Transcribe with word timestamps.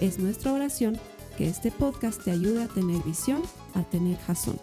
Es 0.00 0.18
nuestra 0.18 0.52
oración 0.52 0.98
que 1.38 1.48
este 1.48 1.72
podcast 1.72 2.22
te 2.22 2.30
ayude 2.30 2.64
a 2.64 2.68
tener 2.68 3.02
visión, 3.02 3.42
a 3.74 3.82
tener 3.82 4.18
jazón. 4.18 4.60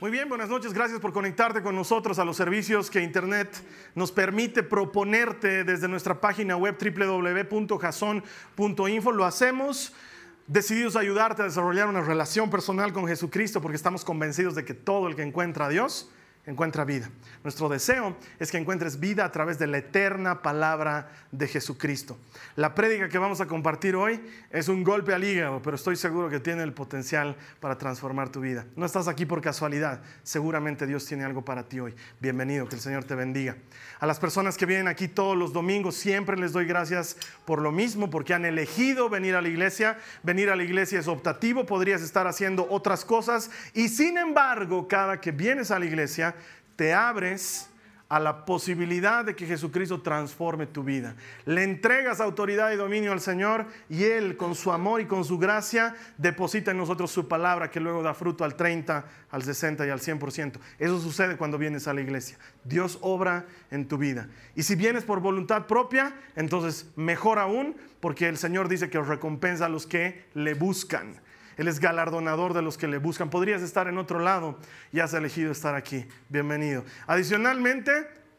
Muy 0.00 0.12
bien, 0.12 0.28
buenas 0.28 0.48
noches. 0.48 0.72
Gracias 0.72 1.00
por 1.00 1.12
conectarte 1.12 1.60
con 1.60 1.74
nosotros 1.74 2.20
a 2.20 2.24
los 2.24 2.36
servicios 2.36 2.88
que 2.88 3.02
Internet 3.02 3.48
nos 3.96 4.12
permite 4.12 4.62
proponerte 4.62 5.64
desde 5.64 5.88
nuestra 5.88 6.20
página 6.20 6.56
web 6.56 6.76
www.jason.info. 6.78 9.10
Lo 9.10 9.24
hacemos 9.24 9.92
decididos 10.46 10.94
a 10.94 11.00
ayudarte 11.00 11.42
a 11.42 11.46
desarrollar 11.46 11.88
una 11.88 12.02
relación 12.02 12.48
personal 12.48 12.92
con 12.92 13.08
Jesucristo 13.08 13.60
porque 13.60 13.76
estamos 13.76 14.04
convencidos 14.04 14.54
de 14.54 14.64
que 14.64 14.74
todo 14.74 15.08
el 15.08 15.16
que 15.16 15.22
encuentra 15.22 15.66
a 15.66 15.68
Dios 15.68 16.12
encuentra 16.46 16.84
vida. 16.84 17.10
Nuestro 17.42 17.68
deseo 17.68 18.16
es 18.38 18.50
que 18.50 18.58
encuentres 18.58 19.00
vida 19.00 19.24
a 19.24 19.32
través 19.32 19.58
de 19.58 19.66
la 19.66 19.78
eterna 19.78 20.42
palabra 20.42 21.10
de 21.32 21.48
Jesucristo. 21.48 22.18
La 22.56 22.74
prédica 22.74 23.08
que 23.08 23.18
vamos 23.18 23.40
a 23.40 23.46
compartir 23.46 23.96
hoy 23.96 24.20
es 24.50 24.68
un 24.68 24.84
golpe 24.84 25.14
al 25.14 25.24
hígado, 25.24 25.62
pero 25.62 25.76
estoy 25.76 25.96
seguro 25.96 26.28
que 26.28 26.40
tiene 26.40 26.62
el 26.62 26.72
potencial 26.72 27.36
para 27.60 27.78
transformar 27.78 28.28
tu 28.28 28.40
vida. 28.40 28.66
No 28.76 28.86
estás 28.86 29.08
aquí 29.08 29.26
por 29.26 29.40
casualidad, 29.40 30.02
seguramente 30.22 30.86
Dios 30.86 31.06
tiene 31.06 31.24
algo 31.24 31.44
para 31.44 31.68
ti 31.68 31.80
hoy. 31.80 31.94
Bienvenido, 32.20 32.68
que 32.68 32.76
el 32.76 32.80
Señor 32.80 33.04
te 33.04 33.14
bendiga. 33.14 33.56
A 34.00 34.06
las 34.06 34.18
personas 34.18 34.56
que 34.56 34.66
vienen 34.66 34.88
aquí 34.88 35.08
todos 35.08 35.36
los 35.36 35.52
domingos, 35.52 35.94
siempre 35.96 36.36
les 36.36 36.52
doy 36.52 36.66
gracias 36.66 37.16
por 37.44 37.62
lo 37.62 37.72
mismo, 37.72 38.10
porque 38.10 38.34
han 38.34 38.44
elegido 38.44 39.08
venir 39.08 39.34
a 39.34 39.42
la 39.42 39.48
iglesia. 39.48 39.98
Venir 40.22 40.50
a 40.50 40.56
la 40.56 40.62
iglesia 40.62 40.98
es 40.98 41.08
optativo, 41.08 41.66
podrías 41.66 42.02
estar 42.02 42.26
haciendo 42.26 42.66
otras 42.70 43.04
cosas 43.04 43.50
y 43.72 43.88
sin 43.88 44.18
embargo, 44.18 44.88
cada 44.88 45.20
que 45.20 45.32
vienes 45.32 45.70
a 45.70 45.78
la 45.78 45.86
iglesia, 45.86 46.33
te 46.76 46.92
abres 46.92 47.70
a 48.08 48.20
la 48.20 48.44
posibilidad 48.44 49.24
de 49.24 49.34
que 49.34 49.46
Jesucristo 49.46 50.02
transforme 50.02 50.66
tu 50.66 50.84
vida. 50.84 51.16
Le 51.46 51.64
entregas 51.64 52.20
autoridad 52.20 52.70
y 52.72 52.76
dominio 52.76 53.12
al 53.12 53.20
Señor 53.20 53.66
y 53.88 54.04
Él 54.04 54.36
con 54.36 54.54
su 54.54 54.70
amor 54.72 55.00
y 55.00 55.06
con 55.06 55.24
su 55.24 55.38
gracia 55.38 55.96
deposita 56.18 56.70
en 56.70 56.76
nosotros 56.76 57.10
su 57.10 57.26
palabra 57.26 57.70
que 57.70 57.80
luego 57.80 58.02
da 58.02 58.14
fruto 58.14 58.44
al 58.44 58.54
30, 58.54 59.04
al 59.30 59.42
60 59.42 59.86
y 59.86 59.90
al 59.90 60.00
100%. 60.00 60.58
Eso 60.78 61.00
sucede 61.00 61.36
cuando 61.36 61.58
vienes 61.58 61.88
a 61.88 61.94
la 61.94 62.02
iglesia. 62.02 62.38
Dios 62.62 62.98
obra 63.00 63.46
en 63.70 63.88
tu 63.88 63.96
vida. 63.96 64.28
Y 64.54 64.62
si 64.62 64.74
vienes 64.74 65.04
por 65.04 65.20
voluntad 65.20 65.66
propia, 65.66 66.14
entonces 66.36 66.90
mejor 66.96 67.38
aún 67.38 67.74
porque 68.00 68.28
el 68.28 68.36
Señor 68.36 68.68
dice 68.68 68.90
que 68.90 68.98
os 68.98 69.08
recompensa 69.08 69.66
a 69.66 69.70
los 69.70 69.86
que 69.86 70.24
le 70.34 70.54
buscan. 70.54 71.20
Él 71.56 71.68
es 71.68 71.80
galardonador 71.80 72.54
de 72.54 72.62
los 72.62 72.78
que 72.78 72.88
le 72.88 72.98
buscan. 72.98 73.30
Podrías 73.30 73.62
estar 73.62 73.88
en 73.88 73.98
otro 73.98 74.18
lado 74.18 74.58
y 74.92 75.00
has 75.00 75.14
elegido 75.14 75.52
estar 75.52 75.74
aquí. 75.74 76.06
Bienvenido. 76.28 76.84
Adicionalmente, 77.06 77.92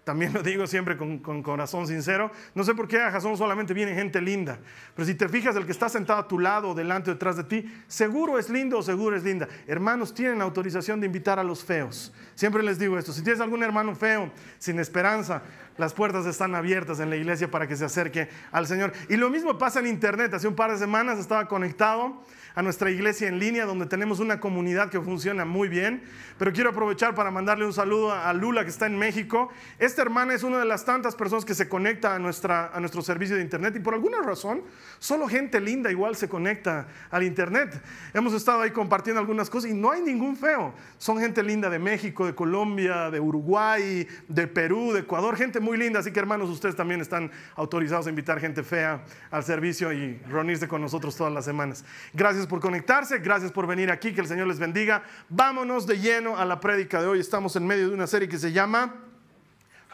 también 0.06 0.34
lo 0.34 0.44
digo 0.44 0.68
siempre 0.68 0.96
con, 0.96 1.20
corazón 1.42 1.88
sincero, 1.88 2.32
no 2.54 2.64
sé 2.64 2.76
por 2.76 2.88
qué 2.88 3.02
a 3.02 3.12
Jason 3.12 3.36
solamente 3.36 3.74
viene 3.74 3.96
gente 3.96 4.22
linda, 4.22 4.60
pero 4.96 5.06
si 5.06 5.16
te 5.16 5.28
fijas 5.28 5.56
el 5.56 5.66
que 5.66 5.72
está 5.72 5.90
sentado 5.90 6.20
a 6.20 6.28
tu 6.28 6.38
lado, 6.38 6.76
delante 6.76 7.10
o 7.10 7.14
detrás 7.14 7.36
de 7.36 7.44
ti, 7.44 7.74
seguro 7.88 8.38
es 8.38 8.50
lindo 8.50 8.78
o 8.78 8.84
seguro 8.84 9.18
es 9.18 9.24
linda. 9.24 9.48
Hermanos 9.66 10.14
tienen 10.14 10.42
autorización 10.42 11.00
de 11.00 11.08
invitar 11.08 11.40
a 11.40 11.44
los 11.44 11.64
feos. 11.64 12.14
Siempre 12.36 12.62
les 12.62 12.78
digo 12.78 13.00
esto, 13.00 13.12
si 13.12 13.24
tienes 13.24 13.42
algún 13.42 13.64
hermano 13.64 13.96
feo, 13.96 14.32
sin 14.60 14.80
esperanza, 14.80 15.42
las 15.78 15.94
puertas 15.94 16.26
están 16.28 16.54
abiertas 16.54 17.00
en 17.00 17.10
la 17.10 17.16
iglesia 17.16 17.50
para 17.50 17.68
que 17.68 17.76
se 17.76 17.84
acerque 17.84 18.30
al 18.52 18.68
Señor. 18.68 18.94
Y 19.10 19.18
lo 19.18 19.30
mismo 19.30 19.58
pasa 19.58 19.80
en 19.80 19.88
internet. 19.88 20.34
Hace 20.34 20.48
un 20.48 20.56
par 20.56 20.72
de 20.72 20.78
semanas 20.78 21.20
estaba 21.20 21.48
conectado 21.48 22.22
a 22.56 22.62
nuestra 22.62 22.90
iglesia 22.90 23.28
en 23.28 23.38
línea, 23.40 23.66
donde 23.66 23.86
tenemos 23.86 24.20
una 24.20 24.40
comunidad 24.40 24.90
que 24.90 25.00
funciona 25.02 25.46
muy 25.46 25.68
bien. 25.68 26.04
Pero 26.38 26.52
quiero 26.54 26.70
aprovechar 26.70 27.14
para 27.14 27.32
mandarle 27.32 27.66
un 27.66 27.74
saludo 27.74 28.14
a 28.14 28.34
Lula, 28.34 28.64
que 28.64 28.70
está 28.70 28.88
en 28.88 28.98
México. 28.98 29.50
Esta 29.78 30.02
hermana 30.02 30.34
es 30.34 30.44
una 30.44 30.60
de 30.60 30.66
las 30.66 30.86
tantas 30.86 31.16
personas 31.16 31.46
que 31.46 31.54
se 31.54 31.70
conecta 31.70 32.16
a, 32.16 32.20
nuestra, 32.20 32.72
a 32.74 32.80
nuestro 32.80 33.02
servicio 33.02 33.36
de 33.36 33.42
Internet 33.42 33.76
y 33.76 33.80
por 33.80 33.94
alguna 33.94 34.22
razón, 34.22 34.64
solo 35.00 35.28
gente 35.28 35.60
linda 35.60 35.92
igual 35.92 36.16
se 36.16 36.30
conecta 36.30 36.88
al 37.12 37.24
Internet. 37.24 37.82
Hemos 38.14 38.34
estado 38.34 38.62
ahí 38.62 38.72
compartiendo 38.72 39.20
algunas 39.20 39.50
cosas 39.50 39.72
y 39.72 39.74
no 39.74 39.92
hay 39.92 40.02
ningún 40.02 40.36
feo. 40.36 40.74
Son 40.98 41.20
gente 41.20 41.44
linda 41.44 41.70
de 41.70 41.80
México, 41.80 42.26
de 42.26 42.36
Colombia, 42.36 43.12
de 43.12 43.20
Uruguay, 43.20 44.08
de 44.28 44.48
Perú, 44.48 44.94
de 44.94 45.02
Ecuador, 45.02 45.36
gente 45.36 45.60
muy 45.60 45.78
linda. 45.78 46.00
Así 46.00 46.12
que 46.12 46.20
hermanos, 46.20 46.50
ustedes 46.50 46.76
también 46.76 47.02
están 47.02 47.32
autorizados 47.56 48.08
a 48.08 48.10
invitar 48.10 48.40
gente 48.40 48.64
fea 48.64 49.04
al 49.32 49.44
servicio 49.44 49.92
y 49.92 50.18
reunirse 50.30 50.68
con 50.68 50.82
nosotros 50.82 51.16
todas 51.16 51.34
las 51.34 51.46
semanas. 51.46 51.84
Gracias 52.14 52.45
por 52.48 52.60
conectarse, 52.60 53.20
gracias 53.20 53.52
por 53.52 53.68
venir 53.68 53.92
aquí, 53.92 54.14
que 54.14 54.22
el 54.22 54.28
Señor 54.28 54.48
les 54.48 54.60
bendiga. 54.60 55.04
Vámonos 55.30 55.88
de 55.88 56.00
lleno 56.00 56.38
a 56.38 56.46
la 56.46 56.60
prédica 56.60 57.02
de 57.02 57.08
hoy. 57.08 57.20
Estamos 57.20 57.56
en 57.56 57.66
medio 57.66 57.90
de 57.90 57.94
una 57.94 58.08
serie 58.08 58.28
que 58.28 58.38
se 58.38 58.52
llama 58.52 58.96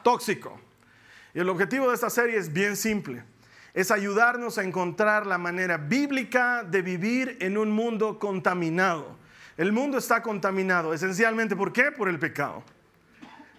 Tóxico. 0.04 0.60
Y 1.34 1.40
el 1.40 1.50
objetivo 1.50 1.90
de 1.90 1.96
esta 1.96 2.10
serie 2.10 2.38
es 2.38 2.52
bien 2.52 2.76
simple. 2.76 3.24
Es 3.74 3.92
ayudarnos 3.92 4.58
a 4.58 4.64
encontrar 4.64 5.26
la 5.26 5.38
manera 5.38 5.78
bíblica 5.78 6.64
de 6.64 6.82
vivir 6.82 7.38
en 7.40 7.58
un 7.58 7.72
mundo 7.72 8.20
contaminado. 8.20 9.16
El 9.58 9.72
mundo 9.72 9.98
está 9.98 10.22
contaminado, 10.22 10.94
esencialmente 10.94 11.56
¿por 11.56 11.72
qué? 11.72 11.92
Por 11.92 12.10
el 12.10 12.20
pecado. 12.20 12.64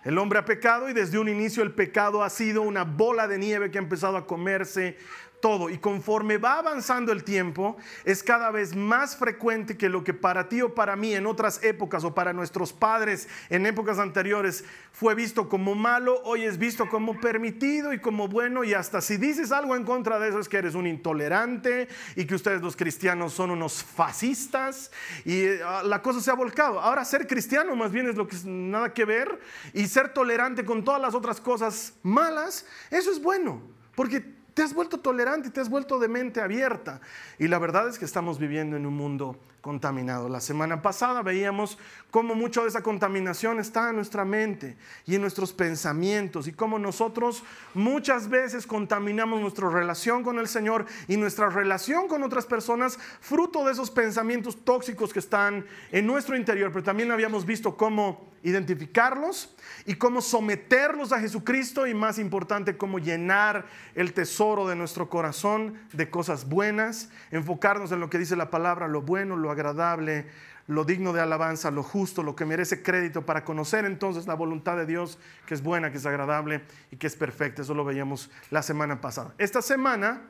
El 0.04 0.18
hombre 0.18 0.38
ha 0.38 0.44
pecado 0.44 0.88
y 0.88 0.92
desde 0.92 1.18
un 1.18 1.28
inicio 1.28 1.62
el 1.62 1.72
pecado 1.72 2.24
ha 2.24 2.30
sido 2.30 2.62
una 2.62 2.82
bola 2.82 3.28
de 3.28 3.38
nieve 3.38 3.70
que 3.70 3.78
ha 3.78 3.82
empezado 3.82 4.16
a 4.16 4.26
comerse 4.26 4.98
todo. 5.42 5.68
Y 5.68 5.76
conforme 5.76 6.38
va 6.38 6.58
avanzando 6.58 7.12
el 7.12 7.24
tiempo, 7.24 7.76
es 8.04 8.22
cada 8.22 8.50
vez 8.50 8.74
más 8.74 9.16
frecuente 9.16 9.76
que 9.76 9.90
lo 9.90 10.02
que 10.04 10.14
para 10.14 10.48
ti 10.48 10.62
o 10.62 10.74
para 10.74 10.96
mí 10.96 11.12
en 11.14 11.26
otras 11.26 11.62
épocas 11.62 12.04
o 12.04 12.14
para 12.14 12.32
nuestros 12.32 12.72
padres 12.72 13.28
en 13.50 13.66
épocas 13.66 13.98
anteriores 13.98 14.64
fue 14.92 15.14
visto 15.14 15.48
como 15.48 15.74
malo, 15.74 16.22
hoy 16.24 16.44
es 16.44 16.58
visto 16.58 16.88
como 16.88 17.20
permitido 17.20 17.92
y 17.92 17.98
como 17.98 18.28
bueno. 18.28 18.64
Y 18.64 18.72
hasta 18.72 19.00
si 19.00 19.16
dices 19.16 19.52
algo 19.52 19.74
en 19.76 19.84
contra 19.84 20.18
de 20.18 20.28
eso 20.28 20.38
es 20.38 20.48
que 20.48 20.58
eres 20.58 20.74
un 20.74 20.86
intolerante 20.86 21.88
y 22.14 22.24
que 22.24 22.36
ustedes 22.36 22.62
los 22.62 22.76
cristianos 22.76 23.32
son 23.32 23.50
unos 23.50 23.82
fascistas. 23.82 24.92
Y 25.24 25.44
ah, 25.64 25.82
la 25.84 26.00
cosa 26.00 26.20
se 26.20 26.30
ha 26.30 26.34
volcado. 26.34 26.80
Ahora 26.80 27.04
ser 27.04 27.26
cristiano 27.26 27.74
más 27.74 27.90
bien 27.90 28.08
es 28.08 28.14
lo 28.14 28.28
que 28.28 28.36
es 28.36 28.44
nada 28.44 28.94
que 28.94 29.04
ver. 29.04 29.40
Y 29.74 29.88
ser 29.88 30.14
tolerante 30.14 30.64
con 30.64 30.84
todas 30.84 31.02
las 31.02 31.14
otras 31.14 31.40
cosas 31.40 31.94
malas, 32.04 32.64
eso 32.90 33.10
es 33.10 33.20
bueno. 33.20 33.60
Porque 33.96 34.41
te 34.54 34.62
has 34.62 34.74
vuelto 34.74 34.98
tolerante, 35.00 35.50
te 35.50 35.60
has 35.60 35.68
vuelto 35.68 35.98
de 35.98 36.08
mente 36.08 36.40
abierta. 36.40 37.00
Y 37.38 37.48
la 37.48 37.58
verdad 37.58 37.88
es 37.88 37.98
que 37.98 38.04
estamos 38.04 38.38
viviendo 38.38 38.76
en 38.76 38.86
un 38.86 38.94
mundo 38.94 39.38
contaminado. 39.62 40.28
La 40.28 40.40
semana 40.40 40.82
pasada 40.82 41.22
veíamos 41.22 41.78
cómo 42.10 42.34
mucha 42.34 42.60
de 42.60 42.68
esa 42.68 42.82
contaminación 42.82 43.60
está 43.60 43.88
en 43.88 43.96
nuestra 43.96 44.24
mente 44.24 44.76
y 45.06 45.14
en 45.14 45.20
nuestros 45.22 45.52
pensamientos 45.52 46.48
y 46.48 46.52
cómo 46.52 46.80
nosotros 46.80 47.44
muchas 47.72 48.28
veces 48.28 48.66
contaminamos 48.66 49.40
nuestra 49.40 49.70
relación 49.70 50.24
con 50.24 50.38
el 50.40 50.48
Señor 50.48 50.84
y 51.06 51.16
nuestra 51.16 51.48
relación 51.48 52.08
con 52.08 52.24
otras 52.24 52.44
personas 52.44 52.98
fruto 53.20 53.64
de 53.64 53.72
esos 53.72 53.90
pensamientos 53.90 54.64
tóxicos 54.64 55.12
que 55.12 55.20
están 55.20 55.64
en 55.92 56.06
nuestro 56.06 56.36
interior. 56.36 56.72
Pero 56.72 56.84
también 56.84 57.12
habíamos 57.12 57.46
visto 57.46 57.76
cómo 57.76 58.32
identificarlos 58.42 59.54
y 59.86 59.94
cómo 59.94 60.20
someterlos 60.20 61.12
a 61.12 61.20
Jesucristo 61.20 61.86
y 61.86 61.94
más 61.94 62.18
importante, 62.18 62.76
cómo 62.76 62.98
llenar 62.98 63.66
el 63.94 64.12
tesoro 64.12 64.66
de 64.66 64.74
nuestro 64.74 65.08
corazón 65.08 65.78
de 65.92 66.10
cosas 66.10 66.48
buenas, 66.48 67.10
enfocarnos 67.30 67.92
en 67.92 68.00
lo 68.00 68.10
que 68.10 68.18
dice 68.18 68.34
la 68.34 68.50
palabra, 68.50 68.88
lo 68.88 69.02
bueno, 69.02 69.36
lo 69.36 69.51
agradable, 69.52 70.26
lo 70.66 70.84
digno 70.84 71.12
de 71.12 71.20
alabanza, 71.20 71.70
lo 71.70 71.82
justo, 71.82 72.22
lo 72.22 72.36
que 72.36 72.44
merece 72.44 72.82
crédito 72.82 73.26
para 73.26 73.44
conocer 73.44 73.84
entonces 73.84 74.26
la 74.26 74.34
voluntad 74.34 74.76
de 74.76 74.86
Dios 74.86 75.18
que 75.46 75.54
es 75.54 75.62
buena, 75.62 75.90
que 75.90 75.98
es 75.98 76.06
agradable 76.06 76.62
y 76.90 76.96
que 76.96 77.06
es 77.06 77.16
perfecta. 77.16 77.62
Eso 77.62 77.74
lo 77.74 77.84
veíamos 77.84 78.30
la 78.50 78.62
semana 78.62 79.00
pasada. 79.00 79.34
Esta 79.38 79.62
semana 79.62 80.22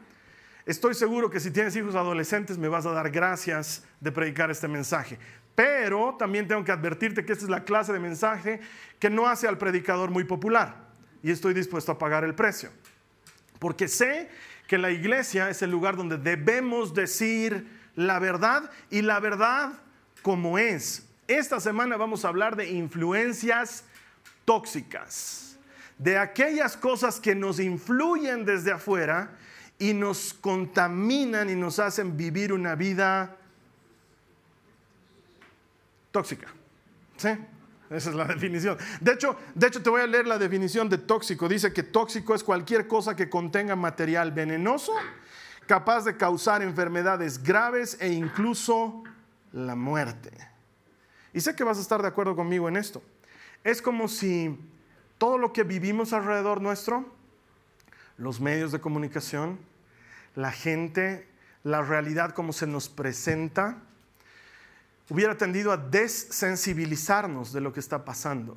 estoy 0.66 0.94
seguro 0.94 1.30
que 1.30 1.40
si 1.40 1.50
tienes 1.50 1.76
hijos 1.76 1.94
adolescentes 1.94 2.58
me 2.58 2.68
vas 2.68 2.86
a 2.86 2.92
dar 2.92 3.10
gracias 3.10 3.84
de 4.00 4.12
predicar 4.12 4.50
este 4.50 4.68
mensaje. 4.68 5.18
Pero 5.54 6.16
también 6.18 6.48
tengo 6.48 6.64
que 6.64 6.72
advertirte 6.72 7.24
que 7.24 7.32
esta 7.32 7.44
es 7.44 7.50
la 7.50 7.64
clase 7.64 7.92
de 7.92 7.98
mensaje 7.98 8.60
que 8.98 9.10
no 9.10 9.28
hace 9.28 9.46
al 9.46 9.58
predicador 9.58 10.10
muy 10.10 10.24
popular 10.24 10.76
y 11.22 11.30
estoy 11.30 11.54
dispuesto 11.54 11.92
a 11.92 11.98
pagar 11.98 12.24
el 12.24 12.34
precio. 12.34 12.70
Porque 13.58 13.86
sé 13.86 14.30
que 14.66 14.78
la 14.78 14.90
iglesia 14.90 15.50
es 15.50 15.60
el 15.62 15.70
lugar 15.70 15.96
donde 15.96 16.16
debemos 16.16 16.94
decir 16.94 17.81
la 17.94 18.18
verdad 18.18 18.70
y 18.90 19.02
la 19.02 19.20
verdad 19.20 19.72
como 20.22 20.58
es. 20.58 21.06
Esta 21.28 21.60
semana 21.60 21.96
vamos 21.96 22.24
a 22.24 22.28
hablar 22.28 22.56
de 22.56 22.70
influencias 22.70 23.84
tóxicas 24.44 25.52
de 26.02 26.18
aquellas 26.18 26.76
cosas 26.76 27.20
que 27.20 27.34
nos 27.34 27.60
influyen 27.60 28.44
desde 28.44 28.72
afuera 28.72 29.30
y 29.78 29.94
nos 29.94 30.34
contaminan 30.34 31.48
y 31.48 31.54
nos 31.54 31.78
hacen 31.78 32.16
vivir 32.16 32.52
una 32.52 32.74
vida 32.74 33.36
tóxica. 36.10 36.48
¿Sí? 37.16 37.28
Esa 37.88 38.10
es 38.10 38.16
la 38.16 38.24
definición. 38.34 38.78
De 39.00 39.12
hecho, 39.12 39.36
de 39.54 39.66
hecho, 39.68 39.80
te 39.80 39.90
voy 39.90 40.00
a 40.00 40.06
leer 40.08 40.26
la 40.26 40.38
definición 40.38 40.88
de 40.88 40.98
tóxico. 40.98 41.48
Dice 41.48 41.72
que 41.72 41.84
tóxico 41.84 42.34
es 42.34 42.42
cualquier 42.42 42.88
cosa 42.88 43.14
que 43.14 43.30
contenga 43.30 43.76
material 43.76 44.32
venenoso, 44.32 44.92
capaz 45.66 46.04
de 46.04 46.16
causar 46.16 46.62
enfermedades 46.62 47.42
graves 47.42 47.96
e 48.00 48.08
incluso 48.08 49.02
la 49.52 49.74
muerte. 49.74 50.30
Y 51.32 51.40
sé 51.40 51.54
que 51.56 51.64
vas 51.64 51.78
a 51.78 51.80
estar 51.80 52.02
de 52.02 52.08
acuerdo 52.08 52.36
conmigo 52.36 52.68
en 52.68 52.76
esto. 52.76 53.02
Es 53.64 53.80
como 53.80 54.08
si 54.08 54.58
todo 55.18 55.38
lo 55.38 55.52
que 55.52 55.62
vivimos 55.62 56.12
alrededor 56.12 56.60
nuestro, 56.60 57.06
los 58.18 58.40
medios 58.40 58.72
de 58.72 58.80
comunicación, 58.80 59.58
la 60.34 60.52
gente, 60.52 61.28
la 61.62 61.82
realidad 61.82 62.32
como 62.32 62.52
se 62.52 62.66
nos 62.66 62.88
presenta, 62.88 63.78
hubiera 65.08 65.36
tendido 65.36 65.72
a 65.72 65.76
desensibilizarnos 65.76 67.52
de 67.52 67.60
lo 67.60 67.72
que 67.72 67.80
está 67.80 68.04
pasando. 68.04 68.56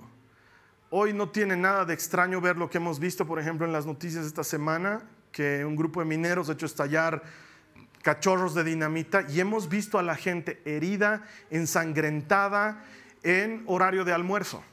Hoy 0.89 1.13
no 1.13 1.29
tiene 1.29 1.55
nada 1.55 1.85
de 1.85 1.93
extraño 1.93 2.41
ver 2.41 2.57
lo 2.57 2.69
que 2.69 2.77
hemos 2.77 2.99
visto, 2.99 3.25
por 3.25 3.39
ejemplo, 3.39 3.65
en 3.65 3.73
las 3.73 3.85
noticias 3.85 4.25
esta 4.25 4.43
semana, 4.43 5.03
que 5.35 5.65
un 5.65 5.75
grupo 5.75 5.99
de 5.99 6.05
mineros 6.05 6.47
ha 6.47 6.53
hecho 6.53 6.65
estallar 6.65 7.21
cachorros 8.01 8.55
de 8.55 8.63
dinamita 8.63 9.25
y 9.29 9.41
hemos 9.41 9.67
visto 9.67 9.99
a 9.99 10.03
la 10.03 10.15
gente 10.15 10.61
herida, 10.63 11.23
ensangrentada 11.49 12.85
en 13.21 13.61
horario 13.65 14.05
de 14.05 14.13
almuerzo. 14.13 14.63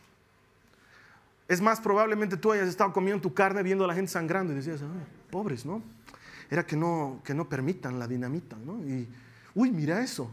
Es 1.48 1.60
más, 1.60 1.80
probablemente 1.80 2.36
tú 2.36 2.52
hayas 2.52 2.68
estado 2.68 2.92
comiendo 2.92 3.20
tu 3.20 3.34
carne 3.34 3.64
viendo 3.64 3.84
a 3.84 3.88
la 3.88 3.94
gente 3.94 4.12
sangrando 4.12 4.52
y 4.52 4.56
decías, 4.56 4.80
pobres, 5.32 5.66
¿no? 5.66 5.82
Era 6.48 6.64
que 6.64 6.76
no, 6.76 7.20
que 7.24 7.34
no 7.34 7.48
permitan 7.48 7.98
la 7.98 8.06
dinamita, 8.06 8.56
¿no? 8.64 8.78
Y, 8.86 9.08
uy, 9.56 9.72
mira 9.72 10.00
eso, 10.00 10.30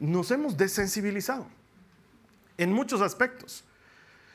nos 0.00 0.30
hemos 0.30 0.56
desensibilizado 0.56 1.46
en 2.56 2.72
muchos 2.72 3.02
aspectos. 3.02 3.64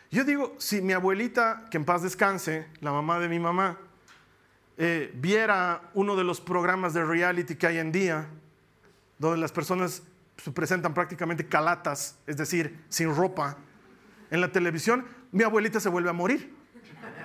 Yo 0.09 0.24
digo, 0.24 0.56
si 0.57 0.81
mi 0.81 0.94
abuelita, 0.94 1.68
que 1.69 1.77
en 1.77 1.86
paz 1.86 2.01
descanse, 2.01 2.68
la 2.80 2.92
mamá 2.92 3.19
de 3.19 3.27
mi 3.27 3.39
mamá, 3.39 3.77
eh, 4.77 5.12
viera 5.15 5.81
uno 5.94 6.15
de 6.15 6.24
los 6.24 6.39
programas 6.39 6.94
de 6.94 7.04
reality 7.04 7.56
que 7.56 7.68
hay 7.68 7.77
en 7.80 7.92
día, 7.92 8.27
donde 9.19 9.39
las 9.39 9.51
personas 9.51 10.04
se 10.38 10.51
presentan 10.51 10.94
prácticamente 10.94 11.48
calatas, 11.48 12.18
es 12.25 12.38
decir, 12.38 12.80
sin 12.89 13.13
ropa, 13.13 13.57
en 14.30 14.42
la 14.42 14.51
televisión, 14.51 15.06
mi 15.31 15.44
abuelita 15.44 15.80
se 15.80 15.89
vuelve 15.89 16.09
a 16.09 16.13
morir. 16.13 16.54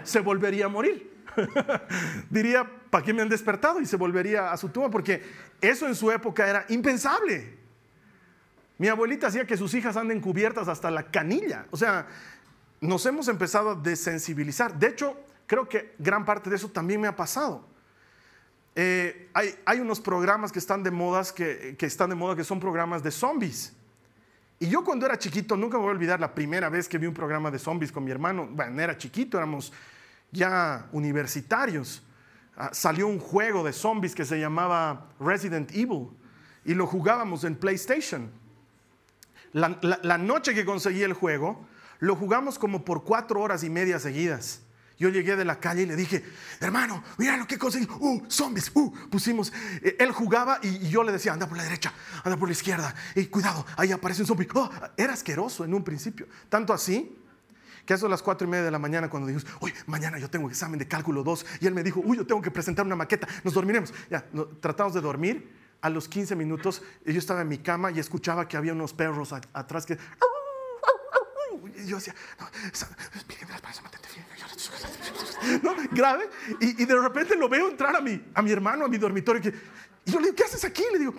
Se 0.05 0.21
volvería 0.21 0.67
a 0.67 0.69
morir. 0.69 1.13
Diría, 2.31 2.69
¿para 2.91 3.05
qué 3.05 3.13
me 3.13 3.23
han 3.23 3.29
despertado? 3.29 3.81
Y 3.81 3.87
se 3.87 3.97
volvería 3.97 4.53
a 4.53 4.57
su 4.57 4.69
tumba, 4.69 4.91
porque 4.91 5.23
eso 5.61 5.87
en 5.87 5.95
su 5.95 6.11
época 6.11 6.49
era 6.49 6.65
impensable. 6.69 7.59
Mi 8.79 8.89
abuelita 8.89 9.29
hacía 9.29 9.47
que 9.47 9.57
sus 9.57 9.75
hijas 9.75 9.97
anden 9.97 10.21
cubiertas 10.21 10.69
hasta 10.69 10.91
la 10.91 11.05
canilla. 11.05 11.67
O 11.71 11.77
sea, 11.77 12.07
nos 12.83 13.07
hemos 13.07 13.29
empezado 13.29 13.71
a 13.71 13.75
desensibilizar. 13.75 14.79
De 14.79 14.89
hecho, 14.89 15.17
creo 15.47 15.67
que 15.67 15.95
gran 15.99 16.27
parte 16.27 16.51
de 16.51 16.57
eso 16.57 16.69
también 16.69 17.01
me 17.01 17.09
ha 17.09 17.17
pasado. 17.17 17.67
Eh, 18.75 19.31
hay, 19.33 19.81
unos 19.81 20.01
programas 20.01 20.53
que 20.53 20.59
están 20.59 20.83
de 20.83 20.91
modas 20.91 21.33
que, 21.33 21.77
que 21.79 21.87
están 21.87 22.11
de 22.11 22.17
moda 22.17 22.37
que 22.37 22.45
son 22.45 22.61
programas 22.61 23.03
de 23.03 23.11
zombies. 23.11 23.73
Y 24.59 24.69
yo 24.69 24.85
cuando 24.85 25.07
era 25.07 25.19
chiquito, 25.19 25.57
nunca 25.57 25.77
me 25.77 25.83
voy 25.83 25.91
a 25.91 25.95
olvidar 25.95 26.21
la 26.21 26.35
primera 26.35 26.69
vez 26.69 26.89
que 26.89 26.99
vi 26.99 27.07
un 27.07 27.15
programa 27.15 27.51
de 27.51 27.59
zombies 27.59 27.91
con 27.91 28.05
mi 28.05 28.11
hermano. 28.11 28.47
Bueno, 28.51 28.81
era 28.81 28.97
chiquito, 28.97 29.37
éramos 29.37 29.73
ya 30.31 30.89
universitarios. 30.93 32.03
Ah, 32.57 32.71
salió 32.73 33.07
un 33.07 33.19
juego 33.19 33.65
de 33.65 33.73
zombies 33.73 34.15
que 34.15 34.25
se 34.25 34.39
llamaba 34.39 35.09
Resident 35.19 35.71
Evil 35.73 36.09
y 36.65 36.75
lo 36.75 36.87
jugábamos 36.87 37.45
en 37.45 37.57
PlayStation. 37.57 38.31
La, 39.53 40.19
noche 40.19 40.55
que 40.55 40.65
conseguí 40.65 41.03
el 41.03 41.13
juego, 41.13 41.67
lo 42.03 42.17
jugamos 42.17 42.59
como 42.59 42.85
por 42.85 43.05
cuatro 43.05 43.41
horas 43.41 43.63
y 43.63 43.71
media 43.71 44.01
seguidas. 44.01 44.61
Yo 44.99 45.09
llegué 45.09 45.37
de 45.37 45.45
la 45.45 45.61
calle 45.61 45.83
y 45.83 45.87
le 45.87 45.95
dije, 45.95 46.25
hermano, 46.59 47.03
mira 47.17 47.37
lo 47.37 47.47
que 47.47 47.57
conseguí. 47.57 47.87
Uh, 48.01 48.23
zombies, 48.29 48.73
uh, 48.75 48.93
pusimos. 49.09 49.53
Eh, 49.81 49.97
él 50.01 50.11
jugaba 50.11 50.59
y, 50.63 50.89
yo 50.89 51.05
le 51.05 51.13
decía, 51.13 51.33
anda 51.33 51.47
por 51.47 51.57
la 51.57 51.63
derecha, 51.63 51.93
anda 52.25 52.37
por 52.37 52.49
la 52.49 52.55
izquierda. 52.55 52.93
Y 53.15 53.27
cuidado, 53.27 53.65
ahí 53.77 53.93
aparece 53.93 54.23
un 54.23 54.27
zombie. 54.27 54.49
Oh, 54.53 54.69
era 54.97 55.13
asqueroso 55.13 55.65
en 55.65 55.73
un 55.75 55.85
principio. 55.85 56.27
Tanto 56.49 56.73
así 56.73 57.17
que 57.87 57.95
eso 57.95 58.07
a 58.07 58.09
las 58.09 58.21
cuatro 58.21 58.49
y 58.49 58.51
media 58.51 58.65
de 58.65 58.73
la 58.73 58.81
mañana 58.81 59.09
cuando 59.09 59.29
dijimos, 59.29 59.47
uy, 59.61 59.73
mañana 59.87 60.19
yo 60.19 60.29
tengo 60.29 60.51
examen 60.51 60.81
de 60.81 60.89
cálculo 60.89 61.23
2. 61.23 61.47
Y 61.61 61.69
él 61.69 61.75
me 61.75 61.85
dijo, 61.85 62.01
uy, 62.05 62.17
yo 62.17 62.27
tengo 62.27 62.43
que 62.43 62.51
presentar 62.51 62.85
una 62.85 62.97
maqueta, 62.97 63.29
nos 63.45 63.55
dormiremos. 63.55 63.95
Ya, 64.11 64.27
tratamos 64.61 64.93
de 64.93 65.01
dormir 65.01 65.63
a 65.81 65.89
los 65.89 66.09
15 66.09 66.35
minutos 66.35 66.83
yo 67.05 67.19
estaba 67.19 67.43
en 67.43 67.49
mi 67.49 67.59
cama 67.59 67.91
y 67.93 67.99
escuchaba 67.99 68.49
que 68.49 68.57
había 68.57 68.73
unos 68.73 68.93
perros 68.93 69.33
atrás 69.33 69.87
que... 69.87 69.99
Y 71.77 71.87
yo 71.87 71.97
decía, 71.97 72.15
no, 75.63 75.75
¿no? 75.75 75.75
grave. 75.91 76.29
Y, 76.61 76.85
de 76.85 77.01
repente 77.01 77.37
lo 77.37 77.49
veo 77.49 77.69
entrar 77.69 77.97
a 77.97 78.01
mi, 78.01 78.23
a 78.35 78.43
mi 78.43 78.51
hermano, 78.51 78.85
a 78.85 78.89
mi 78.89 78.99
dormitorio. 78.99 79.53
y 80.05 80.11
yo 80.11 80.19
le 80.19 80.27
digo, 80.27 80.37
¿qué 80.37 80.45
haces 80.45 80.65
aquí? 80.65 80.85
Le 80.93 80.99
digo, 80.99 81.15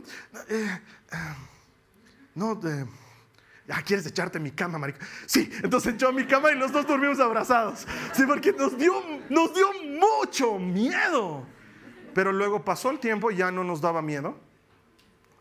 eh, 0.49 0.79
eh, 1.11 1.17
no, 2.35 2.55
de, 2.55 2.85
¿quieres 3.85 4.05
echarte 4.05 4.37
en 4.37 4.43
mi 4.43 4.51
cama, 4.51 4.77
marico? 4.77 4.99
Sí, 5.25 5.49
entonces 5.63 5.93
echó 5.95 6.09
a 6.09 6.11
mi 6.11 6.25
cama 6.25 6.51
y 6.51 6.55
los 6.55 6.71
dos 6.71 6.85
dormimos 6.85 7.19
abrazados. 7.19 7.85
Sí, 8.13 8.23
porque 8.25 8.51
nos 8.53 8.77
dio, 8.77 8.93
nos 9.29 9.53
dio 9.53 9.67
mucho 9.99 10.59
miedo. 10.59 11.45
Pero 12.13 12.31
luego 12.31 12.63
pasó 12.63 12.91
el 12.91 12.99
tiempo 12.99 13.31
y 13.31 13.37
ya 13.37 13.51
no 13.51 13.63
nos 13.63 13.81
daba 13.81 14.01
miedo 14.01 14.37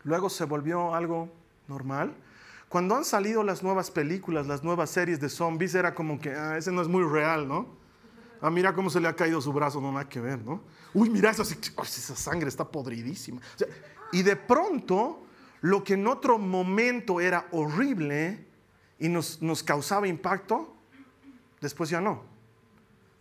luego 0.03 0.29
se 0.29 0.45
volvió 0.45 0.93
algo 0.93 1.29
normal. 1.67 2.13
Cuando 2.73 2.95
han 2.95 3.05
salido 3.05 3.43
las 3.43 3.61
nuevas 3.61 3.91
películas, 3.91 4.47
las 4.47 4.63
nuevas 4.63 4.89
series 4.89 5.19
de 5.19 5.29
zombies, 5.29 5.75
era 5.75 5.93
como 5.93 6.19
que, 6.19 6.31
ah, 6.31 6.57
ese 6.57 6.71
no 6.71 6.81
es 6.81 6.87
muy 6.87 7.03
real, 7.03 7.47
¿no? 7.47 7.67
Ah, 8.41 8.49
mira 8.49 8.73
cómo 8.73 8.89
se 8.89 8.99
le 8.99 9.07
ha 9.07 9.15
caído 9.15 9.39
su 9.41 9.53
brazo, 9.53 9.79
no 9.79 9.91
nada 9.91 10.09
que 10.09 10.19
ver, 10.19 10.43
¿no? 10.43 10.59
Uy, 10.91 11.07
mira 11.11 11.29
eso, 11.29 11.43
esa 11.43 12.15
sangre 12.15 12.49
está 12.49 12.67
podridísima. 12.67 13.39
y 14.11 14.23
de 14.23 14.35
pronto, 14.35 15.23
lo 15.61 15.83
que 15.83 15.93
en 15.93 16.07
otro 16.07 16.39
momento 16.39 17.21
era 17.21 17.45
horrible 17.51 18.43
y 18.97 19.07
nos, 19.07 19.39
nos 19.39 19.61
causaba 19.61 20.07
impacto, 20.07 20.75
después 21.61 21.91
ya 21.91 22.01
no. 22.01 22.23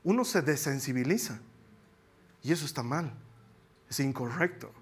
Uno 0.03 0.25
se 0.25 0.41
desensibiliza. 0.41 1.41
Y 2.43 2.53
eso 2.53 2.65
está 2.65 2.83
mal, 2.83 3.13
es 3.91 4.01
incorrecto 4.01 4.73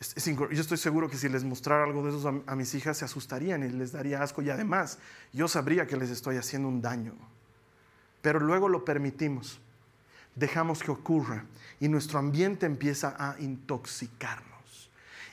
yo 0.00 0.60
estoy 0.60 0.78
seguro 0.78 1.10
que 1.10 1.16
si 1.16 1.28
les 1.28 1.42
mostrara 1.42 1.84
algo 1.84 2.04
de 2.04 2.16
eso 2.16 2.42
a, 2.46 2.54
mis 2.54 2.74
hijas 2.74 2.98
se 2.98 3.04
asustarían 3.04 3.64
y 3.64 3.68
les 3.68 3.92
daría 3.92 4.22
asco 4.22 4.42
y 4.42 4.50
además 4.50 4.98
yo 5.32 5.48
sabría 5.48 5.86
que 5.86 5.96
les 5.96 6.10
estoy 6.10 6.36
haciendo 6.36 6.68
un 6.68 6.80
daño. 6.80 7.14
Pero 8.22 8.38
luego 8.38 8.68
lo 8.68 8.84
permitimos, 8.84 9.60
dejamos 10.36 10.82
que 10.82 10.90
ocurra 10.90 11.44
y 11.80 11.88
nuestro 11.88 12.18
ambiente 12.18 12.66
empieza 12.66 13.16
a 13.18 13.40
intoxicarnos. 13.40 14.57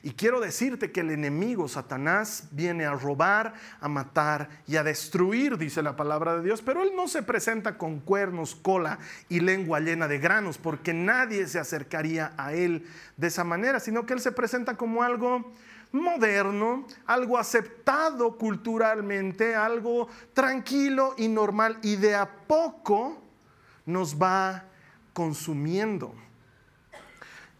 Y 0.06 0.12
quiero 0.12 0.40
decirte 0.40 0.92
que 0.92 1.00
el 1.00 1.10
enemigo, 1.10 1.68
Satanás, 1.68 2.50
viene 2.52 2.86
a 2.86 2.94
robar, 2.94 3.56
a 3.82 3.88
matar 3.88 4.50
y 4.68 4.76
a 4.76 4.84
destruir, 4.84 5.58
dice 5.58 5.82
la 5.82 5.96
palabra 5.96 6.36
de 6.36 6.44
Dios, 6.44 6.62
pero 6.62 6.84
él 6.84 6.92
no 6.96 7.08
se 7.08 7.24
presenta 7.24 7.80
con 7.80 8.02
cuernos, 8.02 8.54
cola 8.54 9.00
y 9.30 9.40
lengua 9.40 9.80
llena 9.80 10.08
de 10.08 10.20
granos, 10.20 10.60
porque 10.60 10.94
nadie 10.94 11.48
se 11.48 11.58
acercaría 11.58 12.34
a 12.38 12.54
él 12.54 12.86
de 13.18 13.26
esa 13.26 13.44
manera, 13.44 13.80
sino 13.80 14.06
que 14.06 14.14
él 14.14 14.20
se 14.20 14.32
presenta 14.32 14.78
como 14.78 15.02
algo 15.02 15.52
moderno, 15.92 16.86
algo 17.08 17.40
aceptado 17.40 18.38
culturalmente, 18.38 19.56
algo 19.56 20.08
tranquilo 20.36 21.16
y 21.18 21.30
normal, 21.30 21.80
y 21.82 21.96
de 21.96 22.14
a 22.14 22.30
poco 22.46 23.24
nos 23.88 24.22
va 24.22 24.66
consumiendo. 25.14 26.14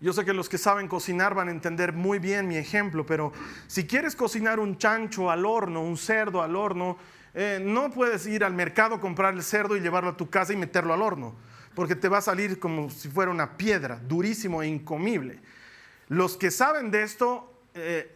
Yo 0.02 0.12
sé 0.12 0.26
que 0.26 0.34
los 0.34 0.50
que 0.50 0.58
saben 0.58 0.90
cocinar 0.90 1.34
van 1.34 1.48
a 1.48 1.52
entender 1.52 1.94
muy 1.94 2.20
bien 2.20 2.48
mi 2.48 2.58
ejemplo, 2.58 3.06
pero 3.06 3.32
si 3.68 3.88
quieres 3.88 4.16
cocinar 4.16 4.60
un 4.60 4.78
chancho 4.78 5.32
al 5.32 5.46
horno, 5.46 5.82
un 5.82 5.98
cerdo 5.98 6.42
al 6.42 6.56
horno, 6.56 6.98
eh, 7.34 7.62
no 7.64 7.90
puedes 7.92 8.28
ir 8.28 8.44
al 8.44 8.54
mercado, 8.54 9.00
comprar 9.00 9.34
el 9.34 9.42
cerdo 9.42 9.78
y 9.78 9.80
llevarlo 9.80 10.10
a 10.10 10.18
tu 10.18 10.30
casa 10.30 10.52
y 10.52 10.58
meterlo 10.58 10.94
al 10.94 11.02
horno, 11.02 11.34
porque 11.76 11.96
te 11.96 12.10
va 12.10 12.18
a 12.18 12.22
salir 12.22 12.60
como 12.60 12.90
si 12.90 13.08
fuera 13.08 13.32
una 13.32 13.56
piedra, 13.56 13.98
durísimo 14.06 14.62
e 14.62 14.68
incomible. 14.68 15.40
Los 16.10 16.36
que 16.36 16.52
saben 16.52 16.92
de 16.92 17.04
esto 17.04 17.54
eh, 17.74 18.14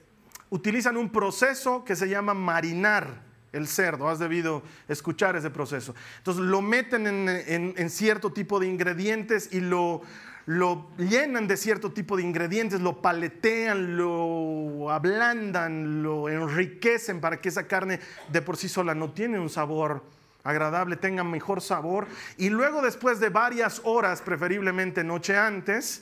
utilizan 0.50 0.98
un 0.98 1.10
proceso 1.10 1.86
que 1.86 1.96
se 1.96 2.10
llama 2.10 2.34
marinar 2.34 3.30
el 3.54 3.68
cerdo, 3.68 4.10
has 4.10 4.20
debido 4.20 4.64
escuchar 4.90 5.38
ese 5.38 5.50
proceso. 5.50 5.96
Entonces 6.18 6.44
lo 6.44 6.62
meten 6.62 7.08
en 7.08 7.90
cierto 7.90 8.32
tipo 8.32 8.60
de 8.60 8.68
ingredientes 8.68 9.52
y 9.52 9.60
lo 9.60 10.04
lo 10.50 10.88
llenan 10.98 11.48
de 11.48 11.56
cierto 11.58 11.92
tipo 11.92 12.18
de 12.18 12.24
ingredientes, 12.24 12.82
lo 12.82 13.04
paletean, 13.04 13.96
lo 13.96 14.90
ablandan, 14.90 16.02
lo 16.02 16.28
enriquecen 16.28 17.22
para 17.22 17.40
que 17.40 17.50
esa 17.50 17.68
carne 17.68 18.00
de 18.30 18.42
por 18.42 18.58
sí 18.58 18.68
sola 18.68 18.96
no 18.96 19.12
tiene 19.12 19.40
un 19.40 19.52
sabor 19.52 20.04
agradable, 20.44 20.96
tenga 20.96 21.24
mejor 21.24 21.62
sabor. 21.62 22.08
Y 22.36 22.50
luego 22.50 22.82
después 22.82 23.20
de 23.20 23.30
varias 23.30 23.80
horas, 23.84 24.24
preferiblemente 24.24 25.04
noche 25.04 25.38
antes, 25.38 26.02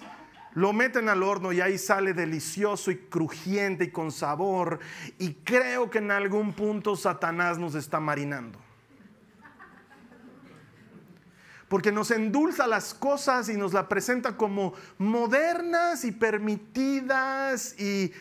lo 0.53 0.71
meten 0.71 1.09
al 1.09 1.23
horno 1.23 1.51
y 1.51 1.59
ahí 1.59 1.77
sale 1.77 2.13
delicioso 2.13 2.89
y 2.89 2.95
crujiente 2.95 3.83
y 3.83 3.91
con 3.91 4.13
sabor. 4.13 4.79
Y 5.19 5.33
creo 5.43 5.89
que 5.89 5.97
en 5.97 6.09
algún 6.09 6.53
punto 6.53 6.95
Satanás 6.95 7.57
nos 7.57 7.75
está 7.75 7.99
marinando 7.99 8.57
porque 11.67 11.91
nos 11.91 12.11
endulza 12.11 12.65
las 12.65 12.93
cosas 12.93 13.49
y 13.49 13.57
nos 13.57 13.73
la 13.73 13.89
presenta 13.89 14.37
como 14.37 14.73
modernas 14.97 16.05
y 16.05 16.11
permitidas 16.11 17.75
y, 17.79 18.13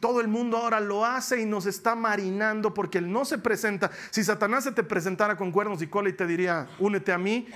todo 0.00 0.20
el 0.20 0.28
mundo 0.28 0.58
ahora 0.58 0.78
lo 0.78 1.04
hace 1.04 1.40
y 1.40 1.46
nos 1.46 1.66
está 1.66 1.96
marinando 1.96 2.72
porque 2.72 2.98
él 2.98 3.10
no 3.10 3.24
se 3.24 3.38
presenta. 3.38 3.90
Si 4.10 4.22
Satanás 4.22 4.64
se 4.64 4.72
te 4.72 4.84
presentara 4.84 5.36
con 5.36 5.50
cuernos 5.50 5.82
y 5.82 5.88
cola 5.88 6.08
y 6.08 6.12
te 6.12 6.26
diría, 6.26 6.68
únete 6.78 7.12
a 7.12 7.18
mí, 7.18 7.48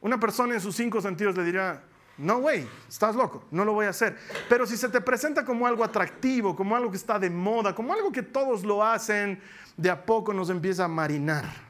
una 0.00 0.18
persona 0.18 0.54
en 0.54 0.60
sus 0.60 0.74
cinco 0.74 1.00
sentidos 1.00 1.36
le 1.36 1.44
diría, 1.44 1.82
no, 2.18 2.40
güey, 2.40 2.66
estás 2.88 3.14
loco, 3.14 3.44
no 3.52 3.64
lo 3.64 3.72
voy 3.72 3.86
a 3.86 3.90
hacer. 3.90 4.16
Pero 4.48 4.66
si 4.66 4.76
se 4.76 4.88
te 4.88 5.00
presenta 5.00 5.44
como 5.44 5.66
algo 5.66 5.84
atractivo, 5.84 6.56
como 6.56 6.74
algo 6.74 6.90
que 6.90 6.96
está 6.96 7.18
de 7.18 7.30
moda, 7.30 7.74
como 7.74 7.92
algo 7.92 8.10
que 8.10 8.22
todos 8.22 8.64
lo 8.64 8.84
hacen, 8.84 9.40
de 9.76 9.90
a 9.90 10.04
poco 10.04 10.34
nos 10.34 10.50
empieza 10.50 10.84
a 10.84 10.88
marinar 10.88 11.69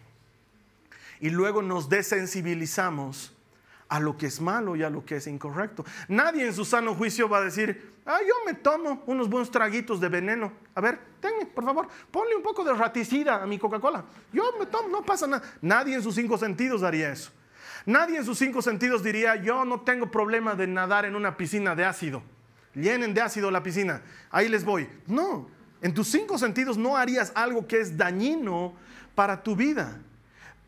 y 1.20 1.30
luego 1.30 1.62
nos 1.62 1.88
desensibilizamos 1.88 3.34
a 3.88 3.98
lo 3.98 4.16
que 4.16 4.26
es 4.26 4.40
malo 4.40 4.76
y 4.76 4.82
a 4.84 4.90
lo 4.90 5.04
que 5.04 5.16
es 5.16 5.26
incorrecto. 5.26 5.84
Nadie 6.08 6.46
en 6.46 6.54
su 6.54 6.64
sano 6.64 6.94
juicio 6.94 7.28
va 7.28 7.38
a 7.38 7.42
decir, 7.42 7.92
ah, 8.06 8.18
yo 8.26 8.34
me 8.46 8.54
tomo 8.54 9.02
unos 9.06 9.28
buenos 9.28 9.50
traguitos 9.50 10.00
de 10.00 10.08
veneno. 10.08 10.52
A 10.74 10.80
ver, 10.80 10.98
ten, 11.20 11.48
por 11.52 11.64
favor, 11.64 11.88
ponle 12.10 12.36
un 12.36 12.42
poco 12.42 12.62
de 12.62 12.72
raticida 12.72 13.42
a 13.42 13.46
mi 13.46 13.58
Coca-Cola. 13.58 14.04
Yo 14.32 14.44
me 14.58 14.66
tomo, 14.66 14.88
no 14.88 15.02
pasa 15.02 15.26
nada. 15.26 15.42
Nadie 15.60 15.96
en 15.96 16.02
sus 16.02 16.14
cinco 16.14 16.38
sentidos 16.38 16.84
haría 16.84 17.10
eso. 17.10 17.32
Nadie 17.84 18.18
en 18.18 18.24
sus 18.24 18.38
cinco 18.38 18.62
sentidos 18.62 19.02
diría, 19.02 19.34
yo 19.36 19.64
no 19.64 19.80
tengo 19.80 20.10
problema 20.10 20.54
de 20.54 20.68
nadar 20.68 21.04
en 21.04 21.16
una 21.16 21.36
piscina 21.36 21.74
de 21.74 21.84
ácido. 21.84 22.22
Llenen 22.74 23.12
de 23.12 23.20
ácido 23.20 23.50
la 23.50 23.62
piscina, 23.62 24.02
ahí 24.30 24.48
les 24.48 24.64
voy. 24.64 24.88
No, 25.08 25.48
en 25.82 25.92
tus 25.92 26.06
cinco 26.06 26.38
sentidos 26.38 26.78
no 26.78 26.96
harías 26.96 27.32
algo 27.34 27.66
que 27.66 27.80
es 27.80 27.96
dañino 27.96 28.74
para 29.16 29.42
tu 29.42 29.56
vida. 29.56 29.98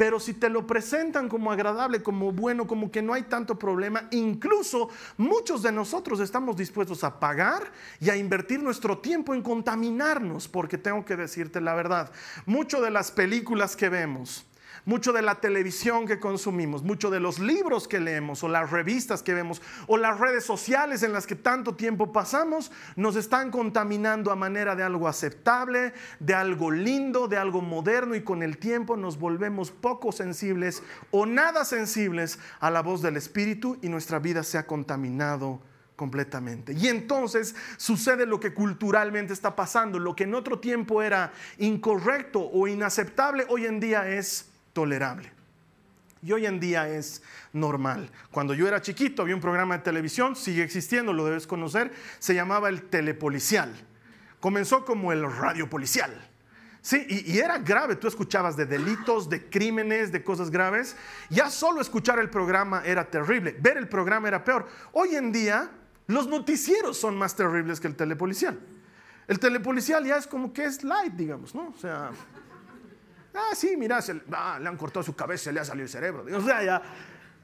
Pero 0.03 0.19
si 0.19 0.35
te 0.35 0.49
lo 0.49 0.67
presentan 0.67 1.29
como 1.29 1.53
agradable, 1.53 2.03
como 2.03 2.33
bueno, 2.33 2.67
como 2.67 2.91
que 2.91 3.01
no 3.01 3.15
hay 3.15 3.23
tanto 3.23 3.57
problema, 3.57 4.09
incluso 4.11 4.89
muchos 5.17 5.63
de 5.63 5.71
nosotros 5.71 6.19
estamos 6.19 6.57
dispuestos 6.57 7.05
a 7.05 7.21
pagar 7.21 7.71
y 8.01 8.11
a 8.11 8.17
invertir 8.17 8.61
nuestro 8.61 8.99
tiempo 8.99 9.33
en 9.33 9.43
contaminarnos, 9.43 10.49
porque 10.49 10.77
tengo 10.77 11.05
que 11.05 11.15
decirte 11.15 11.61
la 11.61 11.77
verdad, 11.77 12.11
mucho 12.47 12.81
de 12.81 12.91
las 12.91 13.13
películas 13.13 13.77
que 13.77 13.91
vemos, 13.91 14.45
mucho 14.85 15.13
de 15.13 15.23
la 15.23 15.37
televisión 15.37 16.07
que 16.07 16.19
consumimos, 16.19 16.83
mucho 16.83 17.11
de 17.11 17.21
los 17.21 17.39
libros 17.39 17.87
que 17.87 18.01
leemos 18.01 18.43
o 18.43 18.49
las 18.49 18.71
revistas 18.71 19.23
que 19.23 19.35
vemos 19.35 19.63
o 19.87 19.97
las 19.97 20.19
redes 20.19 20.45
sociales 20.45 21.03
en 21.03 21.13
las 21.13 21.27
que 21.27 21.37
tanto 21.37 21.75
tiempo 21.75 22.13
pasamos, 22.13 22.73
nos 22.97 23.17
están 23.17 23.51
contaminando 23.51 24.31
a 24.31 24.37
manera 24.37 24.75
de 24.75 24.83
algo 24.83 25.09
aceptable, 25.09 25.93
de 26.19 26.35
algo 26.35 26.71
lindo, 26.71 27.29
de 27.29 27.37
algo 27.37 27.61
moderno 27.61 28.15
y 28.15 28.23
con 28.23 28.43
el 28.43 28.59
tiempo 28.59 28.97
nos 28.97 29.19
volvemos 29.19 29.71
poco 29.71 30.13
sensibles 30.13 30.83
o 31.11 31.27
nada 31.27 31.65
sensibles 31.65 32.39
a 32.61 32.71
la 32.71 32.83
voz 32.83 33.03
del 33.03 33.17
Espíritu 33.17 33.79
y 33.83 33.89
nuestra 33.89 34.19
vida 34.19 34.43
se 34.43 34.59
ha 34.59 34.67
contaminado 34.67 35.61
completamente. 35.97 36.73
Y 36.73 36.89
entonces 36.89 37.55
sucede 37.77 38.27
lo 38.27 38.41
que 38.41 38.55
culturalmente 38.55 39.33
está 39.33 39.55
pasando, 39.55 39.99
lo 39.99 40.17
que 40.17 40.25
en 40.25 40.35
otro 40.35 40.59
tiempo 40.59 41.03
era 41.03 41.33
incorrecto 41.59 42.41
o 42.41 42.67
inaceptable, 42.67 43.47
hoy 43.49 43.67
en 43.67 43.79
día 43.79 44.09
es 44.09 44.52
tolerable. 44.73 45.31
Y 46.23 46.33
hoy 46.33 46.47
en 46.47 46.61
día 46.61 46.89
es 46.89 47.23
normal. 47.53 48.09
Cuando 48.31 48.55
yo 48.55 48.69
era 48.69 48.81
chiquito 48.81 49.23
había 49.23 49.35
un 49.35 49.41
programa 49.41 49.77
de 49.77 49.83
televisión, 49.83 50.37
sigue 50.37 50.63
existiendo, 50.63 51.13
lo 51.13 51.25
debes 51.25 51.47
conocer, 51.47 51.93
se 52.21 52.35
llamaba 52.35 52.69
el 52.69 52.83
telepolicial. 52.83 53.75
Comenzó 54.39 54.85
como 54.85 55.13
el 55.13 55.31
radio 55.31 55.69
policial. 55.69 56.29
Sí, 56.81 57.07
y, 57.09 57.33
y, 57.33 57.39
era 57.39 57.59
grave, 57.59 57.95
tú 57.95 58.09
escuchabas 58.09 58.57
de 58.57 58.67
delitos, 58.67 59.29
de 59.29 59.49
crímenes, 59.49 60.11
de 60.11 60.25
cosas 60.25 60.51
graves. 60.51 60.97
Ya 61.31 61.49
solo 61.49 61.81
escuchar 61.81 62.19
el 62.19 62.29
programa 62.29 62.83
era 62.85 63.09
terrible, 63.09 63.57
ver 63.61 63.77
el 63.77 63.89
programa 63.89 64.27
era 64.27 64.43
peor. 64.43 64.69
Hoy 64.93 65.15
en 65.15 65.31
día 65.31 65.71
los 66.09 66.27
noticieros 66.27 66.97
son 66.99 67.17
más 67.17 67.37
terribles 67.37 67.79
que 67.81 67.87
el 67.87 67.95
telepolicial. 67.95 68.59
El 69.29 69.39
telepolicial 69.39 70.05
ya 70.05 70.17
es 70.17 70.27
como 70.27 70.53
que 70.53 70.65
es 70.65 70.83
light, 70.83 71.15
digamos, 71.15 71.55
¿no? 71.55 71.69
O 71.69 71.79
sea, 71.79 72.11
Ah, 73.35 73.55
sí, 73.55 73.77
mira, 73.77 74.01
ah, 74.33 74.59
le 74.61 74.69
han 74.69 74.77
cortado 74.77 75.03
su 75.03 75.15
cabeza, 75.15 75.51
le 75.53 75.61
ha 75.61 75.65
salido 75.65 75.85
el 75.85 75.91
cerebro. 75.91 76.25
O 76.37 76.43
sea, 76.43 76.63
ya, 76.63 76.83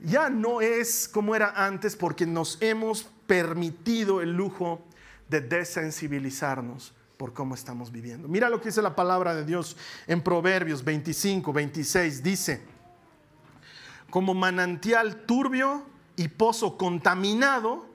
ya 0.01 0.29
no 0.29 0.61
es 0.61 1.09
como 1.09 1.35
era 1.35 1.53
antes 1.67 1.97
porque 1.97 2.27
nos 2.27 2.59
hemos 2.61 3.05
permitido 3.27 4.21
el 4.21 4.33
lujo 4.33 4.85
de 5.29 5.41
desensibilizarnos 5.41 6.95
por 7.17 7.33
cómo 7.33 7.55
estamos 7.55 7.91
viviendo. 7.91 8.29
Mira 8.29 8.49
lo 8.49 8.61
que 8.61 8.69
dice 8.69 8.83
la 8.83 8.95
palabra 8.95 9.35
de 9.35 9.45
Dios 9.45 9.77
en 10.07 10.23
Proverbios 10.23 10.85
25, 10.85 11.53
26. 11.53 12.23
Dice, 12.23 12.61
como 14.11 14.35
manantial 14.35 15.25
turbio 15.25 15.87
y 16.17 16.29
pozo 16.29 16.77
contaminado 16.77 17.87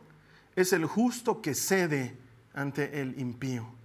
es 0.55 0.73
el 0.73 0.85
justo 0.85 1.41
que 1.41 1.53
cede 1.53 2.17
ante 2.53 3.01
el 3.01 3.19
impío 3.19 3.82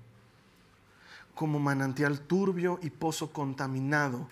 como 1.38 1.60
manantial 1.60 2.18
turbio 2.22 2.80
y 2.82 2.90
pozo 2.90 3.32
contaminado 3.32 4.28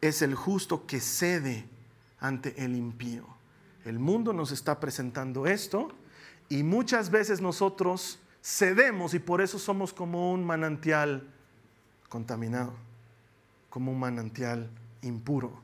es 0.00 0.22
el 0.22 0.34
justo 0.34 0.86
que 0.86 1.00
cede 1.00 1.68
ante 2.18 2.64
el 2.64 2.74
impío. 2.74 3.26
El 3.84 3.98
mundo 3.98 4.32
nos 4.32 4.52
está 4.52 4.80
presentando 4.80 5.46
esto 5.46 5.88
y 6.48 6.62
muchas 6.62 7.10
veces 7.10 7.42
nosotros 7.42 8.20
cedemos 8.42 9.12
y 9.12 9.18
por 9.18 9.42
eso 9.42 9.58
somos 9.58 9.92
como 9.92 10.32
un 10.32 10.46
manantial 10.46 11.28
contaminado, 12.08 12.72
como 13.68 13.92
un 13.92 14.00
manantial 14.00 14.70
impuro. 15.02 15.60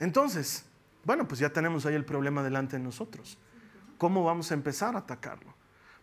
Entonces, 0.00 0.64
bueno, 1.04 1.28
pues 1.28 1.40
ya 1.40 1.52
tenemos 1.52 1.84
ahí 1.84 1.94
el 1.94 2.06
problema 2.06 2.42
delante 2.42 2.78
de 2.78 2.82
nosotros. 2.82 3.36
¿Cómo 3.98 4.24
vamos 4.24 4.50
a 4.50 4.54
empezar 4.54 4.94
a 4.94 5.00
atacarlo? 5.00 5.52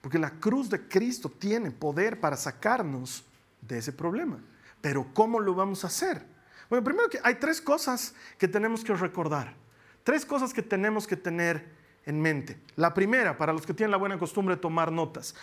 Porque 0.01 0.19
la 0.19 0.29
cruz 0.29 0.69
de 0.69 0.88
Cristo 0.88 1.29
tiene 1.31 1.72
poder 1.72 2.19
para 2.19 2.38
sacarnos 2.38 3.25
de 3.67 3.77
ese 3.77 3.93
problema. 3.93 4.39
Pero 4.81 5.07
¿cómo 5.13 5.39
lo 5.39 5.53
vamos 5.53 5.84
a 5.84 5.88
hacer? 5.88 6.25
Bueno, 6.69 6.84
primero 6.84 7.10
que 7.10 7.19
hay 7.24 7.36
tres 7.36 7.62
cosas 7.62 8.13
que 8.38 8.48
tenemos 8.48 8.84
que 8.84 8.93
recordar. 8.93 9.55
Tres 10.03 10.25
cosas 10.25 10.53
que 10.53 10.62
tenemos 10.62 11.07
que 11.07 11.15
tener 11.15 11.67
en 12.05 12.22
mente. 12.22 12.60
La 12.75 12.93
primera, 12.93 13.38
para 13.38 13.53
los 13.53 13.65
que 13.65 13.74
tienen 13.74 13.91
la 13.91 13.98
buena 13.98 14.17
costumbre 14.17 14.55
de 14.55 14.62
tomar 14.62 14.91
notas, 14.91 15.36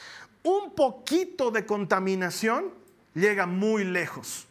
un 0.43 0.75
poquito 0.75 1.51
de 1.51 1.67
contaminación 1.67 2.71
llega 3.15 3.47
muy 3.47 3.85
lejos. 3.85 4.47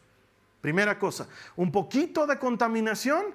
Primera 0.62 1.00
cosa, 1.00 1.28
un 1.56 1.72
poquito 1.72 2.28
de 2.28 2.38
contaminación 2.38 3.34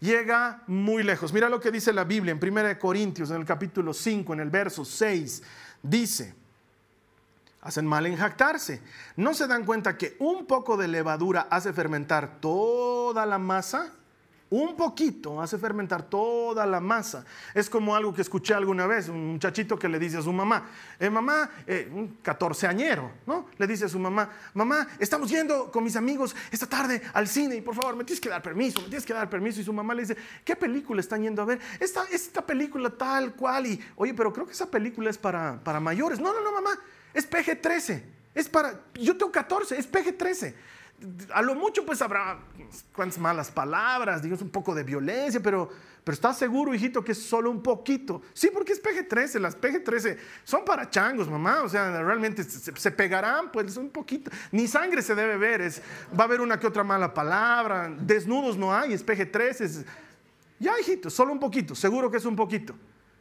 llega 0.00 0.62
muy 0.66 1.02
lejos. 1.02 1.32
Mira 1.32 1.48
lo 1.48 1.60
que 1.60 1.70
dice 1.70 1.92
la 1.92 2.04
Biblia 2.04 2.32
en 2.32 2.40
1 2.42 2.78
Corintios, 2.78 3.30
en 3.30 3.36
el 3.36 3.44
capítulo 3.44 3.92
5, 3.92 4.32
en 4.32 4.40
el 4.40 4.50
verso 4.50 4.84
6. 4.84 5.42
Dice, 5.82 6.34
hacen 7.64 7.86
mal 7.86 8.06
en 8.06 8.16
jactarse. 8.16 8.80
¿No 9.16 9.34
se 9.34 9.48
dan 9.48 9.64
cuenta 9.64 9.96
que 9.98 10.16
un 10.20 10.46
poco 10.46 10.76
de 10.76 10.86
levadura 10.86 11.48
hace 11.50 11.72
fermentar 11.72 12.38
toda 12.40 13.26
la 13.26 13.38
masa? 13.38 13.90
Un 14.50 14.76
poquito 14.76 15.40
hace 15.40 15.58
fermentar 15.58 16.02
toda 16.02 16.66
la 16.66 16.78
masa. 16.78 17.24
Es 17.54 17.68
como 17.70 17.96
algo 17.96 18.12
que 18.12 18.20
escuché 18.20 18.52
alguna 18.52 18.86
vez, 18.86 19.08
un 19.08 19.32
muchachito 19.32 19.78
que 19.78 19.88
le 19.88 19.98
dice 19.98 20.18
a 20.18 20.22
su 20.22 20.32
mamá, 20.32 20.68
eh, 21.00 21.08
mamá, 21.08 21.50
eh, 21.66 21.90
un 21.90 22.18
catorceañero, 22.22 23.10
¿no? 23.26 23.46
Le 23.56 23.66
dice 23.66 23.86
a 23.86 23.88
su 23.88 23.98
mamá, 23.98 24.30
mamá, 24.52 24.86
estamos 24.98 25.30
yendo 25.30 25.72
con 25.72 25.82
mis 25.82 25.96
amigos 25.96 26.36
esta 26.52 26.66
tarde 26.66 27.00
al 27.14 27.26
cine 27.26 27.56
y 27.56 27.62
por 27.62 27.74
favor, 27.74 27.96
me 27.96 28.04
tienes 28.04 28.20
que 28.20 28.28
dar 28.28 28.42
permiso, 28.42 28.80
me 28.82 28.88
tienes 28.88 29.06
que 29.06 29.14
dar 29.14 29.28
permiso. 29.28 29.60
Y 29.60 29.64
su 29.64 29.72
mamá 29.72 29.94
le 29.94 30.02
dice, 30.02 30.16
¿qué 30.44 30.54
película 30.54 31.00
están 31.00 31.22
yendo 31.22 31.40
a 31.40 31.46
ver? 31.46 31.58
Esta, 31.80 32.04
esta 32.12 32.44
película 32.44 32.90
tal 32.90 33.32
cual. 33.32 33.66
Y, 33.66 33.80
oye, 33.96 34.12
pero 34.12 34.32
creo 34.32 34.46
que 34.46 34.52
esa 34.52 34.70
película 34.70 35.08
es 35.08 35.16
para, 35.16 35.58
para 35.64 35.80
mayores. 35.80 36.20
No, 36.20 36.32
no, 36.32 36.40
no, 36.42 36.52
mamá, 36.52 36.78
es 37.14 37.30
PG-13. 37.30 38.02
Es 38.34 38.48
para, 38.48 38.80
yo 38.94 39.16
tengo 39.16 39.30
14, 39.30 39.78
es 39.78 39.90
PG-13. 39.90 40.54
A 41.32 41.42
lo 41.42 41.54
mucho 41.54 41.84
pues 41.84 42.00
habrá 42.02 42.38
cuantas 42.92 43.18
malas 43.18 43.50
palabras, 43.50 44.22
digamos 44.22 44.42
un 44.42 44.50
poco 44.50 44.74
de 44.74 44.82
violencia, 44.82 45.40
pero, 45.40 45.68
pero 46.02 46.14
¿estás 46.14 46.38
seguro, 46.38 46.72
hijito, 46.74 47.04
que 47.04 47.12
es 47.12 47.22
solo 47.22 47.50
un 47.50 47.62
poquito? 47.62 48.22
Sí, 48.32 48.50
porque 48.52 48.72
es 48.72 48.82
PG-13, 48.82 49.38
las 49.38 49.60
PG-13 49.60 50.16
son 50.44 50.64
para 50.64 50.88
changos, 50.88 51.28
mamá, 51.28 51.62
o 51.62 51.68
sea, 51.68 52.02
realmente 52.02 52.42
se, 52.44 52.90
pegarán, 52.90 53.52
pues 53.52 53.76
un 53.76 53.90
poquito. 53.90 54.30
Ni 54.50 54.66
sangre 54.66 55.02
se 55.02 55.14
debe 55.14 55.36
ver, 55.36 55.60
es, 55.60 55.82
va 56.18 56.24
a 56.24 56.26
haber 56.26 56.40
una 56.40 56.58
que 56.58 56.66
otra 56.66 56.84
mala 56.84 57.12
palabra, 57.12 57.92
desnudos 58.00 58.56
no 58.56 58.74
hay, 58.74 58.92
es 58.92 59.04
PG-13. 59.04 59.84
Ya, 60.58 60.78
hijito, 60.80 61.10
solo 61.10 61.32
un 61.32 61.40
poquito, 61.40 61.74
seguro 61.74 62.10
que 62.10 62.16
es 62.16 62.24
un 62.24 62.36
poquito. 62.36 62.74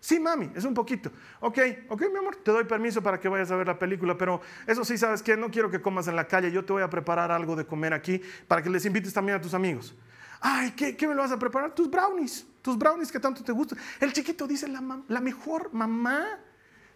Sí, 0.04 0.20
mami, 0.20 0.52
es 0.54 0.66
un 0.66 0.74
poquito. 0.74 1.10
Ok, 1.40 1.60
ok, 1.88 2.02
mi 2.12 2.18
amor, 2.18 2.36
te 2.36 2.52
doy 2.52 2.66
permiso 2.66 3.02
para 3.02 3.22
que 3.22 3.30
vayas 3.30 3.50
a 3.52 3.56
ver 3.56 3.68
la 3.68 3.80
película, 3.80 4.18
pero 4.18 4.42
eso 4.68 4.84
sí, 4.84 4.98
sabes 4.98 5.24
que 5.24 5.38
no 5.38 5.50
quiero 5.50 5.72
que 5.72 5.80
comas 5.80 6.10
en 6.10 6.18
la 6.18 6.28
calle, 6.28 6.52
yo 6.52 6.66
te 6.66 6.74
voy 6.74 6.84
a 6.84 6.90
preparar 6.90 7.32
algo 7.32 7.56
de 7.56 7.66
comer 7.66 7.94
aquí 7.94 8.22
para 8.46 8.62
que 8.62 8.70
les 8.70 8.86
invites 8.86 9.14
también 9.14 9.38
a 9.38 9.42
tus 9.42 9.54
amigos. 9.54 9.96
Ay, 10.42 10.72
¿qué, 10.72 10.98
¿qué, 10.98 11.08
me 11.08 11.16
lo 11.16 11.22
vas 11.22 11.32
a 11.32 11.40
preparar? 11.40 11.74
Tus 11.74 11.90
brownies, 11.90 12.46
tus 12.62 12.78
brownies 12.78 13.14
que 13.14 13.20
tanto 13.22 13.46
te 13.46 13.54
gustan. 13.54 13.80
El 14.02 14.12
chiquito 14.12 14.46
dice, 14.46 14.68
la, 14.68 14.84
la 15.08 15.22
mejor 15.22 15.74
mamá 15.74 16.38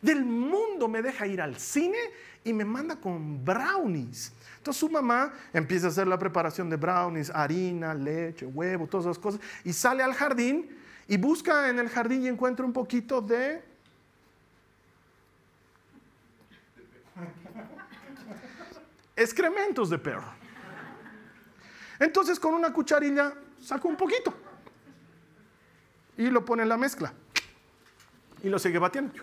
del 0.02 0.26
mundo 0.26 0.90
me 0.90 1.02
deja 1.02 1.26
ir 1.28 1.40
al 1.40 1.58
cine 1.58 1.98
y 2.44 2.52
me 2.52 2.66
manda 2.66 2.98
con 2.98 3.46
brownies. 3.46 4.34
Entonces 4.58 4.82
su 4.82 4.90
mamá 4.90 5.32
empieza 5.54 5.88
a 5.88 5.92
hacer 5.92 6.08
la 6.08 6.20
preparación 6.20 6.70
de 6.70 6.76
brownies, 6.76 7.30
harina, 7.30 7.94
leche, 7.94 8.46
huevo, 8.46 8.86
todas 8.86 9.06
esas 9.06 9.18
cosas, 9.18 9.40
y 9.64 9.72
sale 9.72 10.04
al 10.04 10.14
jardín 10.14 10.76
y 11.08 11.18
busca 11.18 11.70
en 11.70 11.80
el 11.80 11.90
jardín 11.90 12.24
y 12.24 12.28
encuentra 12.28 12.66
un 12.66 12.74
poquito 12.74 13.22
de... 13.22 13.64
excrementos 19.16 19.90
de 19.90 19.98
perro. 19.98 20.32
Entonces 22.00 22.40
con 22.40 22.54
una 22.54 22.72
cucharilla 22.72 23.34
saca 23.60 23.88
un 23.88 23.98
poquito 23.98 24.32
y 26.18 26.30
lo 26.30 26.46
pone 26.46 26.64
en 26.64 26.70
la 26.70 26.78
mezcla 26.78 27.12
y 28.44 28.50
lo 28.50 28.60
sigue 28.60 28.78
batiendo. 28.78 29.14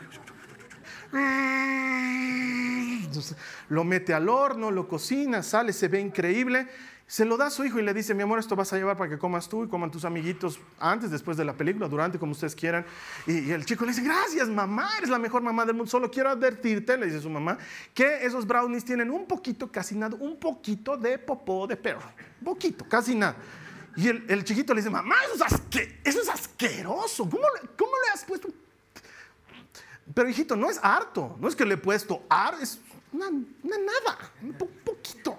lo 3.68 3.84
mete 3.84 4.12
al 4.12 4.28
horno, 4.28 4.72
lo 4.72 4.88
cocina, 4.88 5.42
sale, 5.42 5.72
se 5.72 5.88
ve 5.88 6.00
increíble. 6.00 6.68
Se 7.14 7.24
lo 7.24 7.36
da 7.36 7.46
a 7.46 7.50
su 7.50 7.64
hijo 7.64 7.78
y 7.78 7.82
le 7.84 7.94
dice, 7.94 8.12
mi 8.12 8.24
amor, 8.24 8.40
esto 8.40 8.56
vas 8.56 8.72
a 8.72 8.76
llevar 8.76 8.96
para 8.96 9.08
que 9.08 9.18
comas 9.18 9.48
tú 9.48 9.62
y 9.62 9.68
coman 9.68 9.88
tus 9.88 10.04
amiguitos 10.04 10.58
antes, 10.80 11.12
después 11.12 11.36
de 11.36 11.44
la 11.44 11.52
película, 11.52 11.86
durante, 11.86 12.18
como 12.18 12.32
ustedes 12.32 12.56
quieran. 12.56 12.84
Y, 13.24 13.52
el 13.52 13.64
chico 13.64 13.84
le 13.84 13.92
dice, 13.92 14.02
gracias 14.02 14.48
mamá, 14.48 14.90
eres 14.98 15.10
la 15.10 15.20
mejor 15.20 15.40
mamá 15.40 15.64
del 15.64 15.76
mundo. 15.76 15.88
Solo 15.88 16.10
quiero 16.10 16.30
advertirte, 16.30 16.98
le 16.98 17.06
dice 17.06 17.20
su 17.20 17.30
mamá, 17.30 17.56
que 17.94 18.26
esos 18.26 18.44
brownies 18.44 18.84
tienen 18.84 19.12
un 19.12 19.26
poquito, 19.26 19.70
casi 19.70 19.94
nada, 19.94 20.16
un 20.18 20.40
poquito 20.40 20.96
de 20.96 21.16
popó 21.16 21.68
de 21.68 21.76
perro. 21.76 22.02
Poquito, 22.44 22.84
casi 22.88 23.14
nada. 23.14 23.36
Y 23.94 24.08
el, 24.08 24.42
chiquito 24.42 24.74
le 24.74 24.80
dice, 24.80 24.90
mamá, 24.90 25.14
eso 25.22 26.20
es, 26.20 26.28
asqueroso. 26.28 27.30
¿Cómo 27.30 27.44
¿Cómo 27.76 27.92
le 28.04 28.12
has 28.12 28.24
puesto 28.24 28.48
pero 30.12 30.28
hijito, 30.28 30.56
no 30.56 30.68
es 30.68 30.80
harto, 30.82 31.36
no 31.38 31.46
es 31.46 31.54
que 31.54 31.64
le 31.64 31.74
he 31.74 31.78
puesto 31.78 32.24
ar, 32.28 32.56
es 32.60 32.80
una, 33.12 33.30
nada, 33.30 34.32
un 34.42 34.52
poquito. 34.52 35.38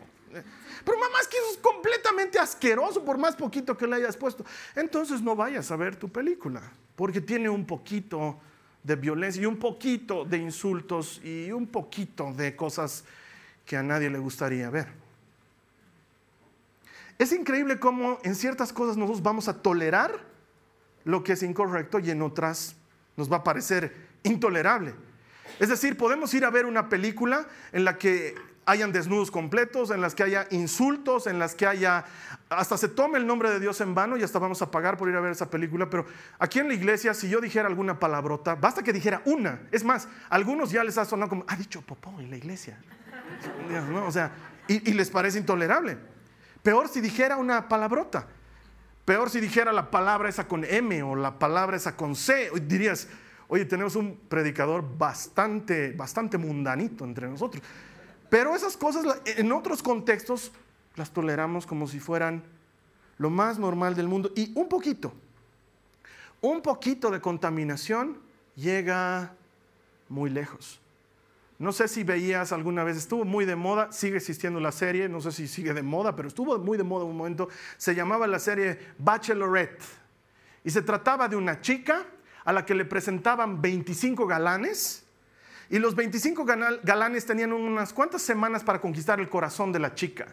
Pero 0.86 1.00
mamá, 1.00 1.20
es 1.20 1.28
que 1.28 1.38
eso 1.38 1.52
es 1.52 1.58
completamente 1.58 2.38
asqueroso 2.38 3.04
por 3.04 3.18
más 3.18 3.36
poquito 3.36 3.76
que 3.76 3.88
le 3.88 3.96
hayas 3.96 4.16
puesto. 4.16 4.46
Entonces 4.76 5.22
no 5.22 5.36
vayas 5.36 5.72
a 5.72 5.76
ver 5.76 5.96
tu 5.96 6.10
película, 6.10 6.62
porque 6.96 7.20
tiene 7.20 7.50
un 7.50 7.66
poquito 7.66 8.40
de 8.84 8.96
violencia 8.96 9.42
y 9.42 9.46
un 9.48 9.58
poquito 9.58 10.26
de 10.26 10.38
insultos 10.38 11.20
y 11.24 11.52
un 11.52 11.66
poquito 11.66 12.32
de 12.34 12.56
cosas 12.56 13.04
que 13.66 13.76
a 13.76 13.82
nadie 13.82 14.12
le 14.12 14.20
gustaría 14.20 14.70
ver. 14.70 14.88
Es 17.18 17.32
increíble 17.32 17.80
cómo 17.80 18.20
en 18.24 18.36
ciertas 18.36 18.72
cosas 18.72 18.96
nosotros 18.96 19.24
vamos 19.24 19.48
a 19.48 19.62
tolerar 19.62 20.20
lo 21.04 21.24
que 21.24 21.34
es 21.34 21.42
incorrecto 21.42 21.98
y 21.98 22.12
en 22.12 22.22
otras 22.22 22.76
nos 23.18 23.32
va 23.32 23.38
a 23.38 23.44
parecer 23.44 23.96
intolerable. 24.24 24.94
Es 25.60 25.70
decir, 25.70 25.98
podemos 25.98 26.34
ir 26.34 26.46
a 26.46 26.50
ver 26.50 26.66
una 26.66 26.90
película 26.90 27.48
en 27.72 27.86
la 27.86 27.98
que 27.98 28.36
hayan 28.66 28.92
desnudos 28.92 29.32
completos, 29.32 29.92
en 29.92 30.02
las 30.02 30.16
que 30.16 30.24
haya 30.24 30.48
insultos, 30.50 31.28
en 31.28 31.40
las 31.40 31.56
que 31.56 31.68
haya, 31.68 32.06
hasta 32.50 32.78
se 32.78 32.88
tome 32.88 33.18
el 33.18 33.28
nombre 33.28 33.50
de 33.50 33.60
Dios 33.60 33.80
en 33.82 33.94
vano 33.94 34.18
y 34.18 34.24
hasta 34.24 34.40
vamos 34.40 34.62
a 34.62 34.72
pagar 34.72 34.98
por 34.98 35.10
ir 35.10 35.16
a 35.16 35.22
ver 35.22 35.32
esa 35.32 35.50
película, 35.50 35.90
pero 35.90 36.06
aquí 36.40 36.60
en 36.60 36.68
la 36.68 36.74
iglesia, 36.74 37.14
si 37.14 37.30
yo 37.30 37.40
dijera 37.40 37.68
alguna 37.68 38.00
palabrota, 38.00 38.56
basta 38.56 38.84
que 38.84 38.92
dijera 38.92 39.22
una, 39.26 39.62
es 39.72 39.84
más, 39.84 40.08
algunos 40.30 40.72
ya 40.72 40.84
les 40.84 40.98
ha 40.98 41.06
sonado 41.06 41.30
como, 41.30 41.46
ha 41.48 41.56
dicho 41.56 41.82
popó 41.82 42.20
en 42.20 42.30
la 42.30 42.38
iglesia, 42.38 42.80
o 44.06 44.12
sea, 44.12 44.32
y, 44.68 44.90
y 44.90 44.94
les 44.94 45.10
parece 45.10 45.38
intolerable. 45.38 45.98
Peor 46.64 46.88
si 46.90 47.00
dijera 47.02 47.38
una 47.38 47.68
palabrota, 47.68 48.28
peor 49.06 49.30
si 49.30 49.40
dijera 49.40 49.72
la 49.72 49.92
palabra 49.92 50.30
esa 50.30 50.48
con 50.48 50.64
M 50.66 51.04
o 51.04 51.16
la 51.16 51.38
palabra 51.38 51.78
esa 51.78 51.96
con 51.96 52.16
C, 52.16 52.50
dirías, 52.64 53.08
Oye, 53.48 53.66
tenemos 53.66 53.96
un 53.96 54.18
predicador 54.28 54.98
bastante, 54.98 55.92
bastante 55.92 56.38
mundanito 56.38 57.06
entre 57.06 57.28
nosotros. 57.28 57.64
Pero 58.30 58.56
esas 58.56 58.78
cosas 58.78 59.22
en 59.26 59.52
otros 59.52 59.84
contextos 59.84 60.52
las 60.96 61.12
toleramos 61.12 61.66
como 61.66 61.88
si 61.88 62.00
fueran 62.00 62.44
lo 63.18 63.30
más 63.30 63.60
normal 63.60 63.96
del 63.96 64.08
mundo. 64.08 64.32
Y 64.36 64.52
un 64.56 64.68
poquito, 64.68 65.14
un 66.42 66.62
poquito 66.62 67.12
de 67.12 67.22
contaminación 67.22 68.20
llega 68.56 69.34
muy 70.10 70.30
lejos. 70.30 70.80
No 71.58 71.72
sé 71.72 71.88
si 71.88 72.04
veías 72.04 72.52
alguna 72.52 72.84
vez, 72.84 72.98
estuvo 72.98 73.24
muy 73.24 73.46
de 73.46 73.56
moda, 73.56 73.92
sigue 73.92 74.18
existiendo 74.18 74.60
la 74.60 74.74
serie, 74.74 75.08
no 75.08 75.22
sé 75.22 75.32
si 75.32 75.48
sigue 75.48 75.74
de 75.74 75.84
moda, 75.84 76.14
pero 76.16 76.28
estuvo 76.28 76.58
muy 76.60 76.78
de 76.78 76.84
moda 76.84 77.06
un 77.06 77.16
momento. 77.16 77.48
Se 77.78 77.96
llamaba 77.96 78.28
la 78.28 78.40
serie 78.40 78.78
Bachelorette. 78.98 79.84
Y 80.66 80.70
se 80.72 80.82
trataba 80.82 81.30
de 81.30 81.38
una 81.38 81.62
chica 81.62 82.06
a 82.44 82.52
la 82.52 82.66
que 82.66 82.76
le 82.76 82.84
presentaban 82.84 83.62
25 83.62 84.28
galanes. 84.28 85.05
Y 85.70 85.80
los 85.80 85.96
25 85.96 86.46
galanes 86.46 87.26
tenían 87.26 87.52
unas 87.54 87.92
cuantas 87.94 88.22
semanas 88.22 88.64
para 88.64 88.80
conquistar 88.80 89.20
el 89.20 89.30
corazón 89.30 89.72
de 89.72 89.80
la 89.80 89.96
chica. 89.96 90.28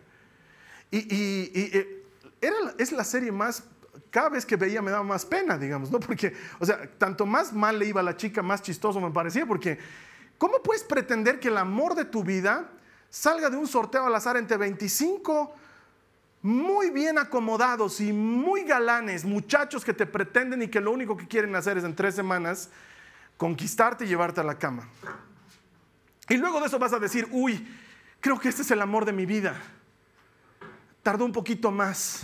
Y, 0.90 1.50
eh, 1.54 2.04
era, 2.40 2.56
es 2.76 2.92
la 2.92 3.04
serie 3.04 3.32
más, 3.32 3.64
cada 4.10 4.28
vez 4.28 4.44
que 4.44 4.56
veía 4.56 4.82
me 4.82 4.90
daba 4.90 5.04
más 5.04 5.24
pena, 5.24 5.56
digamos, 5.56 5.90
¿no? 5.90 6.00
Porque, 6.00 6.34
o 6.58 6.66
sea, 6.66 6.86
tanto 6.98 7.24
más 7.24 7.52
mal 7.52 7.78
le 7.78 7.86
iba 7.86 8.00
a 8.00 8.04
la 8.04 8.16
chica, 8.16 8.42
más 8.42 8.60
chistoso 8.60 9.00
me 9.00 9.10
parecía, 9.10 9.46
porque 9.46 9.78
¿cómo 10.36 10.62
puedes 10.62 10.84
pretender 10.84 11.40
que 11.40 11.48
el 11.48 11.56
amor 11.56 11.94
de 11.94 12.04
tu 12.04 12.22
vida 12.22 12.68
salga 13.08 13.48
de 13.48 13.56
un 13.56 13.66
sorteo 13.66 14.06
al 14.06 14.14
azar 14.14 14.36
entre 14.36 14.56
25 14.58 15.54
muy 16.42 16.90
bien 16.90 17.18
acomodados 17.18 18.00
y 18.00 18.12
muy 18.12 18.64
galanes, 18.64 19.24
muchachos 19.24 19.84
que 19.84 19.94
te 19.94 20.06
pretenden 20.06 20.62
y 20.62 20.68
que 20.68 20.80
lo 20.80 20.90
único 20.90 21.16
que 21.16 21.28
quieren 21.28 21.54
hacer 21.54 21.78
es 21.78 21.84
en 21.84 21.94
tres 21.94 22.16
semanas 22.16 22.68
conquistarte 23.42 24.04
y 24.04 24.06
llevarte 24.06 24.40
a 24.40 24.44
la 24.44 24.56
cama. 24.56 24.88
Y 26.28 26.36
luego 26.36 26.60
de 26.60 26.66
eso 26.66 26.78
vas 26.78 26.92
a 26.92 27.00
decir, 27.00 27.26
uy, 27.32 27.66
creo 28.20 28.38
que 28.38 28.48
este 28.48 28.62
es 28.62 28.70
el 28.70 28.80
amor 28.80 29.04
de 29.04 29.12
mi 29.12 29.26
vida. 29.26 29.60
Tardó 31.02 31.24
un 31.24 31.32
poquito 31.32 31.72
más 31.72 32.22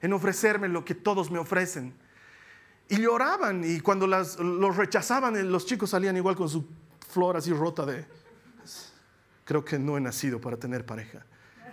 en 0.00 0.12
ofrecerme 0.12 0.66
lo 0.66 0.84
que 0.84 0.96
todos 0.96 1.30
me 1.30 1.38
ofrecen. 1.38 1.94
Y 2.88 3.02
lloraban 3.02 3.62
y 3.62 3.78
cuando 3.78 4.08
los 4.08 4.76
rechazaban 4.76 5.48
los 5.48 5.64
chicos 5.64 5.90
salían 5.90 6.16
igual 6.16 6.34
con 6.34 6.48
su 6.48 6.66
flor 7.08 7.36
así 7.36 7.52
rota 7.52 7.86
de, 7.86 8.04
creo 9.44 9.64
que 9.64 9.78
no 9.78 9.96
he 9.96 10.00
nacido 10.00 10.40
para 10.40 10.56
tener 10.56 10.84
pareja 10.84 11.24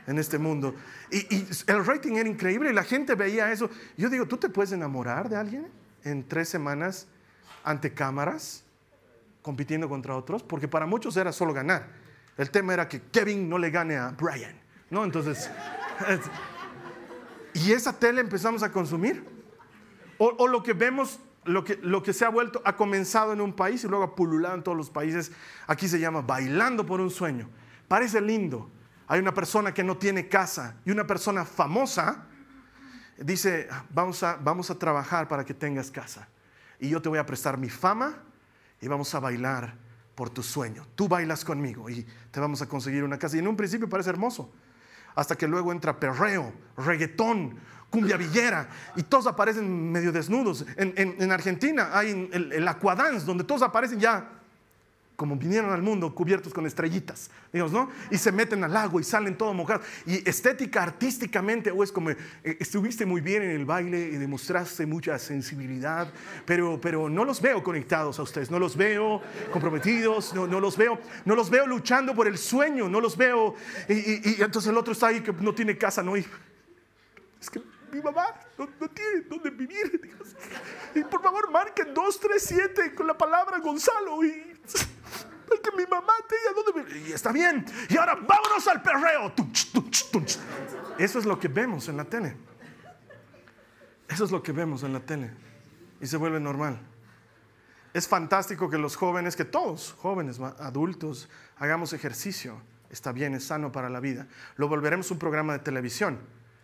en 0.05 0.19
este 0.19 0.37
mundo. 0.37 0.75
Y, 1.09 1.47
el 1.65 1.83
rating 1.83 2.17
era 2.17 2.29
increíble 2.29 2.69
y 2.69 2.73
la 2.73 2.83
gente 2.83 3.15
veía 3.15 3.51
eso. 3.51 3.71
Yo 3.97 4.11
digo, 4.11 4.27
¿tú 4.27 4.37
te 4.37 4.47
puedes 4.47 4.71
enamorar 4.73 5.27
de 5.27 5.37
alguien 5.37 5.67
en 6.03 6.27
tres 6.27 6.49
semanas 6.49 7.07
ante 7.63 7.93
cámaras, 7.93 8.63
compitiendo 9.41 9.89
contra 9.89 10.15
otros? 10.15 10.43
Porque 10.43 10.67
para 10.67 10.85
muchos 10.85 11.17
era 11.17 11.31
solo 11.31 11.53
ganar. 11.53 11.87
El 12.37 12.49
tema 12.49 12.73
era 12.73 12.87
que 12.87 13.01
Kevin 13.01 13.47
no 13.49 13.57
le 13.57 13.69
gane 13.69 13.95
a 13.95 14.09
Brian, 14.09 14.59
¿no? 14.89 15.03
Entonces, 15.03 15.49
y 17.53 17.71
esa 17.71 17.97
tele 17.97 18.21
empezamos 18.21 18.63
a 18.63 18.71
consumir. 18.71 19.31
O, 20.17 20.47
lo 20.47 20.63
que 20.63 20.73
vemos 20.73 21.19
lo 21.43 21.63
que, 21.65 21.77
lo 21.81 22.01
que, 22.01 22.13
se 22.13 22.23
ha 22.23 22.29
vuelto, 22.29 22.61
ha 22.63 22.77
comenzado 22.77 23.33
en 23.33 23.41
un 23.41 23.53
país 23.53 23.83
y 23.83 23.87
luego 23.87 24.05
ha 24.05 24.15
pululado 24.15 24.55
en 24.55 24.63
todos 24.63 24.77
los 24.77 24.89
países. 24.89 25.31
Aquí 25.67 25.87
se 25.87 25.99
llama 25.99 26.21
bailando 26.21 26.85
por 26.85 27.01
un 27.01 27.09
sueño. 27.09 27.49
Parece 27.89 28.21
lindo, 28.21 28.69
hay 29.07 29.19
una 29.19 29.33
persona 29.33 29.73
que 29.73 29.83
no 29.83 29.97
tiene 29.97 30.29
casa 30.29 30.77
y 30.85 30.91
una 30.91 31.05
persona 31.05 31.43
famosa 31.43 32.27
dice, 33.17 33.67
vamos 33.89 34.23
a, 34.23 34.37
vamos 34.37 34.69
a 34.69 34.79
trabajar 34.79 35.27
para 35.27 35.43
que 35.43 35.53
tengas 35.53 35.91
casa. 35.91 36.27
Y 36.79 36.89
yo 36.89 37.01
te 37.01 37.09
voy 37.09 37.19
a 37.19 37.25
prestar 37.25 37.57
mi 37.57 37.69
fama 37.69 38.23
y 38.81 38.87
vamos 38.87 39.13
a 39.15 39.19
bailar 39.19 39.75
por 40.15 40.29
tu 40.29 40.43
sueño. 40.43 40.85
Tú 40.95 41.07
bailas 41.07 41.43
conmigo 41.43 41.89
y 41.89 42.05
te 42.31 42.39
vamos 42.39 42.61
a 42.61 42.67
conseguir 42.67 43.03
una 43.03 43.17
casa. 43.17 43.35
Y 43.35 43.39
en 43.39 43.47
un 43.47 43.55
principio 43.55 43.89
parece 43.89 44.09
hermoso, 44.09 44.51
hasta 45.15 45.35
que 45.35 45.47
luego 45.47 45.71
entra 45.71 45.99
perreo, 45.99 46.53
reggaetón, 46.77 47.57
cumbia 47.89 48.17
villera, 48.17 48.67
y 48.95 49.03
todos 49.03 49.27
aparecen 49.27 49.91
medio 49.91 50.11
desnudos. 50.11 50.65
En, 50.77 51.31
Argentina 51.31 51.89
hay 51.93 52.29
el, 52.31 52.67
aquadance, 52.67 53.25
donde 53.25 53.43
todos 53.43 53.61
aparecen 53.61 53.99
ya 53.99 54.42
como 55.15 55.35
vinieron 55.35 55.71
al 55.71 55.81
mundo 55.81 56.13
cubiertos 56.13 56.53
con 56.53 56.65
estrellitas, 56.65 57.29
digamos, 57.51 57.71
¿no? 57.71 57.89
Y 58.09 58.17
se 58.17 58.31
meten 58.31 58.63
al 58.63 58.75
agua 58.75 58.99
y 58.99 59.03
salen 59.03 59.37
todo 59.37 59.53
mojados. 59.53 59.85
Y 60.05 60.27
estética, 60.27 60.81
artísticamente, 60.81 61.71
o 61.71 61.83
es 61.83 61.91
como, 61.91 62.09
eh, 62.09 62.17
estuviste 62.59 63.05
muy 63.05 63.21
bien 63.21 63.43
en 63.43 63.51
el 63.51 63.65
baile 63.65 63.99
y 63.99 64.17
demostraste 64.17 64.85
mucha 64.85 65.19
sensibilidad, 65.19 66.11
pero, 66.45 66.79
pero 66.81 67.09
no 67.09 67.25
los 67.25 67.41
veo 67.41 67.63
conectados 67.63 68.17
a 68.19 68.23
ustedes, 68.23 68.49
no 68.49 68.59
los 68.59 68.75
veo 68.75 69.21
comprometidos, 69.51 70.33
no, 70.33 70.47
no 70.47 70.59
los 70.59 70.77
veo, 70.77 70.99
no 71.25 71.35
los 71.35 71.49
veo 71.49 71.67
luchando 71.67 72.15
por 72.15 72.27
el 72.27 72.37
sueño, 72.37 72.89
no 72.89 72.99
los 72.99 73.15
veo. 73.15 73.55
Y, 73.87 74.41
entonces 74.41 74.71
el 74.71 74.77
otro 74.77 74.93
está 74.93 75.07
ahí 75.07 75.21
que 75.21 75.31
no 75.31 75.53
tiene 75.53 75.77
casa, 75.77 76.01
¿no? 76.01 76.17
Y, 76.17 76.25
es 77.39 77.49
que 77.49 77.61
mi 77.91 78.01
mamá 78.01 78.25
no, 78.57 78.67
tiene 78.89 79.21
dónde 79.29 79.49
vivir. 79.51 80.01
Y 80.95 81.03
por 81.05 81.23
favor, 81.23 81.49
marquen 81.49 81.91
237 81.91 82.93
con 82.93 83.07
la 83.07 83.17
palabra 83.17 83.57
Gonzalo 83.57 84.23
y 84.23 84.52
que 85.63 85.71
mi 85.77 85.85
mamá 85.85 86.13
tenga 86.27 86.73
dónde 86.73 86.99
Y 87.07 87.11
está 87.11 87.31
bien. 87.31 87.65
Y 87.89 87.97
ahora 87.97 88.15
vámonos 88.15 88.67
al 88.67 88.81
perreo. 88.81 89.33
Eso 90.97 91.19
es 91.19 91.25
lo 91.25 91.39
que 91.39 91.47
vemos 91.47 91.87
en 91.89 91.97
la 91.97 92.05
tele. 92.05 92.35
Eso 94.07 94.25
es 94.25 94.31
lo 94.31 94.43
que 94.43 94.51
vemos 94.51 94.83
en 94.83 94.93
la 94.93 94.99
tele 94.99 95.31
y 96.01 96.05
se 96.07 96.17
vuelve 96.17 96.39
normal. 96.39 96.79
Es 97.93 98.07
fantástico 98.07 98.69
que 98.69 98.77
los 98.77 98.95
jóvenes, 98.95 99.35
que 99.35 99.45
todos, 99.45 99.95
jóvenes, 99.99 100.39
adultos, 100.39 101.29
hagamos 101.57 101.93
ejercicio. 101.93 102.61
Está 102.89 103.11
bien, 103.11 103.33
es 103.33 103.45
sano 103.45 103.71
para 103.71 103.89
la 103.89 103.99
vida. 103.99 104.27
Lo 104.57 104.67
volveremos 104.67 105.09
un 105.11 105.19
programa 105.19 105.53
de 105.53 105.59
televisión 105.59 106.19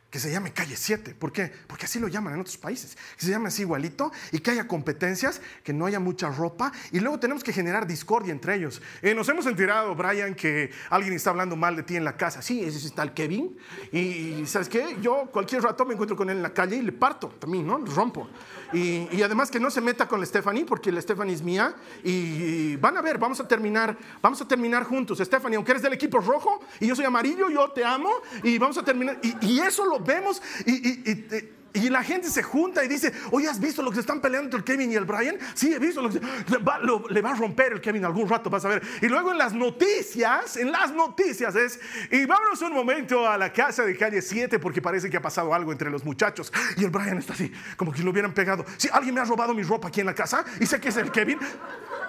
que 0.09 0.19
se 0.19 0.31
llame 0.31 0.51
Calle 0.51 0.75
7. 0.75 1.13
¿Por 1.13 1.31
qué? 1.31 1.51
Porque 1.67 1.85
así 1.85 1.99
lo 1.99 2.07
llaman 2.07 2.33
en 2.33 2.39
otros 2.39 2.57
países. 2.57 2.97
Que 3.17 3.25
se 3.25 3.31
llame 3.31 3.49
así 3.49 3.61
igualito 3.61 4.11
y 4.31 4.39
que 4.39 4.51
haya 4.51 4.67
competencias, 4.67 5.39
que 5.63 5.71
no 5.71 5.85
haya 5.85 5.99
mucha 5.99 6.29
ropa 6.29 6.71
y 6.91 6.99
luego 6.99 7.19
tenemos 7.19 7.43
que 7.43 7.53
generar 7.53 7.85
discordia 7.85 8.31
entre 8.31 8.55
ellos. 8.55 8.81
Eh, 9.01 9.13
nos 9.13 9.29
hemos 9.29 9.45
enterado, 9.45 9.93
Brian, 9.95 10.33
que 10.33 10.71
alguien 10.89 11.13
está 11.13 11.29
hablando 11.29 11.55
mal 11.55 11.75
de 11.75 11.83
ti 11.83 11.95
en 11.95 12.03
la 12.03 12.17
casa. 12.17 12.41
Sí, 12.41 12.63
ese 12.63 12.85
está 12.87 13.03
el 13.03 13.13
Kevin. 13.13 13.55
Y, 13.91 14.45
¿sabes 14.47 14.67
qué? 14.67 14.97
Yo 15.01 15.29
cualquier 15.31 15.61
rato 15.61 15.85
me 15.85 15.93
encuentro 15.93 16.17
con 16.17 16.29
él 16.29 16.37
en 16.37 16.43
la 16.43 16.53
calle 16.53 16.77
y 16.77 16.81
le 16.81 16.91
parto 16.91 17.27
también, 17.39 17.67
¿no? 17.67 17.77
Le 17.77 17.91
rompo. 17.93 18.27
Y, 18.73 19.21
además 19.21 19.51
que 19.51 19.59
no 19.59 19.69
se 19.69 19.81
meta 19.81 20.07
con 20.07 20.19
la 20.19 20.25
Stephanie 20.25 20.65
porque 20.65 20.91
la 20.91 21.01
Stephanie 21.01 21.35
es 21.35 21.43
mía. 21.43 21.75
Y, 22.03 22.77
van 22.77 22.97
a 22.97 23.01
ver, 23.01 23.19
vamos 23.19 23.39
a 23.39 23.47
terminar, 23.47 23.95
vamos 24.23 24.41
a 24.41 24.47
terminar 24.47 24.85
juntos. 24.85 25.19
Stephanie, 25.19 25.55
aunque 25.55 25.71
eres 25.71 25.83
del 25.83 25.93
equipo 25.93 26.19
rojo 26.19 26.61
y 26.79 26.87
yo 26.87 26.95
soy 26.95 27.05
amarillo, 27.05 27.49
yo 27.49 27.69
te 27.69 27.85
amo 27.85 28.09
y 28.41 28.57
vamos 28.57 28.77
a 28.79 28.83
terminar. 28.83 29.19
y 29.41 29.59
eso 29.59 29.85
lo 29.85 29.98
vemos 30.05 30.41
y, 30.65 31.89
la 31.89 32.03
gente 32.03 32.29
se 32.29 32.43
junta 32.43 32.83
y 32.83 32.87
dice, 32.87 33.11
oye, 33.31 33.47
¿has 33.47 33.59
visto 33.59 33.81
lo 33.81 33.89
que 33.89 33.95
se 33.95 34.01
están 34.01 34.21
peleando 34.21 34.45
entre 34.45 34.59
el 34.59 34.63
Kevin 34.63 34.91
y 34.91 34.95
el 34.95 35.05
Brian? 35.05 35.37
Sí, 35.53 35.73
he 35.73 35.79
visto 35.79 36.01
lo 36.01 36.09
que 36.09 36.19
le 36.19 37.21
va 37.21 37.31
a 37.31 37.35
romper 37.35 37.73
el 37.73 37.81
Kevin 37.81 38.05
algún 38.05 38.27
rato, 38.27 38.49
vas 38.49 38.65
a 38.65 38.69
ver. 38.69 38.81
Y 39.01 39.07
luego 39.07 39.31
en 39.31 39.37
las 39.37 39.53
noticias, 39.53 40.57
en 40.57 40.71
las 40.71 40.91
noticias 40.93 41.55
es, 41.55 41.79
y 42.11 42.25
vámonos 42.25 42.61
un 42.61 42.73
momento 42.73 43.27
a 43.27 43.37
la 43.37 43.51
casa 43.51 43.85
de 43.85 43.97
calle 43.97 44.21
7 44.21 44.59
porque 44.59 44.81
parece 44.81 45.09
que 45.09 45.17
ha 45.17 45.21
pasado 45.21 45.53
algo 45.53 45.71
entre 45.71 45.89
los 45.89 46.03
muchachos. 46.03 46.51
Y 46.77 46.83
el 46.83 46.89
Brian 46.89 47.17
está 47.17 47.33
así, 47.33 47.51
como 47.77 47.91
que 47.91 48.03
lo 48.03 48.11
hubieran 48.11 48.33
pegado. 48.33 48.65
Si 48.77 48.89
alguien 48.91 49.15
me 49.15 49.21
ha 49.21 49.25
robado 49.25 49.53
mi 49.53 49.63
ropa 49.63 49.87
aquí 49.87 50.01
en 50.01 50.07
la 50.07 50.15
casa 50.15 50.43
y 50.59 50.65
sé 50.65 50.79
que 50.79 50.89
es 50.89 50.97
el 50.97 51.11
Kevin. 51.11 51.39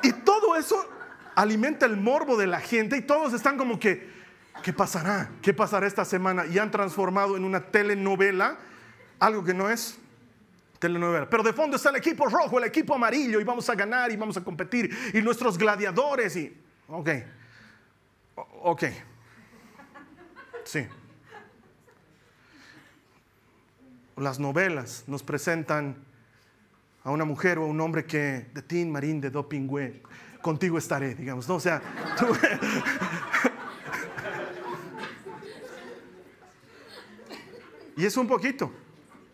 Y 0.03 0.13
todo 0.13 0.57
eso 0.57 0.89
alimenta 1.35 1.87
el 1.87 1.97
morbo 1.97 2.37
de 2.37 2.47
la 2.47 2.61
gente 2.61 2.97
y 2.97 3.03
todos 3.03 3.33
están 3.33 3.57
como 3.57 3.79
que 3.79 4.20
¿Qué 4.63 4.73
pasará? 4.73 5.31
¿Qué 5.41 5.55
pasará 5.55 5.87
esta 5.87 6.05
semana? 6.05 6.47
Y 6.47 6.59
han 6.59 6.71
transformado 6.71 7.37
en 7.37 7.45
una 7.45 7.61
telenovela 7.61 8.59
algo 9.19 9.45
que 9.45 9.55
no 9.55 9.71
es 9.71 9.99
telenovela. 10.79 11.29
Pero 11.29 11.43
de 11.43 11.53
fondo 11.53 11.77
está 11.77 11.91
el 11.91 11.97
equipo 11.97 12.27
rojo, 12.27 12.59
el 12.59 12.65
equipo 12.65 12.95
amarillo, 12.95 13.41
y 13.41 13.45
vamos 13.45 13.69
a 13.71 13.75
ganar 13.75 14.11
y 14.11 14.17
vamos 14.17 14.37
a 14.37 14.43
competir. 14.43 14.91
Y 15.15 15.23
nuestros 15.23 15.57
gladiadores, 15.57 16.37
y. 16.37 16.57
Ok. 16.89 17.09
Ok. 18.63 18.85
Sí. 20.65 20.87
Las 24.17 24.39
novelas 24.39 25.05
nos 25.07 25.23
presentan 25.23 25.97
a 27.05 27.11
una 27.11 27.25
mujer 27.25 27.59
o 27.59 27.63
a 27.65 27.67
un 27.67 27.81
hombre 27.81 28.05
que 28.05 28.47
de 28.53 28.63
Tin 28.63 28.91
Marín 28.91 29.21
de 29.21 29.31
Dopingüe, 29.31 30.03
contigo 30.43 30.79
estaré, 30.79 31.15
digamos. 31.15 31.49
¿no? 31.49 31.57
O 31.57 31.61
sea, 31.61 31.81
Y 37.97 38.05
es 38.05 38.17
un 38.17 38.27
poquito, 38.27 38.71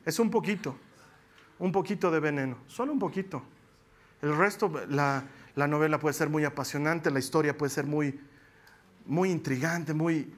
es 0.05 0.19
un 0.19 0.31
poquito, 0.31 0.77
un 1.59 1.73
poquito 1.73 2.11
de 2.11 2.21
veneno, 2.21 2.59
solo 2.67 2.93
un 2.93 2.99
poquito. 2.99 3.43
El 4.23 4.37
resto, 4.37 4.73
la, 4.89 5.25
la 5.55 5.67
novela 5.67 5.99
puede 5.99 6.15
ser 6.15 6.29
muy 6.29 6.45
apasionante, 6.45 7.11
la 7.11 7.19
historia 7.19 7.57
puede 7.57 7.71
ser 7.71 7.87
muy, 7.87 8.19
muy 9.07 9.31
intrigante, 9.31 9.95
muy, 9.95 10.33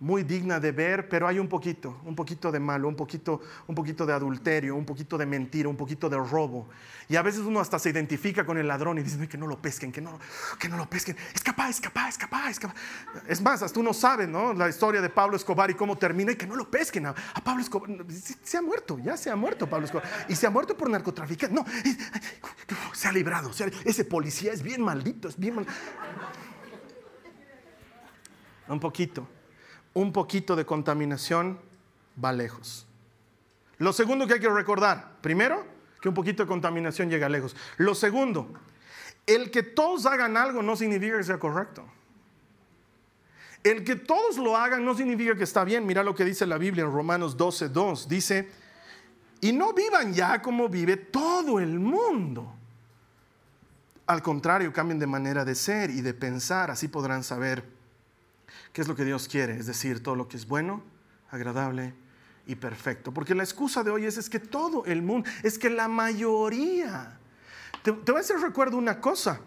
muy 0.00 0.22
digna 0.22 0.60
de 0.60 0.70
ver, 0.70 1.08
pero 1.08 1.26
hay 1.26 1.40
un 1.40 1.48
poquito, 1.48 2.00
un 2.04 2.14
poquito 2.14 2.52
de 2.52 2.60
malo, 2.60 2.86
un 2.86 2.94
poquito, 2.94 3.40
un 3.66 3.74
poquito 3.74 4.06
de 4.06 4.12
adulterio, 4.12 4.76
un 4.76 4.84
poquito 4.84 5.18
de 5.18 5.26
mentira, 5.26 5.68
un 5.68 5.76
poquito 5.76 6.08
de 6.08 6.16
robo. 6.16 6.68
Y 7.08 7.16
a 7.16 7.22
veces 7.22 7.40
uno 7.40 7.58
hasta 7.58 7.80
se 7.80 7.90
identifica 7.90 8.46
con 8.46 8.58
el 8.58 8.68
ladrón 8.68 8.98
y 8.98 9.02
dice, 9.02 9.28
que 9.28 9.36
no 9.36 9.48
lo 9.48 9.60
pesquen, 9.60 9.90
que 9.90 10.00
no, 10.00 10.18
que 10.58 10.68
no 10.68 10.76
lo 10.76 10.88
pesquen. 10.88 11.16
Escapa, 11.34 11.68
escapa, 11.68 12.08
escapa, 12.08 12.48
escapa. 12.48 12.74
Es 13.26 13.40
más, 13.40 13.62
hasta 13.62 13.80
uno 13.80 13.92
sabe, 13.92 14.28
¿no? 14.28 14.52
La 14.54 14.68
historia 14.68 15.00
de 15.00 15.10
Pablo 15.10 15.36
Escobar 15.36 15.68
y 15.70 15.74
cómo 15.74 15.98
termina 15.98 16.30
y 16.30 16.36
que 16.36 16.46
no 16.46 16.54
lo 16.54 16.70
pesquen. 16.70 17.06
A, 17.06 17.14
Pablo 17.42 17.62
Escobar, 17.62 17.90
se 18.44 18.56
ha 18.56 18.62
muerto, 18.62 19.00
ya 19.00 19.16
se 19.16 19.30
ha 19.30 19.36
muerto 19.36 19.68
Pablo 19.68 19.86
Escobar. 19.86 20.08
Y 20.28 20.36
se 20.36 20.46
ha 20.46 20.50
muerto 20.50 20.76
por 20.76 20.88
narcotraficante. 20.88 21.56
No, 21.56 21.64
se 22.92 23.08
ha 23.08 23.12
librado. 23.12 23.50
ese 23.84 24.04
policía 24.04 24.52
es 24.52 24.62
bien 24.62 24.80
maldito, 24.80 25.28
es 25.28 25.36
bien 25.36 25.56
maldito. 25.56 25.74
Un 28.68 28.78
poquito 28.78 29.26
un 29.94 30.12
poquito 30.12 30.56
de 30.56 30.64
contaminación 30.64 31.58
va 32.22 32.32
lejos. 32.32 32.86
Lo 33.78 33.92
segundo 33.92 34.26
que 34.26 34.34
hay 34.34 34.40
que 34.40 34.48
recordar, 34.48 35.16
primero, 35.20 35.64
que 36.00 36.08
un 36.08 36.14
poquito 36.14 36.42
de 36.42 36.48
contaminación 36.48 37.08
llega 37.08 37.28
lejos. 37.28 37.56
Lo 37.76 37.94
segundo, 37.94 38.52
el 39.26 39.50
que 39.50 39.62
todos 39.62 40.06
hagan 40.06 40.36
algo 40.36 40.62
no 40.62 40.76
significa 40.76 41.16
que 41.16 41.24
sea 41.24 41.38
correcto. 41.38 41.84
El 43.64 43.84
que 43.84 43.96
todos 43.96 44.38
lo 44.38 44.56
hagan 44.56 44.84
no 44.84 44.94
significa 44.94 45.34
que 45.36 45.44
está 45.44 45.64
bien. 45.64 45.86
Mira 45.86 46.02
lo 46.02 46.14
que 46.14 46.24
dice 46.24 46.46
la 46.46 46.58
Biblia 46.58 46.84
en 46.84 46.92
Romanos 46.92 47.36
12, 47.36 47.68
2. 47.68 48.08
Dice, 48.08 48.48
y 49.40 49.52
no 49.52 49.72
vivan 49.72 50.14
ya 50.14 50.40
como 50.40 50.68
vive 50.68 50.96
todo 50.96 51.58
el 51.58 51.78
mundo. 51.78 52.54
Al 54.06 54.22
contrario, 54.22 54.72
cambien 54.72 54.98
de 54.98 55.06
manera 55.06 55.44
de 55.44 55.54
ser 55.54 55.90
y 55.90 56.00
de 56.00 56.14
pensar, 56.14 56.70
así 56.70 56.88
podrán 56.88 57.22
saber 57.22 57.77
qué 58.72 58.82
es 58.82 58.88
lo 58.88 58.96
que 58.96 59.04
Dios 59.04 59.28
quiere, 59.28 59.56
es 59.56 59.66
decir, 59.66 60.02
todo 60.02 60.14
lo 60.14 60.28
que 60.28 60.36
es 60.36 60.46
bueno, 60.46 60.82
agradable 61.30 61.94
y 62.46 62.56
perfecto. 62.56 63.12
Porque 63.12 63.34
la 63.34 63.44
excusa 63.44 63.84
de 63.84 63.90
hoy 63.90 64.06
es, 64.06 64.16
es 64.16 64.28
que 64.28 64.40
todo 64.40 64.84
el 64.86 65.02
mundo, 65.02 65.28
es 65.42 65.58
que 65.58 65.70
la 65.70 65.86
mayoría, 65.86 67.18
te, 67.82 67.92
voy 67.92 68.16
a 68.16 68.20
hacer 68.20 68.40
recuerdo 68.40 68.76
una 68.76 69.00
cosa. 69.00 69.40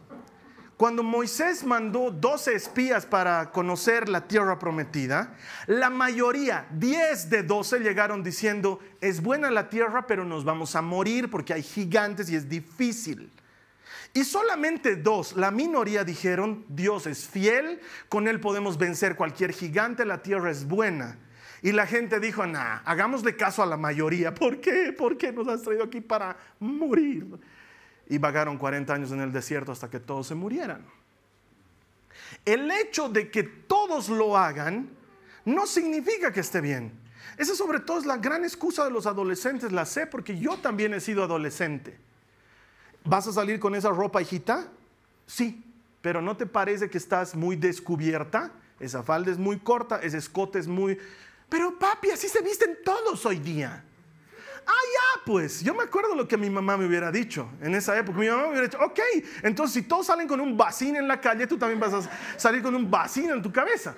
Cuando 0.77 1.03
Moisés 1.03 1.63
mandó 1.63 2.09
12 2.09 2.55
espías 2.55 3.05
para 3.05 3.51
conocer 3.51 4.09
la 4.09 4.27
tierra 4.27 4.57
prometida, 4.57 5.35
la 5.67 5.91
mayoría, 5.91 6.65
10 6.71 7.29
de 7.29 7.43
12, 7.43 7.79
llegaron 7.81 8.23
diciendo, 8.23 8.79
es 8.99 9.21
buena 9.21 9.51
la 9.51 9.69
tierra, 9.69 10.07
pero 10.07 10.25
nos 10.25 10.43
vamos 10.43 10.75
a 10.75 10.81
morir 10.81 11.29
porque 11.29 11.53
hay 11.53 11.61
gigantes 11.61 12.31
y 12.31 12.35
es 12.35 12.49
difícil. 12.49 13.31
Y 14.13 14.25
solamente 14.25 14.97
dos, 14.97 15.37
la 15.37 15.51
minoría 15.51 16.03
dijeron, 16.03 16.65
Dios 16.67 17.07
es 17.07 17.27
fiel, 17.27 17.79
con 18.09 18.27
Él 18.27 18.41
podemos 18.41 18.77
vencer 18.77 19.15
cualquier 19.15 19.53
gigante, 19.53 20.05
la 20.05 20.21
tierra 20.21 20.51
es 20.51 20.67
buena. 20.67 21.17
Y 21.61 21.71
la 21.71 21.85
gente 21.85 22.19
dijo, 22.19 22.45
nah, 22.45 22.79
hagámosle 22.83 23.35
caso 23.37 23.63
a 23.63 23.65
la 23.65 23.77
mayoría. 23.77 24.33
¿Por 24.33 24.59
qué? 24.59 24.91
¿Por 24.91 25.17
qué 25.17 25.31
nos 25.31 25.47
has 25.47 25.61
traído 25.61 25.83
aquí 25.83 26.01
para 26.01 26.35
morir? 26.59 27.25
Y 28.09 28.17
vagaron 28.17 28.57
40 28.57 28.93
años 28.93 29.11
en 29.11 29.21
el 29.21 29.31
desierto 29.31 29.71
hasta 29.71 29.89
que 29.89 29.99
todos 29.99 30.27
se 30.27 30.35
murieran. 30.35 30.83
El 32.43 32.69
hecho 32.71 33.07
de 33.07 33.29
que 33.29 33.43
todos 33.43 34.09
lo 34.09 34.35
hagan 34.35 34.89
no 35.45 35.65
significa 35.67 36.33
que 36.33 36.39
esté 36.41 36.59
bien. 36.59 36.91
Esa 37.37 37.55
sobre 37.55 37.79
todo 37.79 37.99
es 37.99 38.05
la 38.05 38.17
gran 38.17 38.43
excusa 38.43 38.83
de 38.83 38.91
los 38.91 39.05
adolescentes, 39.05 39.71
la 39.71 39.85
sé 39.85 40.07
porque 40.07 40.37
yo 40.37 40.57
también 40.57 40.93
he 40.93 40.99
sido 40.99 41.23
adolescente. 41.23 41.97
¿Vas 43.03 43.27
a 43.27 43.33
salir 43.33 43.59
con 43.59 43.75
esa 43.75 43.89
ropa, 43.89 44.21
hijita? 44.21 44.67
Sí, 45.25 45.63
pero 46.01 46.21
¿no 46.21 46.37
te 46.37 46.45
parece 46.45 46.89
que 46.89 46.97
estás 46.97 47.35
muy 47.35 47.55
descubierta? 47.55 48.51
Esa 48.79 49.03
falda 49.03 49.31
es 49.31 49.37
muy 49.37 49.59
corta, 49.59 49.99
ese 50.01 50.17
escote 50.17 50.59
es 50.59 50.67
muy... 50.67 50.97
Pero 51.49 51.77
papi, 51.77 52.11
así 52.11 52.27
se 52.27 52.41
visten 52.41 52.77
todos 52.83 53.25
hoy 53.25 53.39
día. 53.39 53.83
Ah, 54.65 54.71
ya, 54.93 55.21
pues, 55.25 55.63
yo 55.63 55.73
me 55.73 55.83
acuerdo 55.83 56.15
lo 56.15 56.27
que 56.27 56.37
mi 56.37 56.49
mamá 56.49 56.77
me 56.77 56.85
hubiera 56.85 57.11
dicho 57.11 57.49
en 57.61 57.75
esa 57.75 57.97
época. 57.97 58.17
Mi 58.17 58.27
mamá 58.27 58.43
me 58.43 58.49
hubiera 58.49 58.67
dicho, 58.67 58.79
ok, 58.79 58.99
entonces 59.43 59.73
si 59.73 59.81
todos 59.87 60.05
salen 60.05 60.27
con 60.27 60.39
un 60.39 60.55
vacín 60.55 60.95
en 60.95 61.07
la 61.07 61.19
calle, 61.19 61.47
tú 61.47 61.57
también 61.57 61.79
vas 61.79 61.93
a 61.93 62.37
salir 62.37 62.61
con 62.61 62.73
un 62.75 62.89
vacín 62.89 63.29
en 63.29 63.41
tu 63.41 63.51
cabeza. 63.51 63.95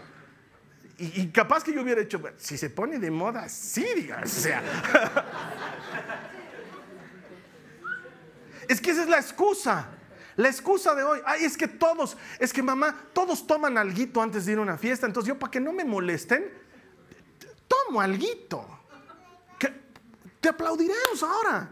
Y, 0.97 1.27
capaz 1.27 1.63
que 1.63 1.73
yo 1.73 1.81
hubiera 1.81 2.01
dicho, 2.01 2.21
si 2.37 2.57
se 2.57 2.69
pone 2.69 2.99
de 2.99 3.11
moda, 3.11 3.49
sí, 3.49 3.85
digas, 3.95 4.37
o 4.37 4.41
sea. 4.41 4.61
Es 8.67 8.81
que 8.81 8.91
esa 8.91 9.03
es 9.03 9.09
la 9.09 9.17
excusa. 9.17 9.89
La 10.35 10.49
excusa 10.49 10.95
de 10.95 11.03
hoy, 11.03 11.19
ay, 11.25 11.45
es 11.45 11.55
que 11.55 11.67
todos, 11.67 12.17
es 12.39 12.51
que 12.51 12.63
mamá, 12.63 13.05
todos 13.13 13.45
toman 13.45 13.77
alguito 13.77 14.21
antes 14.21 14.45
de 14.45 14.53
ir 14.53 14.57
a 14.57 14.61
una 14.61 14.77
fiesta, 14.77 15.05
entonces 15.05 15.27
yo 15.27 15.37
para 15.37 15.51
que 15.51 15.59
no 15.59 15.71
me 15.71 15.85
molesten, 15.85 16.45
tomo 17.67 18.01
alguito. 18.01 18.67
te 20.39 20.49
aplaudiremos 20.49 21.21
ahora. 21.21 21.69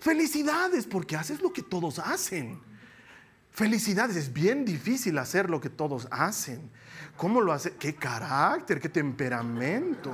Felicidades 0.00 0.84
porque 0.86 1.16
haces 1.16 1.40
lo 1.40 1.52
que 1.52 1.62
todos 1.62 2.00
hacen. 2.00 2.60
Felicidades, 3.52 4.16
es 4.16 4.32
bien 4.32 4.64
difícil 4.64 5.16
hacer 5.18 5.48
lo 5.48 5.60
que 5.60 5.70
todos 5.70 6.08
hacen. 6.10 6.70
¿Cómo 7.16 7.40
lo 7.40 7.52
hace? 7.52 7.76
¿Qué 7.76 7.94
carácter? 7.94 8.80
¿Qué 8.80 8.88
temperamento? 8.88 10.12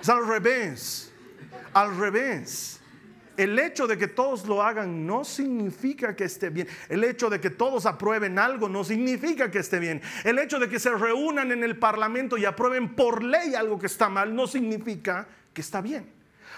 Es 0.00 0.08
al 0.08 0.26
revés. 0.26 1.12
Al 1.72 1.96
revés. 1.96 2.80
El 3.38 3.56
hecho 3.56 3.86
de 3.86 3.96
que 3.96 4.08
todos 4.08 4.48
lo 4.48 4.64
hagan 4.64 5.06
no 5.06 5.22
significa 5.22 6.16
que 6.16 6.24
esté 6.24 6.50
bien. 6.50 6.66
El 6.88 7.04
hecho 7.04 7.30
de 7.30 7.40
que 7.40 7.50
todos 7.50 7.86
aprueben 7.86 8.36
algo 8.36 8.68
no 8.68 8.82
significa 8.82 9.48
que 9.48 9.60
esté 9.60 9.78
bien. 9.78 10.02
El 10.24 10.40
hecho 10.40 10.58
de 10.58 10.68
que 10.68 10.80
se 10.80 10.90
reúnan 10.90 11.52
en 11.52 11.62
el 11.62 11.78
Parlamento 11.78 12.36
y 12.36 12.44
aprueben 12.44 12.96
por 12.96 13.22
ley 13.22 13.54
algo 13.54 13.78
que 13.78 13.86
está 13.86 14.08
mal 14.08 14.34
no 14.34 14.48
significa 14.48 15.28
que 15.54 15.60
está 15.60 15.80
bien. 15.80 16.10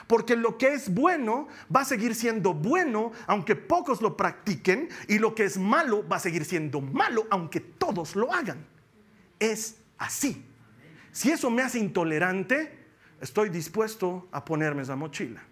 Porque 0.07 0.37
lo 0.37 0.57
que 0.57 0.73
es 0.73 0.89
bueno 0.89 1.49
va 1.75 1.83
a 1.83 1.85
seguir 1.85 2.15
siendo 2.15 2.55
bueno 2.55 3.13
aunque 3.27 3.57
pocos 3.57 4.01
lo 4.01 4.17
practiquen 4.17 4.89
y 5.07 5.19
lo 5.19 5.35
que 5.35 5.45
es 5.45 5.59
malo 5.59 6.09
va 6.09 6.17
a 6.17 6.21
seguir 6.21 6.47
siendo 6.47 6.81
malo 6.81 7.27
aunque 7.29 7.61
todos 7.61 8.17
lo 8.17 8.33
hagan. 8.33 8.65
Es 9.39 9.77
así. 9.99 10.47
Si 11.13 11.31
eso 11.31 11.51
me 11.51 11.61
hace 11.61 11.79
intolerante, 11.79 12.73
estoy 13.21 13.51
dispuesto 13.51 14.29
a 14.33 14.47
ponerme 14.47 14.81
esa 14.81 14.97
mochila. 14.97 15.43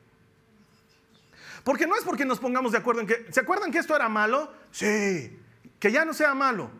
Porque 1.64 1.86
no 1.86 1.96
es 1.96 2.04
porque 2.04 2.24
nos 2.24 2.38
pongamos 2.38 2.72
de 2.72 2.78
acuerdo 2.78 3.00
en 3.00 3.06
que, 3.06 3.26
¿se 3.30 3.40
acuerdan 3.40 3.70
que 3.70 3.78
esto 3.78 3.94
era 3.94 4.08
malo? 4.08 4.52
Sí, 4.70 5.38
que 5.78 5.92
ya 5.92 6.04
no 6.04 6.12
sea 6.14 6.34
malo. 6.34 6.70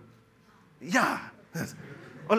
Ya. 0.80 1.32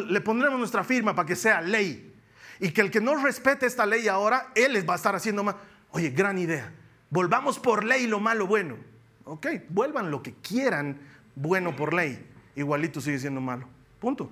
Le 0.08 0.22
pondremos 0.22 0.60
nuestra 0.60 0.84
firma 0.84 1.16
para 1.16 1.28
que 1.28 1.36
sea 1.36 1.62
ley. 1.62 2.14
Y 2.60 2.72
que 2.72 2.82
el 2.82 2.92
que 2.92 3.02
no 3.02 3.16
respete 3.24 3.66
esta 3.66 3.86
ley 3.86 4.08
ahora, 4.08 4.52
él 4.56 4.88
va 4.88 4.94
a 4.94 4.98
estar 4.98 5.16
haciendo 5.16 5.44
mal. 5.44 5.56
Oye, 5.92 6.10
gran 6.10 6.38
idea. 6.38 6.74
Volvamos 7.10 7.58
por 7.60 7.84
ley 7.84 8.06
lo 8.06 8.20
malo 8.20 8.48
bueno. 8.48 8.78
Ok, 9.26 9.48
vuelvan 9.70 10.12
lo 10.12 10.22
que 10.22 10.34
quieran 10.36 11.00
bueno 11.36 11.76
por 11.76 11.94
ley. 11.94 12.28
Igualito 12.56 13.02
sigue 13.02 13.20
siendo 13.20 13.42
malo. 13.42 13.68
Punto. 14.00 14.32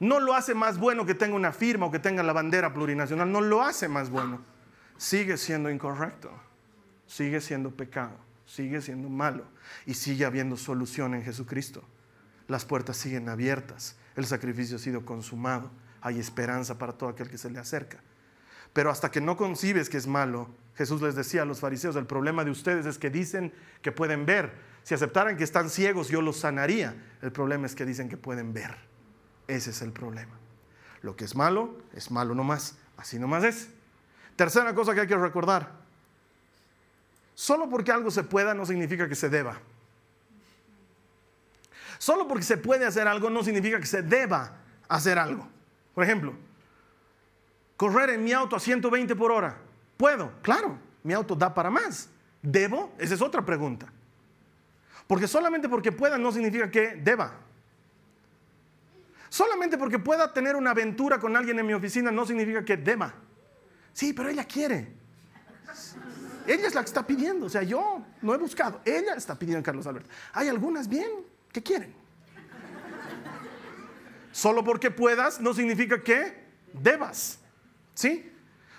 No 0.00 0.20
lo 0.20 0.34
hace 0.34 0.54
más 0.54 0.78
bueno 0.78 1.06
que 1.06 1.14
tenga 1.14 1.34
una 1.34 1.52
firma 1.52 1.86
o 1.86 1.90
que 1.90 1.98
tenga 1.98 2.22
la 2.22 2.32
bandera 2.32 2.72
plurinacional. 2.72 3.30
No 3.30 3.40
lo 3.40 3.62
hace 3.62 3.88
más 3.88 4.10
bueno. 4.10 4.40
Sigue 4.96 5.36
siendo 5.36 5.70
incorrecto. 5.70 6.30
Sigue 7.08 7.40
siendo 7.40 7.72
pecado. 7.72 8.16
Sigue 8.46 8.80
siendo 8.80 9.08
malo. 9.08 9.44
Y 9.86 9.94
sigue 9.94 10.24
habiendo 10.24 10.56
solución 10.56 11.14
en 11.14 11.24
Jesucristo. 11.24 11.82
Las 12.46 12.64
puertas 12.64 12.96
siguen 12.96 13.28
abiertas. 13.28 13.96
El 14.14 14.26
sacrificio 14.26 14.76
ha 14.76 14.78
sido 14.78 15.04
consumado 15.04 15.72
hay 16.00 16.18
esperanza 16.18 16.78
para 16.78 16.92
todo 16.92 17.10
aquel 17.10 17.28
que 17.28 17.38
se 17.38 17.50
le 17.50 17.58
acerca. 17.58 17.98
Pero 18.72 18.90
hasta 18.90 19.10
que 19.10 19.20
no 19.20 19.36
concibes 19.36 19.88
que 19.88 19.96
es 19.96 20.06
malo, 20.06 20.48
Jesús 20.76 21.02
les 21.02 21.14
decía 21.14 21.42
a 21.42 21.44
los 21.44 21.60
fariseos, 21.60 21.96
el 21.96 22.06
problema 22.06 22.44
de 22.44 22.50
ustedes 22.50 22.86
es 22.86 22.98
que 22.98 23.10
dicen 23.10 23.52
que 23.82 23.92
pueden 23.92 24.26
ver. 24.26 24.52
Si 24.82 24.94
aceptaran 24.94 25.36
que 25.36 25.44
están 25.44 25.70
ciegos, 25.70 26.08
yo 26.08 26.22
los 26.22 26.38
sanaría. 26.38 26.94
El 27.22 27.32
problema 27.32 27.66
es 27.66 27.74
que 27.74 27.84
dicen 27.84 28.08
que 28.08 28.16
pueden 28.16 28.52
ver. 28.52 28.76
Ese 29.48 29.70
es 29.70 29.82
el 29.82 29.92
problema. 29.92 30.38
Lo 31.02 31.16
que 31.16 31.24
es 31.24 31.34
malo, 31.34 31.78
es 31.94 32.10
malo 32.10 32.34
nomás. 32.34 32.76
Así 32.96 33.18
nomás 33.18 33.44
es. 33.44 33.70
Tercera 34.36 34.74
cosa 34.74 34.94
que 34.94 35.00
hay 35.00 35.06
que 35.06 35.16
recordar. 35.16 35.77
Solo 37.38 37.68
porque 37.68 37.92
algo 37.92 38.10
se 38.10 38.24
pueda 38.24 38.52
no 38.52 38.66
significa 38.66 39.08
que 39.08 39.14
se 39.14 39.28
deba. 39.28 39.60
Solo 41.96 42.26
porque 42.26 42.42
se 42.42 42.56
puede 42.56 42.84
hacer 42.84 43.06
algo 43.06 43.30
no 43.30 43.44
significa 43.44 43.78
que 43.78 43.86
se 43.86 44.02
deba 44.02 44.56
hacer 44.88 45.20
algo. 45.20 45.46
Por 45.94 46.02
ejemplo, 46.02 46.34
correr 47.76 48.10
en 48.10 48.24
mi 48.24 48.32
auto 48.32 48.56
a 48.56 48.58
120 48.58 49.14
por 49.14 49.30
hora. 49.30 49.56
¿Puedo? 49.96 50.32
Claro, 50.42 50.80
mi 51.04 51.14
auto 51.14 51.36
da 51.36 51.54
para 51.54 51.70
más. 51.70 52.08
¿Debo? 52.42 52.92
Esa 52.98 53.14
es 53.14 53.22
otra 53.22 53.46
pregunta. 53.46 53.86
Porque 55.06 55.28
solamente 55.28 55.68
porque 55.68 55.92
pueda 55.92 56.18
no 56.18 56.32
significa 56.32 56.68
que 56.68 56.96
deba. 56.96 57.34
Solamente 59.28 59.78
porque 59.78 60.00
pueda 60.00 60.32
tener 60.32 60.56
una 60.56 60.72
aventura 60.72 61.20
con 61.20 61.36
alguien 61.36 61.56
en 61.60 61.66
mi 61.68 61.72
oficina 61.72 62.10
no 62.10 62.26
significa 62.26 62.64
que 62.64 62.76
deba. 62.76 63.14
Sí, 63.92 64.12
pero 64.12 64.28
ella 64.28 64.42
quiere. 64.42 64.92
Ella 66.48 66.66
es 66.66 66.74
la 66.74 66.80
que 66.80 66.86
está 66.86 67.06
pidiendo. 67.06 67.44
O 67.44 67.50
sea, 67.50 67.62
yo 67.62 68.02
no 68.22 68.34
he 68.34 68.38
buscado. 68.38 68.80
Ella 68.86 69.12
está 69.14 69.38
pidiendo 69.38 69.60
a 69.60 69.62
Carlos 69.62 69.86
Alberto. 69.86 70.08
Hay 70.32 70.48
algunas 70.48 70.88
bien 70.88 71.10
que 71.52 71.62
quieren. 71.62 71.94
Solo 74.32 74.64
porque 74.64 74.90
puedas 74.90 75.40
no 75.40 75.52
significa 75.52 76.02
que 76.02 76.48
debas. 76.72 77.38
¿Sí? 77.92 78.32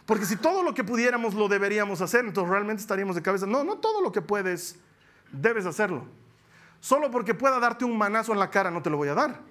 Porque 0.07 0.25
si 0.25 0.35
todo 0.35 0.63
lo 0.63 0.73
que 0.73 0.83
pudiéramos 0.83 1.35
lo 1.35 1.47
deberíamos 1.47 2.01
hacer, 2.01 2.25
entonces 2.25 2.49
realmente 2.49 2.81
estaríamos 2.81 3.15
de 3.15 3.21
cabeza. 3.21 3.45
No, 3.45 3.63
no 3.63 3.77
todo 3.77 4.01
lo 4.01 4.11
que 4.11 4.23
puedes 4.23 4.77
debes 5.31 5.67
hacerlo. 5.67 6.05
Solo 6.79 7.11
porque 7.11 7.35
pueda 7.35 7.59
darte 7.59 7.85
un 7.85 7.95
manazo 7.95 8.33
en 8.33 8.39
la 8.39 8.49
cara 8.49 8.71
no 8.71 8.81
te 8.81 8.89
lo 8.89 8.97
voy 8.97 9.09
a 9.09 9.13
dar. 9.13 9.41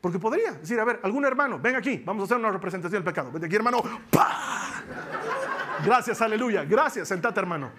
Porque 0.00 0.18
podría 0.18 0.52
decir, 0.52 0.80
a 0.80 0.84
ver, 0.84 0.98
algún 1.04 1.24
hermano, 1.24 1.60
ven 1.60 1.76
aquí, 1.76 2.02
vamos 2.04 2.22
a 2.22 2.24
hacer 2.24 2.38
una 2.38 2.50
representación 2.50 3.04
del 3.04 3.12
pecado. 3.12 3.30
Ven 3.30 3.44
aquí, 3.44 3.54
hermano. 3.54 3.82
Gracias, 5.84 6.20
aleluya. 6.20 6.64
Gracias, 6.64 7.08
sentate, 7.08 7.40
hermano. 7.40 7.70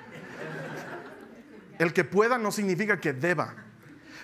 El 1.78 1.94
que 1.94 2.04
pueda 2.04 2.38
no 2.38 2.52
significa 2.52 3.00
que 3.00 3.14
deba. 3.14 3.56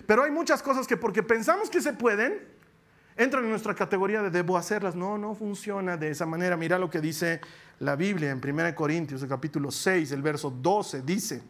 Pero 0.05 0.23
hay 0.23 0.31
muchas 0.31 0.61
cosas 0.61 0.87
que 0.87 0.97
porque 0.97 1.23
pensamos 1.23 1.69
que 1.69 1.81
se 1.81 1.93
pueden, 1.93 2.39
entran 3.15 3.43
en 3.43 3.49
nuestra 3.49 3.73
categoría 3.73 4.21
de 4.21 4.29
debo 4.29 4.57
hacerlas. 4.57 4.95
No, 4.95 5.17
no 5.17 5.35
funciona 5.35 5.97
de 5.97 6.11
esa 6.11 6.25
manera. 6.25 6.55
Mira 6.55 6.79
lo 6.79 6.89
que 6.89 7.01
dice 7.01 7.41
la 7.79 7.95
Biblia 7.95 8.31
en 8.31 8.41
1 8.43 8.75
Corintios, 8.75 9.25
capítulo 9.25 9.71
6, 9.71 10.11
el 10.11 10.21
verso 10.21 10.49
12. 10.49 11.01
Dice, 11.01 11.43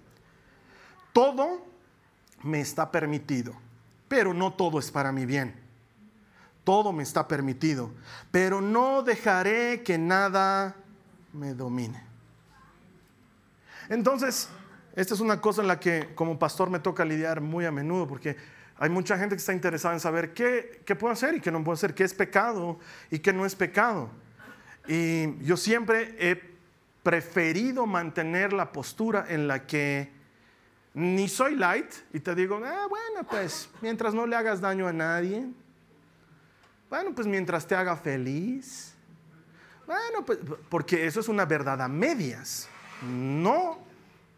todo 1.13 1.65
me 2.43 2.61
está 2.61 2.91
permitido, 2.91 3.53
pero 4.07 4.33
no 4.33 4.53
todo 4.53 4.79
es 4.79 4.91
para 4.91 5.11
mi 5.11 5.25
bien. 5.25 5.55
Todo 6.63 6.91
me 6.91 7.03
está 7.03 7.27
permitido, 7.27 7.91
pero 8.29 8.59
no 8.59 9.01
dejaré 9.01 9.83
que 9.83 9.97
nada 9.97 10.75
me 11.31 11.53
domine. 11.53 12.06
Entonces, 13.89 14.49
esta 14.95 15.13
es 15.13 15.19
una 15.19 15.39
cosa 15.39 15.61
en 15.61 15.67
la 15.67 15.79
que 15.79 16.13
como 16.15 16.39
pastor 16.39 16.69
me 16.69 16.79
toca 16.79 17.05
lidiar 17.05 17.41
muy 17.41 17.65
a 17.65 17.71
menudo 17.71 18.07
porque 18.07 18.35
hay 18.79 18.89
mucha 18.89 19.17
gente 19.17 19.35
que 19.35 19.39
está 19.39 19.53
interesada 19.53 19.93
en 19.93 19.99
saber 19.99 20.33
qué, 20.33 20.81
qué 20.85 20.95
puedo 20.95 21.13
hacer 21.13 21.35
y 21.35 21.41
qué 21.41 21.51
no 21.51 21.63
puedo 21.63 21.73
hacer, 21.73 21.93
qué 21.93 22.03
es 22.03 22.13
pecado 22.13 22.79
y 23.09 23.19
qué 23.19 23.33
no 23.33 23.45
es 23.45 23.55
pecado. 23.55 24.09
Y 24.87 25.37
yo 25.43 25.57
siempre 25.57 26.15
he 26.19 26.41
preferido 27.03 27.85
mantener 27.85 28.53
la 28.53 28.71
postura 28.71 29.25
en 29.29 29.47
la 29.47 29.65
que 29.65 30.11
ni 30.93 31.27
soy 31.27 31.55
light 31.55 31.93
y 32.13 32.19
te 32.19 32.33
digo, 32.33 32.59
ah, 32.65 32.87
bueno, 32.89 33.27
pues 33.29 33.69
mientras 33.81 34.13
no 34.13 34.25
le 34.25 34.35
hagas 34.35 34.61
daño 34.61 34.87
a 34.87 34.93
nadie, 34.93 35.47
bueno, 36.89 37.13
pues 37.13 37.27
mientras 37.27 37.67
te 37.67 37.75
haga 37.75 37.95
feliz, 37.95 38.95
bueno, 39.85 40.25
pues 40.25 40.39
porque 40.69 41.05
eso 41.05 41.19
es 41.19 41.27
una 41.27 41.45
verdad 41.45 41.81
a 41.81 41.87
medias. 41.87 42.67
No 43.03 43.79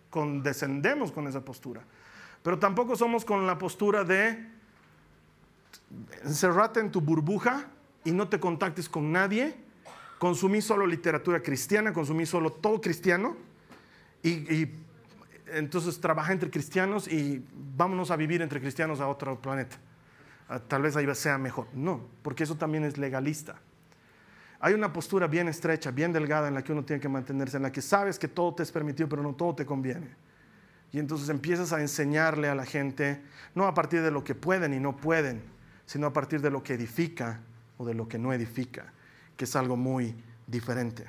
condescendemos 0.09 1.11
con 1.11 1.27
esa 1.27 1.41
postura. 1.41 1.81
Pero 2.43 2.59
tampoco 2.59 2.95
somos 2.95 3.25
con 3.25 3.45
la 3.45 3.57
postura 3.57 4.03
de 4.03 4.47
encerrate 6.23 6.79
en 6.79 6.91
tu 6.91 7.01
burbuja 7.01 7.67
y 8.03 8.11
no 8.11 8.27
te 8.27 8.39
contactes 8.39 8.87
con 8.87 9.11
nadie, 9.11 9.55
consumí 10.17 10.61
solo 10.61 10.85
literatura 10.85 11.41
cristiana, 11.41 11.93
consumí 11.93 12.25
solo 12.25 12.51
todo 12.51 12.79
cristiano 12.81 13.35
y, 14.23 14.67
entonces 15.51 15.99
trabaja 15.99 16.31
entre 16.31 16.51
cristianos 16.51 17.07
y 17.07 17.43
vámonos 17.75 18.11
a 18.11 18.15
vivir 18.15 18.43
entre 18.43 18.61
cristianos 18.61 18.99
a 18.99 19.07
otro 19.07 19.41
planeta. 19.41 19.77
Ah, 20.47 20.59
tal 20.59 20.83
vez 20.83 20.95
ahí 20.95 21.07
sea 21.15 21.39
mejor. 21.39 21.67
No, 21.73 22.01
porque 22.21 22.43
eso 22.43 22.55
también 22.55 22.83
es 22.83 22.99
legalista. 22.99 23.55
Hay 24.61 24.73
una 24.73 24.91
postura 24.91 25.27
bien 25.27 25.47
estrecha, 25.47 25.91
bien 25.91 26.11
delgada 26.11 26.47
en 26.47 26.53
la 26.53 26.63
que 26.63 26.73
uno 26.73 26.83
tiene 26.83 26.99
que 26.99 27.07
mantenerse, 27.07 27.57
en 27.57 27.63
la 27.63 27.71
que 27.71 27.81
sabes 27.81 28.19
que 28.19 28.27
todo 28.27 28.55
te 28.55 28.63
es 28.63 28.71
permitido, 28.71 29.07
pero 29.07 29.23
no 29.23 29.33
todo 29.33 29.55
te 29.55 29.65
conviene. 29.65 30.07
Y 30.91 30.99
entonces 30.99 31.29
empiezas 31.29 31.71
a 31.71 31.79
enseñarle 31.79 32.49
a 32.49 32.55
la 32.55 32.65
gente, 32.65 33.21
no 33.55 33.65
a 33.65 33.73
partir 33.73 34.01
de 34.01 34.11
lo 34.11 34.23
que 34.23 34.35
pueden 34.35 34.73
y 34.73 34.79
no 34.79 34.97
pueden, 34.97 35.41
sino 35.85 36.07
a 36.07 36.13
partir 36.13 36.41
de 36.41 36.49
lo 36.49 36.61
que 36.61 36.73
edifica 36.73 37.39
o 37.77 37.85
de 37.85 37.93
lo 37.93 38.07
que 38.07 38.17
no 38.17 38.33
edifica, 38.33 38.91
que 39.37 39.45
es 39.45 39.55
algo 39.55 39.77
muy 39.77 40.15
diferente. 40.45 41.05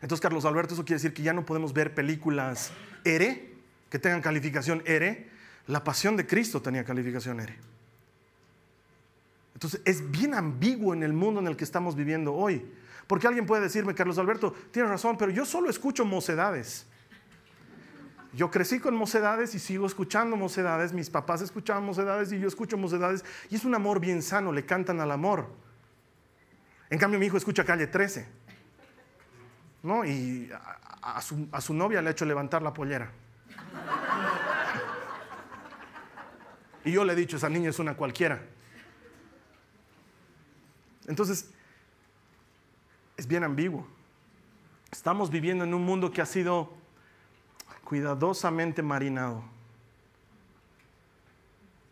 Entonces, 0.00 0.20
Carlos 0.20 0.44
Alberto, 0.44 0.74
eso 0.74 0.84
quiere 0.84 0.96
decir 0.96 1.14
que 1.14 1.22
ya 1.22 1.32
no 1.32 1.44
podemos 1.44 1.72
ver 1.72 1.94
películas 1.94 2.72
ERE, 3.04 3.54
que 3.90 3.98
tengan 3.98 4.22
calificación 4.22 4.82
ERE. 4.86 5.28
La 5.66 5.84
pasión 5.84 6.16
de 6.16 6.26
Cristo 6.26 6.62
tenía 6.62 6.84
calificación 6.84 7.40
ERE. 7.40 7.56
Entonces 9.58 9.80
es 9.84 10.08
bien 10.08 10.34
ambiguo 10.34 10.94
en 10.94 11.02
el 11.02 11.12
mundo 11.12 11.40
en 11.40 11.48
el 11.48 11.56
que 11.56 11.64
estamos 11.64 11.96
viviendo 11.96 12.32
hoy. 12.32 12.64
Porque 13.08 13.26
alguien 13.26 13.44
puede 13.44 13.60
decirme, 13.62 13.92
Carlos 13.92 14.16
Alberto, 14.16 14.54
tienes 14.70 14.88
razón, 14.88 15.18
pero 15.18 15.32
yo 15.32 15.44
solo 15.44 15.68
escucho 15.68 16.04
mocedades. 16.04 16.86
Yo 18.32 18.52
crecí 18.52 18.78
con 18.78 18.94
mocedades 18.94 19.56
y 19.56 19.58
sigo 19.58 19.84
escuchando 19.84 20.36
mocedades. 20.36 20.92
Mis 20.92 21.10
papás 21.10 21.42
escuchaban 21.42 21.84
mocedades 21.84 22.30
y 22.30 22.38
yo 22.38 22.46
escucho 22.46 22.78
mocedades. 22.78 23.24
Y 23.50 23.56
es 23.56 23.64
un 23.64 23.74
amor 23.74 23.98
bien 23.98 24.22
sano, 24.22 24.52
le 24.52 24.64
cantan 24.64 25.00
al 25.00 25.10
amor. 25.10 25.48
En 26.88 27.00
cambio, 27.00 27.18
mi 27.18 27.26
hijo 27.26 27.36
escucha 27.36 27.64
calle 27.64 27.88
13. 27.88 28.28
¿no? 29.82 30.04
Y 30.04 30.52
a, 31.02 31.20
su, 31.20 31.48
a 31.50 31.60
su 31.60 31.74
novia 31.74 32.00
le 32.00 32.10
ha 32.10 32.12
hecho 32.12 32.24
levantar 32.24 32.62
la 32.62 32.72
pollera. 32.72 33.10
Y 36.84 36.92
yo 36.92 37.04
le 37.04 37.14
he 37.14 37.16
dicho, 37.16 37.38
esa 37.38 37.48
niña 37.48 37.70
es 37.70 37.80
una 37.80 37.96
cualquiera. 37.96 38.40
Entonces, 41.08 41.50
es 43.16 43.26
bien 43.26 43.42
ambiguo. 43.42 43.84
Estamos 44.92 45.30
viviendo 45.30 45.64
en 45.64 45.74
un 45.74 45.84
mundo 45.84 46.12
que 46.12 46.22
ha 46.22 46.26
sido 46.26 46.70
cuidadosamente 47.82 48.82
marinado. 48.82 49.42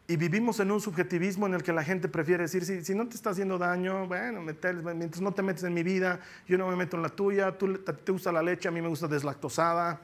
Y 0.06 0.16
vivimos 0.16 0.60
en 0.60 0.70
un 0.70 0.80
subjetivismo 0.80 1.46
en 1.46 1.54
el 1.54 1.62
que 1.64 1.72
la 1.72 1.82
gente 1.82 2.08
prefiere 2.08 2.44
decir, 2.44 2.84
si, 2.84 2.94
no 2.94 3.08
te 3.08 3.16
está 3.16 3.30
haciendo 3.30 3.58
daño, 3.58 4.06
bueno, 4.06 4.40
mientras 4.40 5.20
no 5.20 5.32
te 5.32 5.42
metes 5.42 5.64
en 5.64 5.74
mi 5.74 5.82
vida, 5.82 6.20
yo 6.46 6.56
no 6.56 6.68
me 6.68 6.76
meto 6.76 6.96
en 6.96 7.02
la 7.02 7.08
tuya, 7.08 7.58
tú 7.58 7.76
te 7.78 8.12
gusta 8.12 8.30
la 8.30 8.40
leche, 8.40 8.68
a 8.68 8.70
mí 8.70 8.80
me 8.80 8.88
gusta 8.88 9.08
deslactosada, 9.08 10.00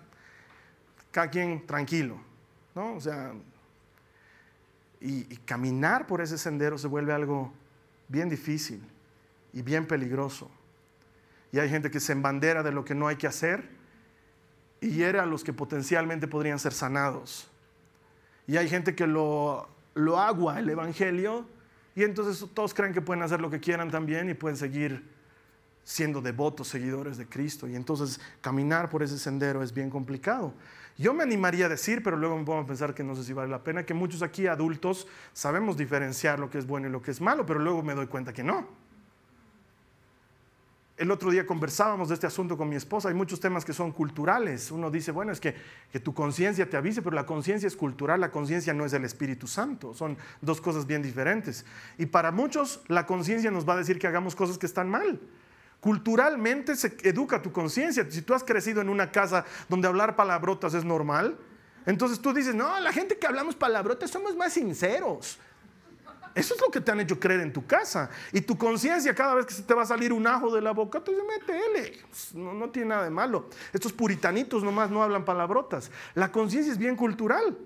cada 1.12 1.30
quien 1.30 1.64
tranquilo, 1.66 2.16
¿no? 2.74 2.94
O 2.94 3.00
sea, 3.00 3.32
y 5.00 5.36
caminar 5.44 6.06
por 6.06 6.20
ese 6.20 6.36
sendero 6.36 6.78
se 6.78 6.88
vuelve 6.88 7.12
algo 7.12 7.52
bien 8.08 8.28
difícil 8.28 8.82
y 9.52 9.62
bien 9.62 9.86
peligroso. 9.86 10.50
Y 11.52 11.58
hay 11.58 11.68
gente 11.68 11.90
que 11.90 12.00
se 12.00 12.12
embandera 12.12 12.62
de 12.62 12.72
lo 12.72 12.84
que 12.84 12.94
no 12.94 13.08
hay 13.08 13.16
que 13.16 13.26
hacer 13.26 13.68
y 14.80 14.90
hiere 14.90 15.18
a 15.18 15.26
los 15.26 15.44
que 15.44 15.52
potencialmente 15.52 16.26
podrían 16.26 16.58
ser 16.58 16.72
sanados. 16.72 17.48
Y 18.46 18.56
hay 18.56 18.68
gente 18.68 18.94
que 18.94 19.06
lo 19.06 19.68
lo 19.94 20.18
agua 20.18 20.58
el 20.58 20.68
Evangelio 20.68 21.46
y 21.94 22.04
entonces 22.04 22.48
todos 22.54 22.72
creen 22.72 22.92
que 22.92 23.02
pueden 23.02 23.22
hacer 23.22 23.40
lo 23.40 23.50
que 23.50 23.60
quieran 23.60 23.90
también 23.90 24.30
y 24.30 24.34
pueden 24.34 24.56
seguir 24.56 25.04
siendo 25.84 26.22
devotos, 26.22 26.68
seguidores 26.68 27.18
de 27.18 27.26
Cristo. 27.26 27.68
Y 27.68 27.76
entonces 27.76 28.20
caminar 28.40 28.88
por 28.88 29.02
ese 29.02 29.18
sendero 29.18 29.62
es 29.62 29.74
bien 29.74 29.90
complicado. 29.90 30.54
Yo 30.96 31.12
me 31.12 31.22
animaría 31.22 31.66
a 31.66 31.68
decir, 31.68 32.02
pero 32.02 32.16
luego 32.16 32.38
me 32.38 32.44
pongo 32.44 32.60
a 32.60 32.66
pensar 32.66 32.94
que 32.94 33.02
no 33.02 33.16
sé 33.16 33.24
si 33.24 33.32
vale 33.32 33.50
la 33.50 33.62
pena, 33.62 33.84
que 33.84 33.94
muchos 33.94 34.22
aquí 34.22 34.46
adultos 34.46 35.06
sabemos 35.32 35.76
diferenciar 35.76 36.38
lo 36.38 36.50
que 36.50 36.58
es 36.58 36.66
bueno 36.66 36.88
y 36.88 36.90
lo 36.90 37.02
que 37.02 37.10
es 37.10 37.20
malo, 37.20 37.44
pero 37.44 37.58
luego 37.60 37.82
me 37.82 37.94
doy 37.94 38.06
cuenta 38.06 38.32
que 38.32 38.42
no. 38.42 38.68
El 41.02 41.10
otro 41.10 41.32
día 41.32 41.44
conversábamos 41.44 42.10
de 42.10 42.14
este 42.14 42.28
asunto 42.28 42.56
con 42.56 42.68
mi 42.68 42.76
esposa. 42.76 43.08
Hay 43.08 43.14
muchos 43.14 43.40
temas 43.40 43.64
que 43.64 43.72
son 43.72 43.90
culturales. 43.90 44.70
Uno 44.70 44.88
dice, 44.88 45.10
bueno, 45.10 45.32
es 45.32 45.40
que, 45.40 45.52
que 45.90 45.98
tu 45.98 46.14
conciencia 46.14 46.70
te 46.70 46.76
avise, 46.76 47.02
pero 47.02 47.16
la 47.16 47.26
conciencia 47.26 47.66
es 47.66 47.74
cultural, 47.74 48.20
la 48.20 48.30
conciencia 48.30 48.72
no 48.72 48.84
es 48.84 48.92
del 48.92 49.04
Espíritu 49.04 49.48
Santo. 49.48 49.94
Son 49.94 50.16
dos 50.40 50.60
cosas 50.60 50.86
bien 50.86 51.02
diferentes. 51.02 51.64
Y 51.98 52.06
para 52.06 52.30
muchos 52.30 52.84
la 52.86 53.04
conciencia 53.04 53.50
nos 53.50 53.68
va 53.68 53.72
a 53.72 53.78
decir 53.78 53.98
que 53.98 54.06
hagamos 54.06 54.36
cosas 54.36 54.58
que 54.58 54.66
están 54.66 54.88
mal. 54.88 55.18
Culturalmente 55.80 56.76
se 56.76 56.96
educa 57.02 57.42
tu 57.42 57.50
conciencia. 57.50 58.08
Si 58.08 58.22
tú 58.22 58.32
has 58.32 58.44
crecido 58.44 58.80
en 58.80 58.88
una 58.88 59.10
casa 59.10 59.44
donde 59.68 59.88
hablar 59.88 60.14
palabrotas 60.14 60.72
es 60.72 60.84
normal, 60.84 61.36
entonces 61.84 62.20
tú 62.20 62.32
dices, 62.32 62.54
no, 62.54 62.78
la 62.78 62.92
gente 62.92 63.18
que 63.18 63.26
hablamos 63.26 63.56
palabrotas 63.56 64.08
somos 64.08 64.36
más 64.36 64.52
sinceros. 64.52 65.40
Eso 66.34 66.54
es 66.54 66.60
lo 66.60 66.68
que 66.68 66.80
te 66.80 66.90
han 66.90 67.00
hecho 67.00 67.20
creer 67.20 67.40
en 67.40 67.52
tu 67.52 67.66
casa. 67.66 68.10
Y 68.32 68.40
tu 68.40 68.56
conciencia, 68.56 69.14
cada 69.14 69.34
vez 69.34 69.46
que 69.46 69.54
se 69.54 69.62
te 69.62 69.74
va 69.74 69.82
a 69.82 69.86
salir 69.86 70.12
un 70.12 70.26
ajo 70.26 70.54
de 70.54 70.62
la 70.62 70.72
boca, 70.72 71.00
te 71.00 71.10
dice, 71.10 71.22
métele. 71.24 71.98
No, 72.34 72.54
no 72.54 72.70
tiene 72.70 72.88
nada 72.88 73.04
de 73.04 73.10
malo. 73.10 73.48
Estos 73.72 73.92
puritanitos 73.92 74.62
nomás 74.62 74.90
no 74.90 75.02
hablan 75.02 75.24
palabrotas. 75.24 75.90
La 76.14 76.32
conciencia 76.32 76.72
es 76.72 76.78
bien 76.78 76.96
cultural. 76.96 77.58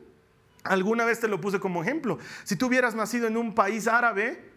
Alguna 0.64 1.04
vez 1.04 1.20
te 1.20 1.28
lo 1.28 1.40
puse 1.40 1.60
como 1.60 1.82
ejemplo. 1.82 2.18
Si 2.44 2.56
tú 2.56 2.66
hubieras 2.66 2.94
nacido 2.94 3.26
en 3.28 3.36
un 3.36 3.54
país 3.54 3.86
árabe, 3.86 4.50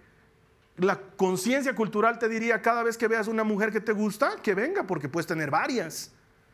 la 0.77 0.99
conciencia 0.99 1.75
cultural 1.75 2.19
te 2.19 2.29
diría 2.29 2.61
cada 2.61 2.83
vez 2.83 2.97
que 2.97 3.07
veas 3.07 3.27
una 3.27 3.43
mujer 3.43 3.71
que 3.71 3.81
te 3.81 3.91
gusta, 3.91 4.37
que 4.41 4.55
venga, 4.55 4.83
porque 4.83 5.09
puedes 5.09 5.27
tener 5.27 5.51
varias. 5.51 6.11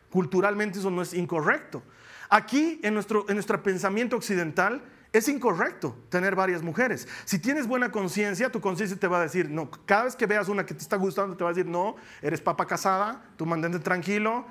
Culturalmente 0.09 0.79
eso 0.79 0.89
no 0.89 1.01
es 1.01 1.13
incorrecto. 1.13 1.83
Aquí, 2.29 2.79
en 2.83 2.95
nuestro, 2.95 3.25
en 3.29 3.35
nuestro 3.35 3.61
pensamiento 3.61 4.15
occidental, 4.15 4.81
es 5.17 5.29
incorrecto 5.29 5.95
tener 6.09 6.35
varias 6.35 6.61
mujeres. 6.61 7.07
Si 7.23 7.39
tienes 7.39 7.67
buena 7.67 7.89
conciencia, 7.89 8.51
tu 8.51 8.59
conciencia 8.59 8.97
te 8.97 9.07
va 9.07 9.19
a 9.19 9.21
decir, 9.21 9.49
no, 9.49 9.71
cada 9.85 10.03
vez 10.03 10.15
que 10.17 10.25
veas 10.25 10.49
una 10.49 10.65
que 10.65 10.73
te 10.73 10.81
está 10.81 10.97
gustando, 10.97 11.37
te 11.37 11.43
va 11.45 11.51
a 11.51 11.53
decir, 11.53 11.69
no, 11.69 11.95
eres 12.21 12.41
papa 12.41 12.67
casada, 12.67 13.23
tú 13.37 13.45
mandante 13.45 13.79
tranquilo. 13.79 14.45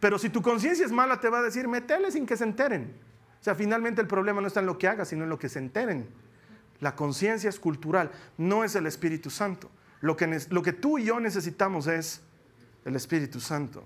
Pero 0.00 0.18
si 0.18 0.28
tu 0.28 0.42
conciencia 0.42 0.84
es 0.84 0.90
mala, 0.90 1.20
te 1.20 1.28
va 1.28 1.38
a 1.38 1.42
decir, 1.42 1.68
metele 1.68 2.10
sin 2.10 2.26
que 2.26 2.36
se 2.36 2.42
enteren. 2.42 2.92
O 3.40 3.44
sea, 3.44 3.54
finalmente 3.54 4.00
el 4.00 4.08
problema 4.08 4.40
no 4.40 4.48
está 4.48 4.58
en 4.58 4.66
lo 4.66 4.78
que 4.78 4.88
hagas, 4.88 5.08
sino 5.08 5.22
en 5.22 5.30
lo 5.30 5.38
que 5.38 5.48
se 5.48 5.60
enteren. 5.60 6.08
La 6.80 6.96
conciencia 6.96 7.48
es 7.48 7.60
cultural, 7.60 8.10
no 8.36 8.64
es 8.64 8.74
el 8.74 8.86
Espíritu 8.86 9.30
Santo. 9.30 9.70
Lo 10.00 10.16
que, 10.16 10.40
lo 10.50 10.62
que 10.62 10.72
tú 10.72 10.98
y 10.98 11.04
yo 11.04 11.20
necesitamos 11.20 11.86
es 11.86 12.20
el 12.84 12.96
Espíritu 12.96 13.38
Santo 13.38 13.84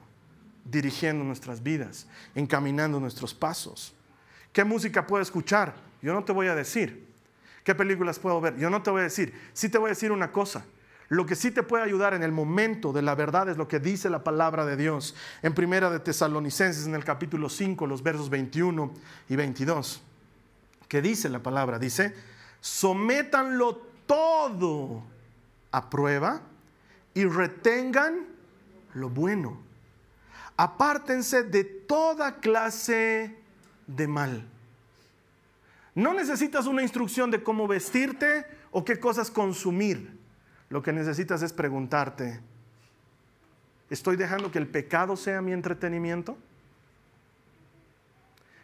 dirigiendo 0.65 1.23
nuestras 1.23 1.63
vidas, 1.63 2.07
encaminando 2.35 2.99
nuestros 2.99 3.35
pasos. 3.35 3.95
¿Qué 4.55 4.65
música 4.65 5.07
puedo 5.07 5.23
escuchar? 5.23 5.75
Yo 6.05 6.12
no 6.12 6.23
te 6.23 6.33
voy 6.33 6.49
a 6.49 6.55
decir. 6.55 7.09
¿Qué 7.64 7.75
películas 7.75 8.19
puedo 8.19 8.38
ver? 8.38 8.59
Yo 8.59 8.69
no 8.69 8.83
te 8.83 8.90
voy 8.90 9.01
a 9.01 9.05
decir. 9.05 9.33
Sí 9.55 9.71
te 9.71 9.79
voy 9.79 9.88
a 9.88 9.97
decir 9.97 10.12
una 10.12 10.33
cosa. 10.33 10.67
Lo 11.09 11.25
que 11.25 11.35
sí 11.35 11.51
te 11.51 11.62
puede 11.62 11.83
ayudar 11.83 12.12
en 12.12 12.23
el 12.23 12.31
momento 12.31 12.93
de 12.93 13.01
la 13.01 13.14
verdad 13.14 13.49
es 13.49 13.57
lo 13.57 13.69
que 13.69 13.81
dice 13.81 14.11
la 14.11 14.23
palabra 14.23 14.67
de 14.67 14.77
Dios 14.77 15.17
en 15.40 15.55
Primera 15.55 15.88
de 15.88 16.01
Tesalonicenses 16.01 16.87
en 16.87 16.95
el 16.95 17.05
capítulo 17.05 17.49
5, 17.49 17.87
los 17.87 18.03
versos 18.03 18.29
21 18.29 18.93
y 19.31 19.37
22. 19.37 20.03
¿Qué 20.88 21.01
dice 21.01 21.31
la 21.31 21.43
palabra? 21.43 21.79
Dice, 21.79 22.14
sométanlo 22.61 23.81
todo 24.05 25.05
a 25.73 25.88
prueba 25.88 26.43
y 27.14 27.25
retengan 27.25 28.27
lo 28.93 29.09
bueno. 29.09 29.57
Apártense 30.59 31.45
de 31.45 31.64
toda 31.64 32.40
clase 32.40 33.38
de 33.87 34.07
mal. 34.07 34.47
No 35.94 36.12
necesitas 36.12 36.66
una 36.66 36.83
instrucción 36.83 37.30
de 37.30 37.42
cómo 37.42 37.68
vestirte 37.68 38.46
o 38.72 38.85
qué 38.85 38.98
cosas 38.98 39.30
consumir. 39.30 40.18
Lo 40.68 40.83
que 40.83 40.92
necesitas 40.92 41.42
es 41.42 41.52
preguntarte, 41.52 42.40
¿estoy 43.90 44.16
dejando 44.16 44.50
que 44.50 44.59
el 44.59 44.66
pecado 44.66 45.16
sea 45.16 45.40
mi 45.40 45.52
entretenimiento? 45.52 46.37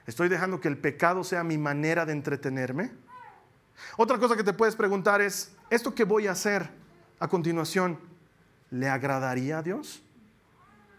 ¿Estoy 0.07 0.29
dejando 0.29 0.61
que 0.61 0.67
el 0.67 0.77
pecado 0.77 1.23
sea 1.23 1.45
mi 1.45 1.57
manera 1.57 2.05
de 2.05 2.13
entretenerme? 2.13 2.91
Otra 3.97 4.19
cosa 4.19 4.37
que 4.37 4.43
te 4.43 4.53
puedes 4.53 4.75
preguntar 4.75 5.21
es, 5.21 5.53
¿esto 5.71 5.95
que 5.95 6.05
voy 6.05 6.27
a 6.27 6.33
hacer 6.33 6.69
a 7.21 7.29
continuación 7.29 7.99
le 8.71 8.89
agradaría 8.89 9.59
a 9.59 9.63
Dios? 9.63 10.03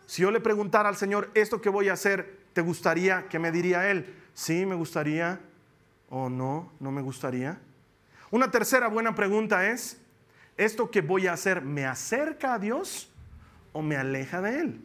Si 0.06 0.22
yo 0.22 0.32
le 0.32 0.40
preguntara 0.40 0.88
al 0.88 0.96
Señor, 0.96 1.30
¿esto 1.34 1.62
que 1.62 1.70
voy 1.70 1.90
a 1.90 1.94
hacer, 1.94 2.40
te 2.54 2.62
gustaría 2.62 3.28
que 3.28 3.40
me 3.40 3.52
diría 3.52 3.92
Él? 3.92 4.16
Sí, 4.34 4.66
me 4.66 4.76
gustaría 4.76 5.42
o 6.12 6.30
no, 6.30 6.72
no 6.80 6.92
me 6.92 7.02
gustaría. 7.02 7.58
Una 8.30 8.52
tercera 8.52 8.88
buena 8.88 9.16
pregunta 9.16 9.68
es, 9.70 9.98
¿esto 10.58 10.92
que 10.92 11.02
voy 11.02 11.28
a 11.28 11.34
hacer 11.34 11.62
me 11.62 11.86
acerca 11.86 12.54
a 12.54 12.60
Dios 12.60 13.10
o 13.74 13.82
me 13.82 13.96
aleja 13.96 14.42
de 14.42 14.60
Él? 14.60 14.82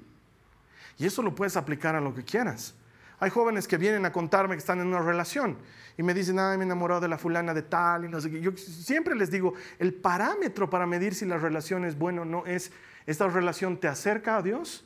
Y 0.96 1.04
eso 1.04 1.20
lo 1.22 1.34
puedes 1.34 1.56
aplicar 1.56 1.94
a 1.96 2.00
lo 2.00 2.14
que 2.14 2.24
quieras. 2.24 2.74
Hay 3.18 3.30
jóvenes 3.30 3.66
que 3.66 3.76
vienen 3.76 4.04
a 4.06 4.12
contarme 4.12 4.54
que 4.54 4.60
están 4.60 4.80
en 4.80 4.86
una 4.86 5.00
relación 5.00 5.58
y 5.98 6.02
me 6.02 6.14
dicen, 6.14 6.38
ay, 6.38 6.58
me 6.58 6.64
he 6.64 6.66
enamorado 6.66 7.00
de 7.00 7.08
la 7.08 7.18
fulana 7.18 7.54
de 7.54 7.62
tal 7.62 8.04
y 8.04 8.08
no 8.08 8.20
sé 8.20 8.30
qué. 8.30 8.40
Yo 8.40 8.52
siempre 8.56 9.14
les 9.14 9.30
digo, 9.30 9.54
el 9.78 9.94
parámetro 9.94 10.70
para 10.70 10.86
medir 10.86 11.14
si 11.14 11.24
la 11.24 11.38
relación 11.38 11.84
es 11.84 11.98
buena 11.98 12.22
o 12.22 12.24
no 12.24 12.46
es, 12.46 12.70
¿esta 13.06 13.26
relación 13.28 13.78
te 13.78 13.88
acerca 13.88 14.36
a 14.36 14.42
Dios 14.42 14.84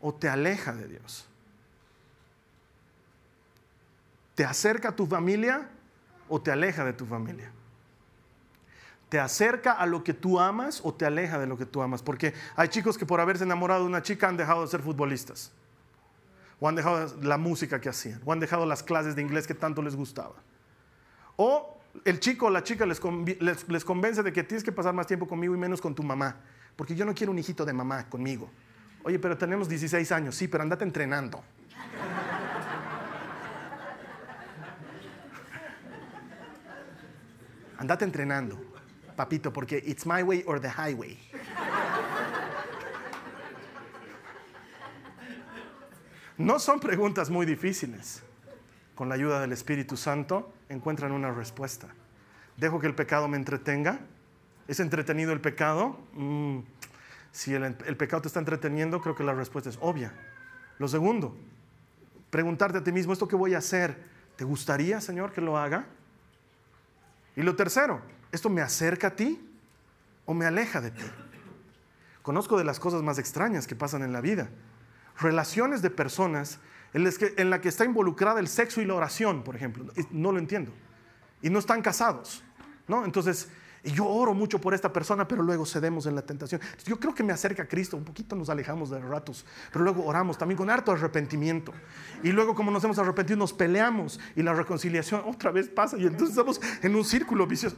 o 0.00 0.14
te 0.14 0.28
aleja 0.28 0.72
de 0.72 0.88
Dios? 0.88 1.26
¿Te 4.34 4.44
acerca 4.44 4.90
a 4.90 4.96
tu 4.96 5.06
familia 5.06 5.68
o 6.34 6.42
te 6.42 6.50
aleja 6.50 6.84
de 6.84 6.92
tu 6.92 7.06
familia? 7.06 7.52
¿Te 9.08 9.20
acerca 9.20 9.70
a 9.70 9.86
lo 9.86 10.02
que 10.02 10.14
tú 10.14 10.40
amas 10.40 10.80
o 10.82 10.92
te 10.92 11.06
aleja 11.06 11.38
de 11.38 11.46
lo 11.46 11.56
que 11.56 11.64
tú 11.64 11.80
amas? 11.80 12.02
Porque 12.02 12.34
hay 12.56 12.66
chicos 12.66 12.98
que 12.98 13.06
por 13.06 13.20
haberse 13.20 13.44
enamorado 13.44 13.82
de 13.82 13.86
una 13.86 14.02
chica 14.02 14.26
han 14.26 14.36
dejado 14.36 14.62
de 14.62 14.66
ser 14.66 14.80
futbolistas. 14.82 15.52
O 16.58 16.68
han 16.68 16.74
dejado 16.74 17.14
la 17.22 17.38
música 17.38 17.80
que 17.80 17.88
hacían. 17.88 18.20
O 18.24 18.32
han 18.32 18.40
dejado 18.40 18.66
las 18.66 18.82
clases 18.82 19.14
de 19.14 19.22
inglés 19.22 19.46
que 19.46 19.54
tanto 19.54 19.80
les 19.80 19.94
gustaba. 19.94 20.34
O 21.36 21.78
el 22.04 22.18
chico 22.18 22.46
o 22.46 22.50
la 22.50 22.64
chica 22.64 22.84
les, 22.84 23.00
les 23.68 23.84
convence 23.84 24.24
de 24.24 24.32
que 24.32 24.42
tienes 24.42 24.64
que 24.64 24.72
pasar 24.72 24.92
más 24.92 25.06
tiempo 25.06 25.28
conmigo 25.28 25.54
y 25.54 25.58
menos 25.58 25.80
con 25.80 25.94
tu 25.94 26.02
mamá. 26.02 26.34
Porque 26.74 26.96
yo 26.96 27.04
no 27.04 27.14
quiero 27.14 27.30
un 27.30 27.38
hijito 27.38 27.64
de 27.64 27.72
mamá 27.72 28.10
conmigo. 28.10 28.50
Oye, 29.04 29.20
pero 29.20 29.38
tenemos 29.38 29.68
16 29.68 30.10
años. 30.10 30.34
Sí, 30.34 30.48
pero 30.48 30.64
andate 30.64 30.82
entrenando. 30.82 31.44
Andate 37.78 38.04
entrenando, 38.04 38.58
papito, 39.16 39.52
porque 39.52 39.82
it's 39.84 40.06
my 40.06 40.22
way 40.22 40.42
or 40.46 40.60
the 40.60 40.68
highway. 40.68 41.18
No 46.36 46.58
son 46.58 46.80
preguntas 46.80 47.30
muy 47.30 47.46
difíciles. 47.46 48.22
Con 48.96 49.08
la 49.08 49.14
ayuda 49.14 49.40
del 49.40 49.52
Espíritu 49.52 49.96
Santo 49.96 50.52
encuentran 50.68 51.12
una 51.12 51.30
respuesta. 51.30 51.88
¿Dejo 52.56 52.80
que 52.80 52.86
el 52.86 52.94
pecado 52.94 53.28
me 53.28 53.36
entretenga? 53.36 54.00
¿Es 54.66 54.80
entretenido 54.80 55.32
el 55.32 55.40
pecado? 55.40 55.98
Mm, 56.12 56.60
si 57.30 57.54
el, 57.54 57.74
pecado 57.96 58.22
te 58.22 58.28
está 58.28 58.40
entreteniendo, 58.40 59.00
creo 59.00 59.14
que 59.14 59.24
la 59.24 59.34
respuesta 59.34 59.68
es 59.68 59.78
obvia. 59.80 60.12
Lo 60.78 60.88
segundo, 60.88 61.36
preguntarte 62.30 62.78
a 62.78 62.84
ti 62.84 62.92
mismo, 62.92 63.12
¿esto 63.12 63.28
qué 63.28 63.36
voy 63.36 63.54
a 63.54 63.58
hacer? 63.58 63.96
¿Te 64.36 64.44
gustaría, 64.44 65.00
Señor, 65.00 65.32
que 65.32 65.40
lo 65.40 65.58
haga? 65.58 65.86
Y 67.36 67.42
lo 67.42 67.56
tercero, 67.56 68.00
¿esto 68.32 68.48
me 68.48 68.60
acerca 68.60 69.08
a 69.08 69.16
ti 69.16 69.40
o 70.24 70.34
me 70.34 70.46
aleja 70.46 70.80
de 70.80 70.90
ti? 70.90 71.02
Conozco 72.22 72.56
de 72.56 72.64
las 72.64 72.80
cosas 72.80 73.02
más 73.02 73.18
extrañas 73.18 73.66
que 73.66 73.76
pasan 73.76 74.02
en 74.02 74.12
la 74.12 74.20
vida. 74.20 74.48
Relaciones 75.18 75.82
de 75.82 75.90
personas 75.90 76.58
en 76.94 77.04
las 77.04 77.18
que, 77.18 77.34
en 77.36 77.50
la 77.50 77.56
está 77.56 77.84
involucrada 77.84 78.40
el 78.40 78.48
sexo 78.48 78.80
y 78.80 78.86
la 78.86 78.94
oración, 78.94 79.42
por 79.42 79.56
ejemplo. 79.56 79.86
No 80.10 80.32
lo 80.32 80.38
entiendo. 80.38 80.72
y 81.42 81.50
no 81.50 81.58
están 81.58 81.82
casados, 81.82 82.42
¿no? 82.88 83.04
Entonces, 83.04 83.48
y 83.84 83.92
yo 83.92 84.06
oro 84.06 84.32
mucho 84.32 84.58
por 84.58 84.72
esta 84.72 84.92
persona, 84.92 85.28
pero 85.28 85.42
luego 85.42 85.66
cedemos 85.66 86.06
en 86.06 86.14
la 86.14 86.22
tentación. 86.22 86.58
Yo 86.86 86.98
creo 86.98 87.14
que 87.14 87.22
me 87.22 87.34
acerca 87.34 87.64
a 87.64 87.68
Cristo, 87.68 87.98
un 87.98 88.04
poquito 88.04 88.34
nos 88.34 88.48
alejamos 88.48 88.88
de 88.88 88.98
ratos, 88.98 89.44
pero 89.70 89.84
luego 89.84 90.06
oramos 90.06 90.38
también 90.38 90.56
con 90.56 90.70
harto 90.70 90.90
arrepentimiento. 90.90 91.72
Y 92.22 92.32
luego 92.32 92.54
como 92.54 92.70
nos 92.70 92.82
hemos 92.82 92.98
arrepentido, 92.98 93.38
nos 93.38 93.52
peleamos 93.52 94.18
y 94.34 94.42
la 94.42 94.54
reconciliación 94.54 95.22
otra 95.26 95.50
vez 95.50 95.68
pasa 95.68 95.98
y 95.98 96.06
entonces 96.06 96.30
estamos 96.30 96.60
en 96.82 96.96
un 96.96 97.04
círculo 97.04 97.46
vicioso. 97.46 97.76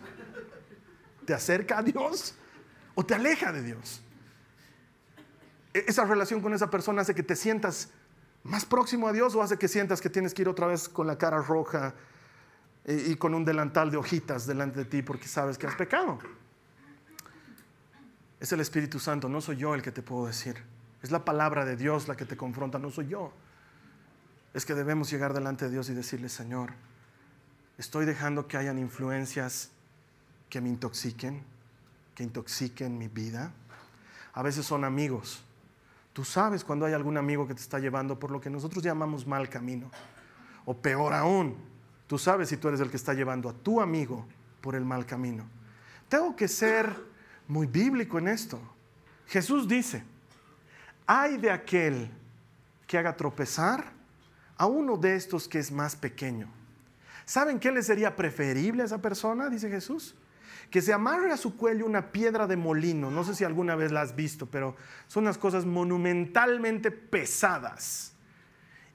¿Te 1.24 1.34
acerca 1.34 1.78
a 1.78 1.82
Dios 1.82 2.36
o 2.94 3.04
te 3.04 3.14
aleja 3.14 3.50
de 3.50 3.64
Dios? 3.64 4.00
E-, 5.74 5.86
esa 5.88 6.04
relación 6.04 6.40
con 6.40 6.54
esa 6.54 6.70
persona 6.70 7.02
hace 7.02 7.16
que 7.16 7.24
te 7.24 7.34
sientas 7.34 7.90
más 8.44 8.64
próximo 8.64 9.08
a 9.08 9.12
Dios 9.12 9.34
o 9.34 9.42
hace 9.42 9.58
que 9.58 9.66
sientas 9.66 10.00
que 10.00 10.08
tienes 10.08 10.34
que 10.34 10.42
ir 10.42 10.48
otra 10.48 10.68
vez 10.68 10.88
con 10.88 11.08
la 11.08 11.18
cara 11.18 11.42
roja 11.42 11.94
y, 12.86 13.16
con 13.16 13.34
un 13.34 13.44
delantal 13.44 13.90
de 13.90 13.96
hojitas 13.96 14.46
delante 14.46 14.80
de 14.80 14.84
ti 14.84 15.02
porque 15.02 15.26
sabes 15.26 15.58
que 15.58 15.66
has 15.66 15.74
pecado. 15.74 16.18
Es 18.38 18.52
el 18.52 18.60
Espíritu 18.60 19.00
Santo, 19.00 19.28
no 19.28 19.40
soy 19.40 19.56
yo 19.56 19.74
el 19.74 19.82
que 19.82 19.90
te 19.90 20.02
puedo 20.02 20.26
decir. 20.26 20.62
Es 21.02 21.10
la 21.10 21.24
palabra 21.24 21.64
de 21.64 21.76
Dios 21.76 22.06
la 22.06 22.16
que 22.16 22.24
te 22.24 22.36
confronta, 22.36 22.78
no 22.78 22.90
soy 22.90 23.08
yo. 23.08 23.32
Es 24.54 24.64
que 24.64 24.74
debemos 24.74 25.10
llegar 25.10 25.34
delante 25.34 25.64
de 25.64 25.72
Dios 25.72 25.90
y 25.90 25.94
decirle, 25.94 26.28
Señor, 26.28 26.72
estoy 27.76 28.06
dejando 28.06 28.46
que 28.46 28.56
hayan 28.56 28.78
influencias 28.78 29.70
que 30.48 30.60
me 30.60 30.68
intoxiquen, 30.68 31.42
que 32.14 32.22
intoxiquen 32.22 32.96
mi 32.96 33.08
vida. 33.08 33.52
A 34.32 34.42
veces 34.42 34.64
son 34.64 34.84
amigos. 34.84 35.42
Tú 36.12 36.24
sabes 36.24 36.62
cuando 36.62 36.86
hay 36.86 36.92
algún 36.92 37.16
amigo 37.16 37.48
que 37.48 37.54
te 37.54 37.60
está 37.60 37.78
llevando 37.78 38.18
por 38.18 38.30
lo 38.30 38.40
que 38.40 38.48
nosotros 38.48 38.82
llamamos 38.82 39.26
mal 39.26 39.48
camino. 39.48 39.90
O 40.64 40.76
peor 40.76 41.12
aún, 41.12 41.56
Tú 42.06 42.18
sabes 42.18 42.48
si 42.48 42.56
tú 42.56 42.68
eres 42.68 42.80
el 42.80 42.90
que 42.90 42.96
está 42.96 43.14
llevando 43.14 43.48
a 43.48 43.52
tu 43.52 43.80
amigo 43.80 44.26
por 44.60 44.74
el 44.74 44.84
mal 44.84 45.06
camino. 45.06 45.48
Tengo 46.08 46.36
que 46.36 46.46
ser 46.48 46.94
muy 47.48 47.66
bíblico 47.66 48.18
en 48.18 48.28
esto. 48.28 48.60
Jesús 49.26 49.66
dice, 49.66 50.04
hay 51.06 51.36
de 51.36 51.50
aquel 51.50 52.10
que 52.86 52.98
haga 52.98 53.16
tropezar 53.16 53.92
a 54.56 54.66
uno 54.66 54.96
de 54.96 55.16
estos 55.16 55.48
que 55.48 55.58
es 55.58 55.72
más 55.72 55.96
pequeño. 55.96 56.48
¿Saben 57.24 57.58
qué 57.58 57.72
le 57.72 57.82
sería 57.82 58.14
preferible 58.14 58.82
a 58.82 58.86
esa 58.86 59.02
persona? 59.02 59.50
Dice 59.50 59.68
Jesús. 59.68 60.14
Que 60.70 60.80
se 60.80 60.92
amarre 60.92 61.32
a 61.32 61.36
su 61.36 61.56
cuello 61.56 61.86
una 61.86 62.12
piedra 62.12 62.46
de 62.46 62.56
molino. 62.56 63.10
No 63.10 63.24
sé 63.24 63.34
si 63.34 63.44
alguna 63.44 63.74
vez 63.74 63.90
la 63.90 64.02
has 64.02 64.14
visto, 64.14 64.46
pero 64.46 64.76
son 65.08 65.24
unas 65.24 65.38
cosas 65.38 65.64
monumentalmente 65.64 66.90
pesadas 66.92 68.15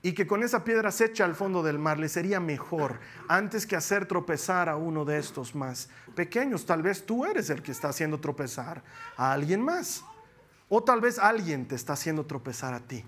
y 0.03 0.13
que 0.13 0.25
con 0.25 0.43
esa 0.43 0.63
piedra 0.63 0.91
se 0.91 1.05
echa 1.05 1.25
al 1.25 1.35
fondo 1.35 1.61
del 1.61 1.77
mar, 1.77 1.99
le 1.99 2.09
sería 2.09 2.39
mejor 2.39 2.99
antes 3.27 3.67
que 3.67 3.75
hacer 3.75 4.07
tropezar 4.07 4.67
a 4.67 4.75
uno 4.75 5.05
de 5.05 5.19
estos 5.19 5.53
más 5.53 5.89
pequeños. 6.15 6.65
Tal 6.65 6.81
vez 6.81 7.05
tú 7.05 7.25
eres 7.25 7.51
el 7.51 7.61
que 7.61 7.71
está 7.71 7.89
haciendo 7.89 8.19
tropezar 8.19 8.81
a 9.15 9.31
alguien 9.31 9.61
más. 9.61 10.03
O 10.69 10.83
tal 10.83 11.01
vez 11.01 11.19
alguien 11.19 11.67
te 11.67 11.75
está 11.75 11.93
haciendo 11.93 12.25
tropezar 12.25 12.73
a 12.73 12.79
ti. 12.79 13.03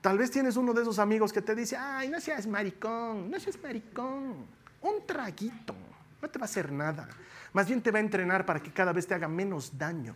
Tal 0.00 0.18
vez 0.18 0.30
tienes 0.30 0.56
uno 0.56 0.72
de 0.72 0.82
esos 0.82 0.98
amigos 0.98 1.32
que 1.32 1.42
te 1.42 1.54
dice, 1.54 1.76
ay, 1.76 2.08
no 2.08 2.20
seas 2.20 2.46
maricón, 2.46 3.30
no 3.30 3.38
seas 3.38 3.60
maricón, 3.62 4.46
un 4.80 5.06
traguito, 5.06 5.74
no 6.22 6.28
te 6.30 6.38
va 6.38 6.44
a 6.44 6.48
hacer 6.48 6.72
nada. 6.72 7.08
Más 7.52 7.66
bien 7.66 7.82
te 7.82 7.90
va 7.90 7.98
a 7.98 8.00
entrenar 8.00 8.46
para 8.46 8.60
que 8.60 8.72
cada 8.72 8.92
vez 8.92 9.06
te 9.06 9.14
haga 9.14 9.28
menos 9.28 9.76
daño. 9.76 10.14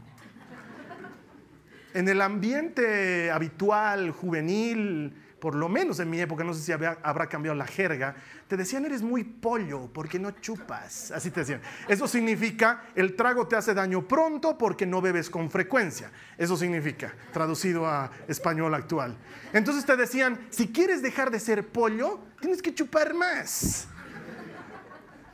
En 1.95 2.09
el 2.09 2.23
ambiente 2.23 3.31
habitual, 3.31 4.11
juvenil, 4.13 5.15
por 5.43 5.57
lo 5.57 5.68
menos 5.68 5.99
en 5.99 6.09
mi 6.09 6.20
época, 6.20 6.45
no 6.45 6.55
sé 6.55 6.62
si 6.62 6.70
habrá 6.70 7.28
cambiado 7.28 7.59
la 7.59 7.66
jerga, 7.66 8.14
te 8.47 8.57
decían 8.57 8.84
eres 8.84 9.03
muy 9.03 9.24
pollo 9.24 9.90
porque 9.93 10.16
no 10.16 10.30
chupas. 10.30 11.11
Así 11.11 11.32
te 11.32 11.40
decían. 11.40 11.61
Eso 11.88 12.07
significa 12.07 12.84
el 12.95 13.16
trago 13.16 13.49
te 13.49 13.57
hace 13.57 13.74
daño 13.74 14.07
pronto 14.07 14.57
porque 14.57 14.86
no 14.86 15.01
bebes 15.01 15.28
con 15.28 15.51
frecuencia. 15.51 16.12
Eso 16.38 16.57
significa, 16.57 17.12
traducido 17.32 17.88
a 17.88 18.12
español 18.28 18.72
actual. 18.72 19.16
Entonces 19.53 19.84
te 19.84 19.97
decían, 19.97 20.38
si 20.51 20.68
quieres 20.68 21.03
dejar 21.03 21.32
de 21.32 21.40
ser 21.40 21.66
pollo, 21.66 22.20
tienes 22.40 22.62
que 22.62 22.72
chupar 22.72 23.12
más. 23.12 23.88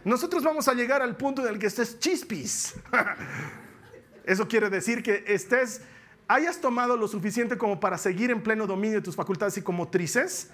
Nosotros 0.07 0.43
vamos 0.43 0.69
a 0.69 0.73
llegar 0.73 1.03
al 1.03 1.19
punto 1.19 1.47
en 1.47 1.53
el 1.53 1.59
que 1.59 1.67
estés 1.67 1.99
chispis. 1.99 2.77
Eso 4.25 4.49
quiere 4.49 4.71
decir 4.71 5.03
que 5.03 5.25
estés 5.27 5.83
hayas 6.29 6.61
tomado 6.61 6.97
lo 6.97 7.09
suficiente 7.09 7.57
como 7.57 7.81
para 7.81 7.97
seguir 7.97 8.31
en 8.31 8.43
pleno 8.43 8.67
dominio 8.67 8.99
de 8.99 9.03
tus 9.03 9.17
facultades 9.17 9.55
psicomotrices, 9.55 10.51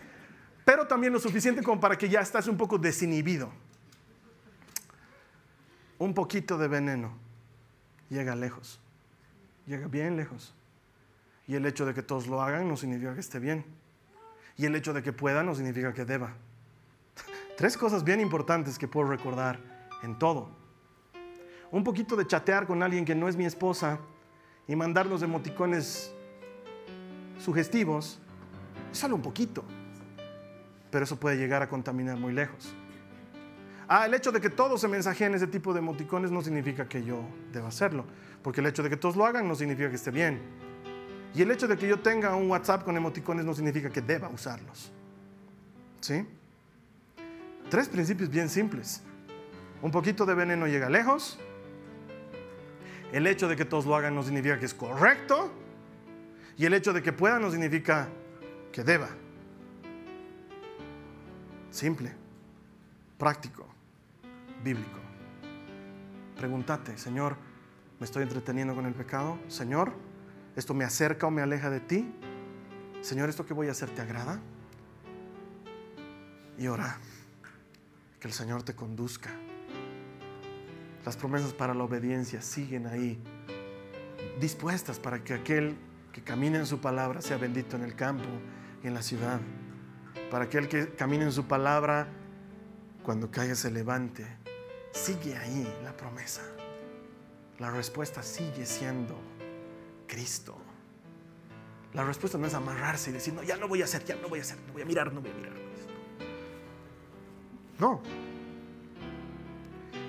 pero 0.64 0.87
también 0.87 1.12
lo 1.12 1.18
suficiente 1.18 1.62
como 1.62 1.81
para 1.81 1.99
que 1.99 2.09
ya 2.09 2.20
estás 2.20 2.47
un 2.47 2.57
poco 2.57 2.79
desinhibido. 2.79 3.51
Un 5.99 6.14
poquito 6.14 6.57
de 6.57 6.68
veneno 6.68 7.12
llega 8.09 8.35
lejos, 8.37 8.81
llega 9.66 9.89
bien 9.89 10.16
lejos. 10.16 10.55
Y 11.47 11.57
el 11.57 11.66
hecho 11.66 11.85
de 11.85 11.93
que 11.93 12.03
todos 12.03 12.27
lo 12.27 12.41
hagan 12.41 12.68
no 12.68 12.77
significa 12.77 13.12
que 13.12 13.20
esté 13.20 13.39
bien. 13.39 13.66
Y 14.57 14.64
el 14.66 14.75
hecho 14.77 14.95
de 14.95 15.03
que 15.03 15.12
pueda 15.12 15.43
no 15.43 15.55
significa 15.55 15.93
que 15.93 16.05
deba. 16.05 16.33
Tres 17.59 17.77
cosas 17.77 18.05
bien 18.05 18.20
importantes 18.20 18.79
que 18.79 18.89
puedo 18.89 19.09
recordar 19.09 19.59
en 20.03 20.18
todo. 20.18 20.49
Un 21.70 21.85
poquito 21.85 22.16
de 22.16 22.27
chatear 22.27 22.66
con 22.66 22.83
alguien 22.83 23.05
que 23.05 23.14
no 23.14 23.29
es 23.29 23.37
mi 23.37 23.45
esposa 23.45 23.99
y 24.67 24.77
mandarnos 24.77 25.23
emoticones 25.23 26.12
sugestivos, 27.39 28.19
es 28.91 28.99
solo 28.99 29.17
un 29.17 29.23
poquito, 29.23 29.65
pero 30.91 31.05
eso 31.05 31.17
puede 31.17 31.37
llegar 31.37 31.62
a 31.62 31.69
contaminar 31.69 32.17
muy 32.17 32.33
lejos. 32.33 32.75
Ah, 33.87 34.07
el 34.07 34.15
hecho 34.15 34.33
de 34.33 34.41
que 34.41 34.49
todos 34.49 34.81
se 34.81 34.89
mensajeen 34.89 35.35
ese 35.35 35.47
tipo 35.47 35.73
de 35.75 35.81
emoticones 35.81 36.31
no 36.31 36.41
significa 36.41 36.89
que 36.89 37.05
yo 37.05 37.21
deba 37.53 37.69
hacerlo, 37.69 38.05
porque 38.43 38.61
el 38.61 38.67
hecho 38.67 38.83
de 38.83 38.89
que 38.89 38.97
todos 38.97 39.17
lo 39.17 39.27
hagan 39.27 39.47
no 39.47 39.55
significa 39.55 39.91
que 39.91 39.97
esté 39.97 40.11
bien. 40.11 40.41
Y 41.35 41.43
el 41.43 41.51
hecho 41.51 41.67
de 41.67 41.77
que 41.77 41.89
yo 41.89 41.99
tenga 41.99 42.35
un 42.35 42.51
WhatsApp 42.51 42.85
con 42.85 42.97
emoticones 42.97 43.45
no 43.45 43.53
significa 43.55 43.91
que 43.91 44.01
deba 44.01 44.29
usarlos. 44.29 44.93
¿Sí? 46.01 46.27
Tres 47.69 47.89
principios 47.89 48.31
bien 48.31 48.49
simples. 48.49 49.03
Un 49.83 49.91
poquito 49.91 50.25
de 50.25 50.35
veneno 50.35 50.67
llega 50.67 50.89
lejos, 50.89 51.39
el 53.15 53.29
hecho 53.29 53.47
de 53.47 53.55
que 53.55 53.65
todos 53.65 53.87
lo 53.87 53.95
hagan 53.95 54.12
no 54.12 54.25
significa 54.25 54.59
que 54.59 54.67
es 54.67 54.75
correcto. 54.75 55.53
Y 56.57 56.67
el 56.67 56.75
hecho 56.75 56.93
de 56.93 57.01
que 57.01 57.12
pueda 57.12 57.39
no 57.39 57.49
significa 57.49 58.09
que 58.73 58.83
deba. 58.83 59.09
Simple, 61.71 62.12
práctico, 63.17 63.69
bíblico. 64.65 64.99
Pregúntate, 66.37 66.99
Señor, 66.99 67.37
¿me 68.01 68.05
estoy 68.05 68.25
entreteniendo 68.25 68.75
con 68.75 68.85
el 68.85 68.95
pecado? 68.95 69.39
Señor, 69.47 69.93
¿esto 70.57 70.75
me 70.75 70.83
acerca 70.83 71.29
o 71.29 71.31
me 71.31 71.41
aleja 71.41 71.71
de 71.71 71.79
ti? 71.79 72.12
Señor, 73.01 73.29
¿esto 73.29 73.47
que 73.47 73.55
voy 73.55 73.69
a 73.69 73.71
hacer 73.71 73.91
te 73.91 74.03
agrada? 74.03 74.41
Y 76.59 76.67
ora, 76.67 76.99
que 78.19 78.27
el 78.27 78.35
Señor 78.35 78.65
te 78.65 78.75
conduzca 78.75 79.31
las 81.05 81.16
promesas 81.16 81.52
para 81.52 81.74
la 81.74 81.84
obediencia 81.84 82.40
siguen 82.40 82.86
ahí, 82.86 83.22
dispuestas 84.40 84.98
para 84.98 85.22
que 85.22 85.34
aquel 85.34 85.76
que 86.12 86.22
camine 86.22 86.59
en 86.59 86.66
su 86.66 86.80
palabra 86.80 87.20
sea 87.20 87.36
bendito 87.36 87.76
en 87.76 87.82
el 87.82 87.94
campo 87.94 88.28
y 88.82 88.86
en 88.86 88.94
la 88.94 89.02
ciudad. 89.02 89.40
Para 90.30 90.44
aquel 90.44 90.68
que 90.68 90.88
camine 90.94 91.24
en 91.24 91.32
su 91.32 91.46
palabra, 91.46 92.09
cuando 93.02 93.30
caiga 93.30 93.55
se 93.55 93.70
levante. 93.70 94.26
Sigue 94.92 95.36
ahí 95.36 95.68
la 95.84 95.96
promesa. 95.96 96.42
La 97.59 97.70
respuesta 97.70 98.22
sigue 98.22 98.64
siendo 98.64 99.16
Cristo. 100.07 100.57
La 101.92 102.05
respuesta 102.05 102.38
no 102.38 102.46
es 102.46 102.55
amarrarse 102.55 103.11
y 103.11 103.12
decir, 103.12 103.34
no, 103.34 103.42
ya 103.42 103.57
no 103.57 103.68
voy 103.68 103.82
a 103.82 103.84
hacer, 103.84 104.05
ya 104.05 104.16
no 104.16 104.28
voy 104.28 104.40
a 104.40 104.42
hacer, 104.42 104.59
no 104.66 104.72
voy 104.72 104.82
a 104.82 104.84
mirar, 104.84 105.12
no 105.12 105.20
voy 105.20 105.30
a 105.30 105.34
mirar. 105.34 105.52
No, 107.78 108.02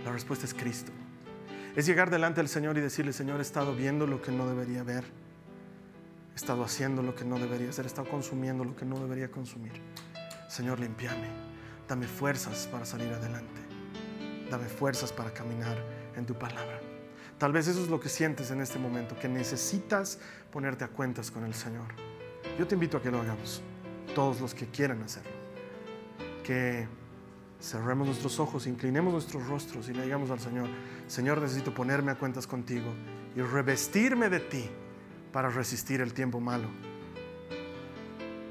la 0.05 0.11
respuesta 0.11 0.45
es 0.45 0.53
Cristo. 0.53 0.91
Es 1.75 1.85
llegar 1.87 2.09
delante 2.09 2.39
del 2.39 2.47
Señor 2.47 2.77
y 2.77 2.81
decirle, 2.81 3.11
Señor, 3.11 3.39
he 3.39 3.41
estado 3.41 3.75
viendo 3.75 4.05
lo 4.05 4.21
que 4.21 4.31
no 4.31 4.47
debería 4.47 4.83
ver. 4.83 5.03
He 6.33 6.35
estado 6.35 6.63
haciendo 6.63 7.01
lo 7.01 7.15
que 7.15 7.25
no 7.25 7.39
debería 7.39 7.69
hacer. 7.69 7.85
He 7.85 7.87
estado 7.87 8.07
consumiendo 8.07 8.63
lo 8.63 8.75
que 8.75 8.85
no 8.85 8.99
debería 8.99 9.31
consumir. 9.31 9.73
Señor, 10.47 10.79
limpiame. 10.79 11.27
Dame 11.87 12.07
fuerzas 12.07 12.69
para 12.71 12.85
salir 12.85 13.11
adelante. 13.11 13.61
Dame 14.49 14.65
fuerzas 14.65 15.11
para 15.11 15.33
caminar 15.33 15.77
en 16.15 16.25
tu 16.25 16.35
palabra. 16.35 16.79
Tal 17.39 17.51
vez 17.51 17.67
eso 17.67 17.81
es 17.81 17.89
lo 17.89 17.99
que 17.99 18.07
sientes 18.07 18.51
en 18.51 18.61
este 18.61 18.79
momento, 18.79 19.17
que 19.19 19.27
necesitas 19.27 20.19
ponerte 20.51 20.85
a 20.85 20.87
cuentas 20.87 21.31
con 21.31 21.43
el 21.43 21.53
Señor. 21.53 21.87
Yo 22.57 22.67
te 22.67 22.75
invito 22.75 22.97
a 22.97 23.01
que 23.01 23.11
lo 23.11 23.19
hagamos, 23.19 23.61
todos 24.13 24.39
los 24.39 24.53
que 24.53 24.67
quieran 24.67 25.01
hacerlo. 25.01 25.31
Que 26.43 26.87
cerremos 27.61 28.07
nuestros 28.07 28.39
ojos, 28.39 28.67
inclinemos 28.67 29.13
nuestros 29.13 29.47
rostros 29.47 29.89
y 29.89 29.93
le 29.93 30.03
digamos 30.03 30.29
al 30.31 30.39
Señor, 30.39 30.67
Señor, 31.07 31.41
necesito 31.41 31.73
ponerme 31.73 32.11
a 32.11 32.15
cuentas 32.15 32.47
contigo 32.47 32.93
y 33.35 33.41
revestirme 33.41 34.29
de 34.29 34.39
ti 34.39 34.69
para 35.31 35.49
resistir 35.49 36.01
el 36.01 36.13
tiempo 36.13 36.39
malo. 36.39 36.67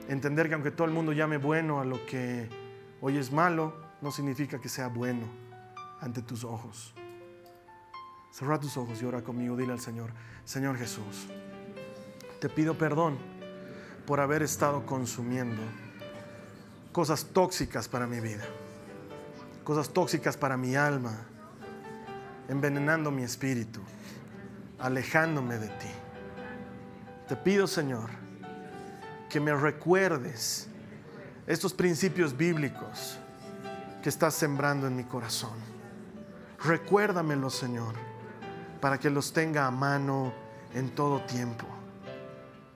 Entender 0.09 0.49
que 0.49 0.55
aunque 0.55 0.71
todo 0.71 0.87
el 0.87 0.93
mundo 0.93 1.13
llame 1.13 1.39
bueno 1.39 1.81
a 1.81 1.85
lo 1.85 2.05
que 2.05 2.49
hoy 3.01 3.17
es 3.17 3.33
malo, 3.33 3.75
no 4.03 4.11
significa 4.11 4.61
que 4.61 4.69
sea 4.69 4.89
bueno 4.89 5.27
ante 6.01 6.21
tus 6.21 6.45
ojos. 6.45 6.95
Cerra 8.31 8.59
tus 8.61 8.77
ojos 8.77 9.01
y 9.01 9.05
ora 9.07 9.23
conmigo. 9.23 9.57
Dile 9.57 9.73
al 9.73 9.81
Señor, 9.81 10.11
Señor 10.45 10.77
Jesús, 10.77 11.29
te 12.41 12.49
pido 12.49 12.77
perdón 12.77 13.17
por 14.07 14.21
haber 14.21 14.43
estado 14.43 14.85
consumiendo 14.85 15.63
cosas 16.93 17.27
tóxicas 17.33 17.89
para 17.89 18.07
mi 18.07 18.21
vida, 18.21 18.45
cosas 19.65 19.89
tóxicas 19.89 20.37
para 20.37 20.57
mi 20.57 20.77
alma, 20.77 21.17
envenenando 22.49 23.11
mi 23.11 23.23
espíritu, 23.23 23.81
alejándome 24.79 25.59
de 25.59 25.69
ti. 25.69 25.91
Te 27.27 27.35
pido, 27.35 27.67
Señor, 27.67 28.11
que 29.31 29.41
me 29.41 29.55
recuerdes 29.55 30.69
estos 31.47 31.73
principios 31.73 32.37
bíblicos 32.37 33.19
que 34.03 34.11
estás 34.11 34.35
sembrando 34.35 34.87
en 34.87 34.95
mi 34.95 35.05
corazón. 35.05 35.59
Recuérdamelo, 36.63 37.49
Señor, 37.49 37.95
para 38.81 38.99
que 38.99 39.09
los 39.09 39.33
tenga 39.33 39.67
a 39.67 39.71
mano 39.71 40.33
en 40.75 40.91
todo 40.91 41.23
tiempo, 41.23 41.67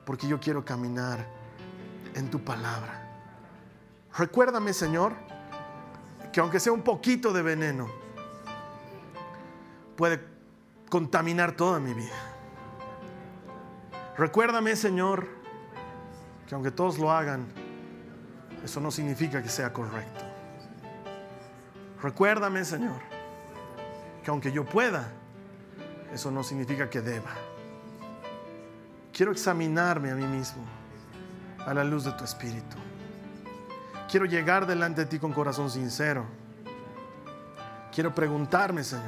porque 0.06 0.26
yo 0.26 0.40
quiero 0.40 0.64
caminar 0.64 1.26
en 2.14 2.30
tu 2.30 2.42
palabra. 2.42 3.04
Recuérdame, 4.16 4.72
Señor, 4.72 5.27
que 6.32 6.40
aunque 6.40 6.60
sea 6.60 6.72
un 6.72 6.82
poquito 6.82 7.32
de 7.32 7.42
veneno, 7.42 7.88
puede 9.96 10.20
contaminar 10.88 11.52
toda 11.52 11.80
mi 11.80 11.94
vida. 11.94 12.16
Recuérdame, 14.16 14.74
Señor, 14.76 15.28
que 16.46 16.54
aunque 16.54 16.70
todos 16.70 16.98
lo 16.98 17.10
hagan, 17.10 17.46
eso 18.64 18.80
no 18.80 18.90
significa 18.90 19.42
que 19.42 19.48
sea 19.48 19.72
correcto. 19.72 20.24
Recuérdame, 22.02 22.64
Señor, 22.64 23.00
que 24.22 24.30
aunque 24.30 24.52
yo 24.52 24.64
pueda, 24.64 25.12
eso 26.12 26.30
no 26.30 26.42
significa 26.42 26.88
que 26.88 27.00
deba. 27.00 27.30
Quiero 29.12 29.32
examinarme 29.32 30.10
a 30.10 30.14
mí 30.14 30.24
mismo 30.24 30.62
a 31.66 31.74
la 31.74 31.84
luz 31.84 32.04
de 32.04 32.12
tu 32.12 32.24
Espíritu. 32.24 32.76
Quiero 34.08 34.24
llegar 34.24 34.66
delante 34.66 35.02
de 35.02 35.06
ti 35.06 35.18
con 35.18 35.32
corazón 35.32 35.70
sincero. 35.70 36.24
Quiero 37.92 38.14
preguntarme, 38.14 38.82
Señor, 38.82 39.04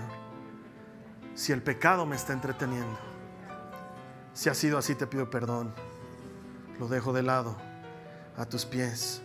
si 1.35 1.53
el 1.53 1.63
pecado 1.63 2.05
me 2.05 2.17
está 2.17 2.35
entreteniendo. 2.35 2.99
Si 4.35 4.49
ha 4.49 4.55
sido 4.55 4.77
así, 4.77 4.95
te 4.95 5.07
pido 5.07 5.31
perdón. 5.31 5.73
Lo 6.79 6.87
dejo 6.87 7.13
de 7.13 7.23
lado 7.23 7.57
a 8.37 8.45
tus 8.45 8.67
pies. 8.67 9.23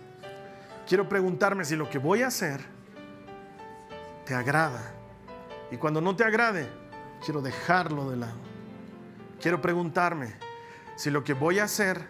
Quiero 0.88 1.10
preguntarme 1.10 1.66
si 1.66 1.76
lo 1.76 1.90
que 1.90 1.98
voy 1.98 2.22
a 2.22 2.28
hacer 2.28 2.62
te 4.26 4.34
agrada. 4.34 4.94
Y 5.72 5.78
cuando 5.78 6.00
no 6.00 6.16
te 6.16 6.24
agrade, 6.24 6.70
quiero 7.24 7.42
dejarlo 7.42 8.10
de 8.10 8.18
lado. 8.18 8.38
Quiero 9.42 9.62
preguntarme 9.62 10.36
si 10.96 11.10
lo 11.10 11.24
que 11.24 11.34
voy 11.34 11.60
a 11.60 11.66
hacer 11.66 12.08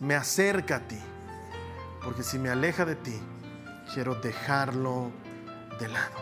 me 0.00 0.14
acerca 0.14 0.76
a 0.76 0.80
ti. 0.80 0.98
Porque 2.06 2.22
si 2.22 2.38
me 2.38 2.50
aleja 2.50 2.84
de 2.84 2.94
ti, 2.94 3.20
quiero 3.92 4.14
dejarlo 4.14 5.10
de 5.80 5.88
lado. 5.88 6.14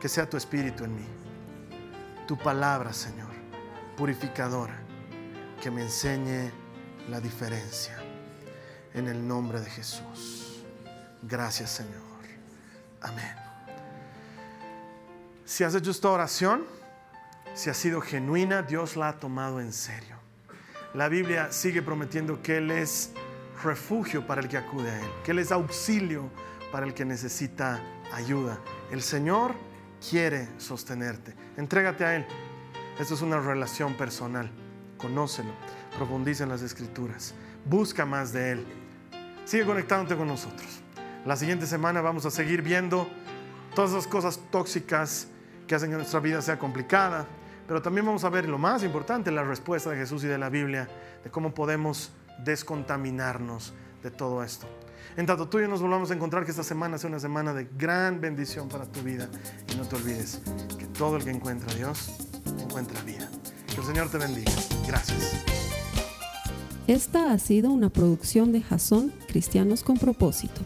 Que 0.00 0.08
sea 0.08 0.28
tu 0.28 0.36
espíritu 0.36 0.82
en 0.82 0.96
mí. 0.96 1.06
Tu 2.26 2.36
palabra, 2.36 2.92
Señor, 2.92 3.30
purificadora, 3.96 4.76
que 5.62 5.70
me 5.70 5.82
enseñe 5.82 6.50
la 7.08 7.20
diferencia. 7.20 7.96
En 8.92 9.06
el 9.06 9.28
nombre 9.28 9.60
de 9.60 9.70
Jesús. 9.70 10.64
Gracias, 11.22 11.70
Señor. 11.70 12.02
Amén. 13.02 13.36
Si 15.44 15.62
has 15.62 15.76
hecho 15.76 15.92
esta 15.92 16.10
oración, 16.10 16.64
si 17.54 17.70
ha 17.70 17.74
sido 17.74 18.00
genuina, 18.00 18.62
Dios 18.62 18.96
la 18.96 19.10
ha 19.10 19.20
tomado 19.20 19.60
en 19.60 19.72
serio. 19.72 20.16
La 20.92 21.08
Biblia 21.08 21.52
sigue 21.52 21.82
prometiendo 21.82 22.42
que 22.42 22.56
Él 22.56 22.72
es 22.72 23.12
refugio 23.62 24.26
para 24.26 24.40
el 24.40 24.48
que 24.48 24.56
acude 24.56 24.90
a 24.90 25.00
Él, 25.00 25.10
que 25.24 25.30
Él 25.32 25.38
es 25.38 25.52
auxilio 25.52 26.30
para 26.72 26.86
el 26.86 26.94
que 26.94 27.04
necesita 27.04 27.80
ayuda. 28.12 28.58
El 28.90 29.02
Señor 29.02 29.54
quiere 30.08 30.48
sostenerte. 30.58 31.34
Entrégate 31.56 32.04
a 32.04 32.16
Él. 32.16 32.26
Esto 32.98 33.14
es 33.14 33.22
una 33.22 33.40
relación 33.40 33.94
personal. 33.94 34.50
Conócelo. 34.98 35.50
Profundiza 35.96 36.44
en 36.44 36.50
las 36.50 36.62
escrituras. 36.62 37.34
Busca 37.64 38.04
más 38.04 38.32
de 38.32 38.52
Él. 38.52 38.66
Sigue 39.44 39.64
conectándote 39.64 40.16
con 40.16 40.28
nosotros. 40.28 40.80
La 41.24 41.36
siguiente 41.36 41.66
semana 41.66 42.00
vamos 42.00 42.24
a 42.26 42.30
seguir 42.30 42.62
viendo 42.62 43.08
todas 43.74 43.90
esas 43.90 44.06
cosas 44.06 44.40
tóxicas 44.50 45.28
que 45.66 45.74
hacen 45.74 45.90
que 45.90 45.96
nuestra 45.96 46.20
vida 46.20 46.40
sea 46.40 46.58
complicada, 46.58 47.26
pero 47.66 47.82
también 47.82 48.06
vamos 48.06 48.24
a 48.24 48.30
ver 48.30 48.48
lo 48.48 48.58
más 48.58 48.84
importante, 48.84 49.30
la 49.30 49.42
respuesta 49.42 49.90
de 49.90 49.96
Jesús 49.96 50.22
y 50.24 50.28
de 50.28 50.38
la 50.38 50.48
Biblia, 50.48 50.88
de 51.24 51.30
cómo 51.30 51.52
podemos 51.52 52.12
descontaminarnos 52.44 53.72
de 54.02 54.10
todo 54.10 54.42
esto. 54.42 54.66
En 55.16 55.24
tanto 55.24 55.48
tú 55.48 55.58
y 55.58 55.62
yo 55.62 55.68
nos 55.68 55.80
volvamos 55.80 56.10
a 56.10 56.14
encontrar 56.14 56.44
que 56.44 56.50
esta 56.50 56.62
semana 56.62 56.98
sea 56.98 57.08
una 57.08 57.20
semana 57.20 57.54
de 57.54 57.68
gran 57.76 58.20
bendición 58.20 58.68
para 58.68 58.84
tu 58.84 59.00
vida. 59.02 59.28
Y 59.72 59.76
no 59.76 59.84
te 59.84 59.96
olvides 59.96 60.42
que 60.78 60.86
todo 60.86 61.16
el 61.16 61.24
que 61.24 61.30
encuentra 61.30 61.72
a 61.72 61.74
Dios 61.74 62.10
encuentra 62.60 63.00
vida. 63.02 63.30
Que 63.66 63.80
el 63.80 63.86
Señor 63.86 64.10
te 64.10 64.18
bendiga. 64.18 64.52
Gracias. 64.86 65.42
Esta 66.86 67.32
ha 67.32 67.38
sido 67.38 67.70
una 67.70 67.88
producción 67.88 68.52
de 68.52 68.60
Jason 68.62 69.12
Cristianos 69.26 69.82
con 69.82 69.96
Propósito. 69.96 70.60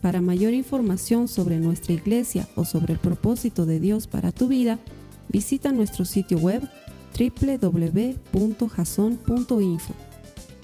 Para 0.00 0.20
mayor 0.20 0.54
información 0.54 1.26
sobre 1.26 1.58
nuestra 1.58 1.92
iglesia 1.92 2.48
o 2.54 2.64
sobre 2.64 2.92
el 2.92 3.00
propósito 3.00 3.66
de 3.66 3.80
Dios 3.80 4.06
para 4.06 4.30
tu 4.30 4.46
vida, 4.46 4.78
visita 5.28 5.72
nuestro 5.72 6.04
sitio 6.04 6.38
web 6.38 6.62
www.jason.info. 7.18 8.08